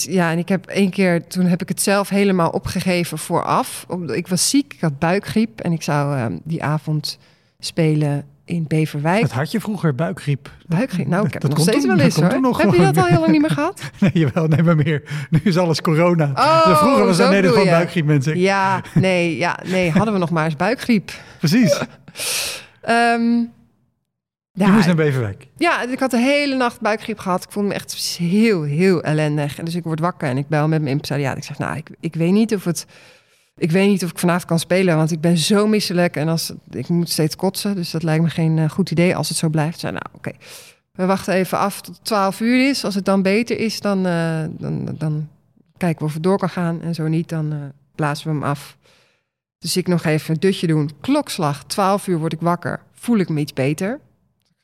Ja, 0.00 0.30
en 0.30 0.38
ik 0.38 0.48
heb 0.48 0.66
één 0.66 0.90
keer, 0.90 1.26
toen 1.26 1.46
heb 1.46 1.62
ik 1.62 1.68
het 1.68 1.82
zelf 1.82 2.08
helemaal 2.08 2.50
opgegeven 2.50 3.18
vooraf. 3.18 3.84
Om- 3.88 4.10
Ik 4.10 4.28
was 4.28 4.50
ziek, 4.50 4.72
ik 4.74 4.80
had 4.80 4.98
buikgriep 4.98 5.60
en 5.60 5.72
ik 5.72 5.82
zou 5.82 6.16
eh, 6.16 6.26
die 6.44 6.62
avond 6.62 7.18
spelen 7.58 8.26
in 8.46 8.64
Beverwijk. 8.68 9.20
Dat 9.20 9.32
had 9.32 9.50
je 9.50 9.60
vroeger, 9.60 9.94
buikgriep. 9.94 10.50
Buikgriep. 10.66 11.06
Nou, 11.06 11.26
ik 11.26 11.32
heb 11.32 11.42
Dat 11.42 11.50
nog 11.50 11.58
komt 11.58 11.70
steeds 11.70 11.86
wel 11.86 11.98
eens 11.98 12.16
hoor. 12.16 12.58
Heb 12.58 12.74
je 12.74 12.80
dat 12.80 12.96
al 12.96 13.04
heel 13.04 13.20
lang 13.20 13.32
niet 13.32 13.40
meer 13.40 13.50
gehad? 13.60 13.90
Nee, 13.98 14.10
jawel, 14.12 14.46
nee, 14.46 14.62
maar 14.62 14.76
meer. 14.76 15.02
Nu 15.30 15.40
is 15.44 15.56
alles 15.56 15.80
corona. 15.80 16.30
Oh, 16.34 16.78
vroeger 16.78 17.06
was 17.06 17.16
dat 17.16 17.30
nee, 17.30 17.42
gewoon 17.42 17.64
je. 17.64 17.70
buikgriep, 17.70 18.04
mensen. 18.04 18.38
Ja, 18.38 18.82
nee, 18.94 19.36
ja, 19.36 19.58
nee, 19.64 19.90
hadden 19.90 20.12
we 20.12 20.18
nog 20.20 20.30
maar 20.30 20.44
eens 20.44 20.56
buikgriep. 20.56 21.12
Precies. 21.38 21.80
Je 24.56 24.64
ja, 24.64 24.70
moest 24.70 24.86
naar 24.86 24.94
Beverwijk. 24.94 25.46
ja, 25.56 25.82
ik 25.82 26.00
had 26.00 26.10
de 26.10 26.18
hele 26.18 26.56
nacht 26.56 26.80
buikgriep 26.80 27.18
gehad. 27.18 27.44
Ik 27.44 27.50
voelde 27.50 27.68
me 27.68 27.74
echt 27.74 28.16
heel, 28.18 28.62
heel 28.62 29.02
ellendig. 29.02 29.58
En 29.58 29.64
dus 29.64 29.74
ik 29.74 29.84
word 29.84 30.00
wakker 30.00 30.28
en 30.28 30.36
ik 30.36 30.48
bel 30.48 30.68
met 30.68 30.80
mijn 30.80 30.92
impresariaat. 30.92 31.36
Ik 31.36 31.44
zeg, 31.44 31.58
nou, 31.58 31.76
ik, 31.76 31.90
ik 32.00 32.14
weet 32.14 32.32
niet 32.32 32.54
of 32.54 32.64
het... 32.64 32.86
Ik 33.58 33.70
weet 33.70 33.88
niet 33.88 34.04
of 34.04 34.10
ik 34.10 34.18
vanavond 34.18 34.44
kan 34.44 34.58
spelen, 34.58 34.96
want 34.96 35.10
ik 35.10 35.20
ben 35.20 35.36
zo 35.38 35.66
misselijk. 35.66 36.16
En 36.16 36.28
als, 36.28 36.52
ik 36.70 36.88
moet 36.88 37.10
steeds 37.10 37.36
kotsen, 37.36 37.74
dus 37.74 37.90
dat 37.90 38.02
lijkt 38.02 38.22
me 38.22 38.30
geen 38.30 38.58
eh, 38.58 38.70
goed 38.70 38.90
idee 38.90 39.16
als 39.16 39.28
het 39.28 39.38
zo 39.38 39.48
blijft. 39.48 39.80
Zei, 39.80 39.92
nou, 39.92 40.04
oké. 40.12 40.30
We 40.92 41.06
wachten 41.06 41.34
even 41.34 41.58
af 41.58 41.80
tot 41.80 41.94
het 41.96 42.04
12 42.04 42.40
uur 42.40 42.68
is. 42.68 42.84
Als 42.84 42.94
het 42.94 43.04
dan 43.04 43.22
beter 43.22 43.58
is, 43.58 43.80
dan, 43.80 44.06
eh, 44.06 44.44
dan, 44.50 44.94
dan 44.98 45.28
kijken 45.76 45.98
we 45.98 46.04
of 46.04 46.14
het 46.14 46.22
door 46.22 46.38
kan 46.38 46.50
gaan. 46.50 46.80
En 46.82 46.94
zo 46.94 47.06
niet, 47.08 47.28
dan 47.28 47.52
eh, 47.52 47.58
blazen 47.94 48.26
we 48.26 48.32
hem 48.32 48.42
af. 48.42 48.76
Dus 49.58 49.76
ik 49.76 49.86
nog 49.86 50.04
even 50.04 50.34
een 50.34 50.40
dutje 50.40 50.66
doen. 50.66 50.90
Klokslag, 51.00 51.64
12 51.64 52.06
uur 52.06 52.18
word 52.18 52.32
ik 52.32 52.40
wakker. 52.40 52.80
Voel 52.92 53.18
ik 53.18 53.28
me 53.28 53.40
iets 53.40 53.52
beter. 53.52 54.00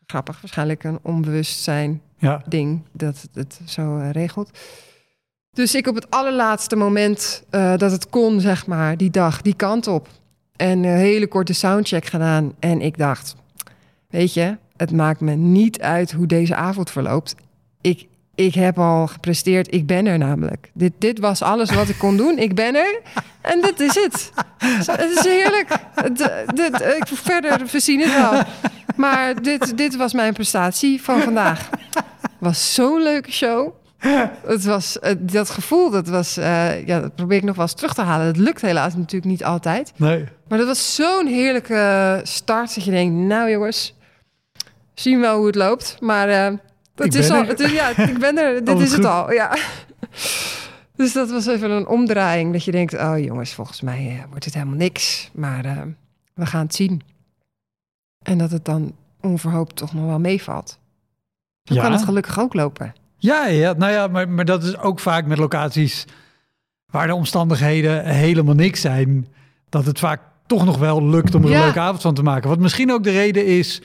Grappig, 0.07 0.41
waarschijnlijk 0.41 0.85
een 0.85 0.99
onbewustzijn 1.03 2.01
Ja. 2.19 2.43
ding 2.49 2.83
dat 2.93 3.29
het 3.33 3.61
zo 3.67 4.09
regelt. 4.13 4.59
Dus 5.55 5.75
ik 5.75 5.87
op 5.87 5.95
het 5.95 6.11
allerlaatste 6.11 6.77
moment 6.77 7.43
eh, 7.51 7.77
dat 7.77 7.91
het 7.91 8.09
kon, 8.11 8.41
zeg 8.41 8.67
maar, 8.67 8.97
die 8.97 9.11
dag, 9.11 9.43
die 9.43 9.55
kant 9.55 9.87
op. 9.87 10.09
En 10.57 10.79
een 10.85 10.97
hele 10.97 11.27
korte 11.27 11.53
soundcheck 11.53 12.05
gedaan. 12.07 12.55
En 12.59 12.81
ik 12.81 12.99
dacht, 12.99 13.35
weet 14.11 14.35
je, 14.35 14.57
het 14.77 14.93
maakt 14.93 15.21
me 15.21 15.35
niet 15.35 15.81
uit 15.81 16.13
hoe 16.13 16.27
deze 16.27 16.55
avond 16.55 16.91
verloopt. 16.91 17.35
Ik, 17.81 18.07
ik 18.35 18.55
heb 18.55 18.79
al 18.79 19.07
gepresteerd, 19.07 19.75
ik 19.75 19.87
ben 19.87 20.07
er 20.07 20.19
namelijk. 20.19 20.71
Dit, 20.75 20.93
dit 20.99 21.19
was 21.19 21.43
alles 21.43 21.71
wat 21.71 21.89
ik 21.89 21.99
kon 21.99 22.17
doen, 22.17 22.39
ik 22.39 22.55
ben 22.55 22.75
er. 22.75 23.01
En 23.41 23.61
dit 23.61 23.81
is 23.81 23.95
het. 23.95 24.33
Het 24.91 25.11
is 25.19 25.25
heerlijk. 25.25 25.69
Dit- 26.55 26.81
ik, 26.81 27.07
verder, 27.07 27.67
we 27.71 27.81
zien 27.81 28.01
het 28.01 28.15
wel. 28.15 28.43
Maar 28.97 29.43
dit, 29.43 29.77
dit 29.77 29.97
was 29.97 30.13
mijn 30.13 30.33
prestatie 30.33 31.03
van 31.03 31.21
vandaag. 31.21 31.71
was 32.39 32.75
zo'n 32.75 33.03
leuke 33.03 33.33
show. 33.33 33.81
Het 34.47 34.65
was 34.65 34.99
eh, 34.99 35.15
dat 35.21 35.51
gevoel, 35.51 35.91
dat 35.91 36.09
was, 36.09 36.37
eh, 36.37 36.87
ja, 36.87 37.01
dat 37.01 37.15
probeer 37.15 37.37
ik 37.37 37.45
nog 37.45 37.57
wel 37.57 37.65
eens 37.65 37.75
terug 37.75 37.95
te 37.95 38.03
halen. 38.03 38.27
Dat 38.27 38.37
lukt 38.37 38.61
helaas 38.61 38.95
natuurlijk 38.95 39.31
niet 39.31 39.45
altijd. 39.45 39.93
Nee. 39.97 40.25
Maar 40.49 40.59
dat 40.59 40.67
was 40.67 40.95
zo'n 40.95 41.27
heerlijke 41.27 42.21
start 42.23 42.75
dat 42.75 42.85
je 42.85 42.91
denkt, 42.91 43.15
nou 43.15 43.51
jongens, 43.51 43.95
zien 44.95 45.21
wel 45.21 45.37
hoe 45.37 45.47
het 45.47 45.55
loopt. 45.55 45.97
Maar 46.01 46.29
het 46.29 46.61
Ik 46.97 47.15
is 47.15 47.31
al, 47.31 47.45
het 47.47 47.61
is, 47.61 47.73
ja, 47.73 47.97
ik 47.97 48.19
ben 48.19 48.39
er. 48.39 48.65
Dit 48.65 48.81
is 48.81 48.93
het 48.93 49.05
al. 49.05 49.33
Ja. 49.33 49.57
Dus 50.97 51.13
dat 51.13 51.31
was 51.31 51.47
even 51.47 51.71
een 51.71 51.87
omdraaiing 51.87 52.53
dat 52.53 52.65
je 52.65 52.71
denkt, 52.71 52.95
oh 52.95 53.19
jongens, 53.19 53.55
volgens 53.55 53.81
mij 53.81 54.25
wordt 54.31 54.45
het 54.45 54.55
helemaal 54.55 54.77
niks. 54.77 55.31
Maar 55.33 55.87
we 56.35 56.47
gaan 56.47 56.65
het 56.65 56.75
zien. 56.75 57.03
En 58.23 58.39
dat 58.39 58.51
het 58.51 58.65
dan 58.65 58.95
onverhoopt 59.21 59.77
toch 59.77 59.93
nog 59.95 60.05
wel 60.05 60.19
meevalt. 60.19 60.79
Zo 61.63 61.75
Ja. 61.75 61.83
kan 61.83 61.93
het 61.93 62.03
gelukkig 62.03 62.41
ook 62.41 62.55
lopen. 62.55 62.93
Ja, 63.23 63.47
ja, 63.47 63.73
nou 63.73 63.93
ja, 63.93 64.07
maar, 64.07 64.29
maar 64.29 64.45
dat 64.45 64.63
is 64.63 64.79
ook 64.79 65.01
vaak 65.01 65.27
met 65.27 65.39
locaties 65.39 66.05
waar 66.87 67.07
de 67.07 67.15
omstandigheden 67.15 68.05
helemaal 68.05 68.55
niks 68.55 68.81
zijn. 68.81 69.27
Dat 69.69 69.87
het 69.87 69.99
vaak 69.99 70.21
toch 70.47 70.65
nog 70.65 70.79
wel 70.79 71.09
lukt 71.09 71.35
om 71.35 71.45
er 71.45 71.53
een 71.53 71.61
leuke 71.61 71.81
avond 71.81 72.03
van 72.03 72.15
te 72.15 72.23
maken. 72.23 72.49
Wat 72.49 72.59
misschien 72.59 72.93
ook 72.93 73.05
de 73.05 73.11
reden 73.11 73.47
is 73.47 73.83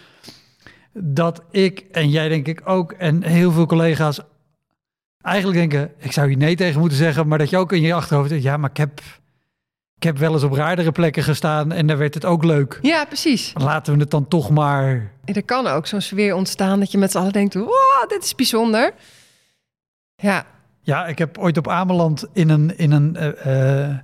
dat 0.93 1.41
ik 1.51 1.79
en 1.79 2.09
jij 2.09 2.29
denk 2.29 2.47
ik 2.47 2.61
ook 2.65 2.91
en 2.91 3.23
heel 3.23 3.51
veel 3.51 3.65
collega's 3.65 4.19
eigenlijk 5.21 5.57
denken, 5.57 5.93
ik 5.97 6.11
zou 6.11 6.27
hier 6.27 6.37
nee 6.37 6.55
tegen 6.55 6.79
moeten 6.79 6.97
zeggen, 6.97 7.27
maar 7.27 7.37
dat 7.37 7.49
je 7.49 7.57
ook 7.57 7.71
in 7.71 7.81
je 7.81 7.93
achterhoofd 7.93 8.29
denkt, 8.29 8.43
ja, 8.43 8.57
maar 8.57 8.69
ik 8.69 8.77
heb, 8.77 8.99
ik 9.95 10.03
heb 10.03 10.17
wel 10.17 10.33
eens 10.33 10.43
op 10.43 10.53
raardere 10.53 10.91
plekken 10.91 11.23
gestaan 11.23 11.71
en 11.71 11.87
daar 11.87 11.97
werd 11.97 12.13
het 12.13 12.25
ook 12.25 12.43
leuk. 12.43 12.79
Ja, 12.81 13.05
precies. 13.05 13.53
Laten 13.53 13.93
we 13.93 13.99
het 13.99 14.11
dan 14.11 14.27
toch 14.27 14.49
maar... 14.49 15.11
En 15.25 15.33
er 15.33 15.43
kan 15.43 15.67
ook 15.67 15.87
zo'n 15.87 16.01
sfeer 16.01 16.35
ontstaan 16.35 16.79
dat 16.79 16.91
je 16.91 16.97
met 16.97 17.11
z'n 17.11 17.17
allen 17.17 17.33
denkt, 17.33 17.53
wow, 17.53 18.07
dit 18.07 18.23
is 18.23 18.35
bijzonder. 18.35 18.93
Ja, 20.21 20.45
Ja, 20.81 21.05
ik 21.07 21.17
heb 21.17 21.37
ooit 21.37 21.57
op 21.57 21.67
Ameland 21.67 22.25
in 22.33 22.49
een, 22.49 22.77
in 22.77 22.91
een 22.91 23.15
eh, 23.15 23.85
eh, 23.89 23.95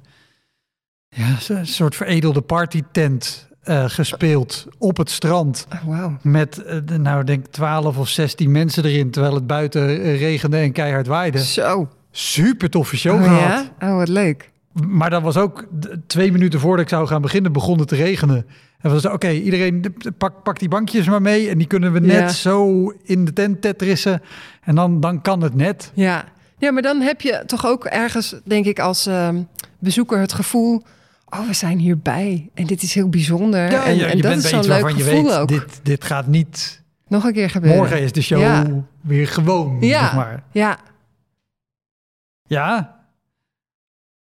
ja, 1.09 1.63
soort 1.63 1.95
veredelde 1.95 2.41
partytent 2.41 3.47
eh, 3.63 3.83
gespeeld 3.87 4.67
op 4.77 4.97
het 4.97 5.09
strand. 5.09 5.67
oh, 5.73 5.83
wauw. 5.87 6.17
Met, 6.21 6.53
de- 6.85 6.97
nou 6.97 7.23
denk 7.23 7.45
ik, 7.45 7.51
12 7.51 7.97
of 7.97 8.09
16 8.09 8.51
mensen 8.51 8.85
erin, 8.85 9.11
terwijl 9.11 9.33
het 9.35 9.47
buiten 9.47 9.97
regende 10.17 10.57
en 10.57 10.71
keihard 10.71 11.07
waaide. 11.07 11.43
Zo. 11.43 11.89
Super 12.11 12.69
toffe 12.69 12.97
show 12.97 13.15
Oh, 13.15 13.23
gehad. 13.23 13.71
ja? 13.79 13.89
Oh, 13.89 13.95
wat 13.95 14.07
leuk. 14.07 14.51
Maar 14.87 15.09
dat 15.09 15.21
was 15.21 15.37
ook 15.37 15.67
twee 16.07 16.31
minuten 16.31 16.59
voordat 16.59 16.81
ik 16.85 16.89
zou 16.89 17.07
gaan 17.07 17.21
beginnen, 17.21 17.51
begon 17.53 17.79
het 17.79 17.87
te 17.87 17.95
regenen. 17.95 18.45
En 18.79 18.91
was 18.91 19.05
oké, 19.05 19.29
iedereen 19.29 19.95
pak, 20.17 20.43
pak 20.43 20.59
die 20.59 20.69
bankjes 20.69 21.07
maar 21.07 21.21
mee. 21.21 21.49
En 21.49 21.57
die 21.57 21.67
kunnen 21.67 21.93
we 21.93 21.99
net 21.99 22.11
Ja. 22.19 22.27
zo 22.27 22.89
in 23.03 23.25
de 23.25 23.33
tent 23.33 23.61
tetrissen. 23.61 24.21
En 24.63 24.75
dan, 24.75 24.99
dan 24.99 25.21
kan 25.21 25.41
het 25.41 25.53
net. 25.55 25.91
Ja. 25.93 26.25
ja, 26.57 26.71
maar 26.71 26.81
dan 26.81 27.01
heb 27.01 27.21
je 27.21 27.43
toch 27.45 27.65
ook 27.65 27.85
ergens, 27.85 28.35
denk 28.43 28.65
ik, 28.65 28.79
als 28.79 29.05
ehm, 29.05 29.41
bezoeker 29.79 30.19
het 30.19 30.33
gevoel... 30.33 30.81
oh, 31.29 31.47
we 31.47 31.53
zijn 31.53 31.77
hierbij 31.79 32.49
en 32.53 32.65
dit 32.65 32.81
is 32.83 32.93
heel 32.93 33.09
bijzonder. 33.09 33.71
Ja, 33.71 33.83
en, 33.85 33.95
je, 33.95 34.05
en 34.05 34.15
je 34.15 34.21
dat 34.21 34.31
bent 34.31 34.43
is 34.43 34.49
zo'n 34.49 34.65
leuk 34.65 34.89
gevoel 34.89 35.23
weet, 35.23 35.37
ook. 35.37 35.47
dit, 35.47 35.79
dit 35.83 36.03
gaat 36.03 36.27
niet... 36.27 36.81
Nog 37.07 37.23
een 37.23 37.33
keer 37.33 37.49
gebeuren. 37.49 37.79
Morgen 37.79 38.01
is 38.01 38.11
de 38.11 38.21
show 38.21 38.39
Ja. 38.41 38.65
weer 39.01 39.27
gewoon, 39.27 39.77
Ja. 39.81 39.99
zeg 39.99 40.13
maar. 40.15 40.43
Ja, 40.51 40.77
Ja, 42.47 42.95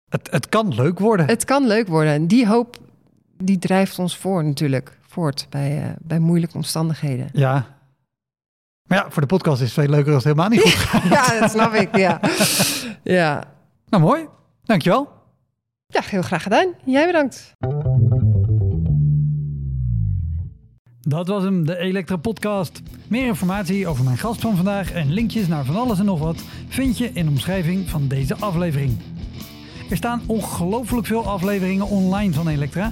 het, 0.09 0.31
het 0.31 0.49
kan 0.49 0.73
leuk 0.75 0.99
worden. 0.99 1.27
het 1.27 1.45
kan 1.45 1.67
leuk 1.67 1.87
worden. 1.87 2.13
En 2.13 2.27
die 2.27 2.47
hoop, 2.47 2.77
die 3.37 3.57
drijft 3.59 3.99
ons 3.99 4.17
voor 4.17 4.43
natuurlijk, 4.43 4.97
voort 5.07 5.47
bij, 5.49 5.81
eh, 5.83 5.89
bij 6.01 6.19
moeilijke 6.19 6.55
omstandigheden. 6.55 7.29
Ja. 7.33 7.74
Maar 8.85 8.97
ja, 8.97 9.05
voor 9.09 9.21
de 9.21 9.27
podcast 9.27 9.61
is 9.61 9.75
het 9.75 9.79
veel 9.85 9.93
leuker 9.95 10.13
als 10.13 10.23
het 10.23 10.33
helemaal 10.35 10.49
niet 10.57 10.61
goed 10.61 10.81
gaat. 10.89 11.03
Ja, 11.03 11.39
dat 11.39 11.51
snap 11.51 11.73
ik, 11.73 11.95
ja. 11.97 12.19
Ja, 13.03 13.43
Nou, 13.89 14.03
mooi. 14.03 14.25
Dankjewel. 14.63 15.09
ja 15.87 16.01
heel 16.05 16.21
graag 16.21 16.43
gedaan. 16.43 16.67
Jij 16.85 17.05
bedankt. 17.05 17.53
Dat 21.01 21.27
was 21.27 21.43
hem, 21.43 21.65
de 21.65 21.77
Elektra 21.77 22.15
Podcast. 22.15 22.81
Meer 23.07 23.25
informatie 23.25 23.87
over 23.87 24.03
mijn 24.03 24.17
gast 24.17 24.41
van 24.41 24.55
vandaag 24.55 24.91
en 24.91 25.13
linkjes 25.13 25.47
naar 25.47 25.65
van 25.65 25.75
alles 25.75 25.99
en 25.99 26.05
nog 26.05 26.19
wat 26.19 26.43
vind 26.67 26.97
je 26.97 27.09
in 27.13 27.25
de 27.25 27.31
omschrijving 27.31 27.89
van 27.89 28.07
deze 28.07 28.35
aflevering. 28.35 28.97
Er 29.89 29.97
staan 29.97 30.21
ongelooflijk 30.25 31.07
veel 31.07 31.25
afleveringen 31.27 31.87
online 31.87 32.33
van 32.33 32.47
Elektra. 32.47 32.91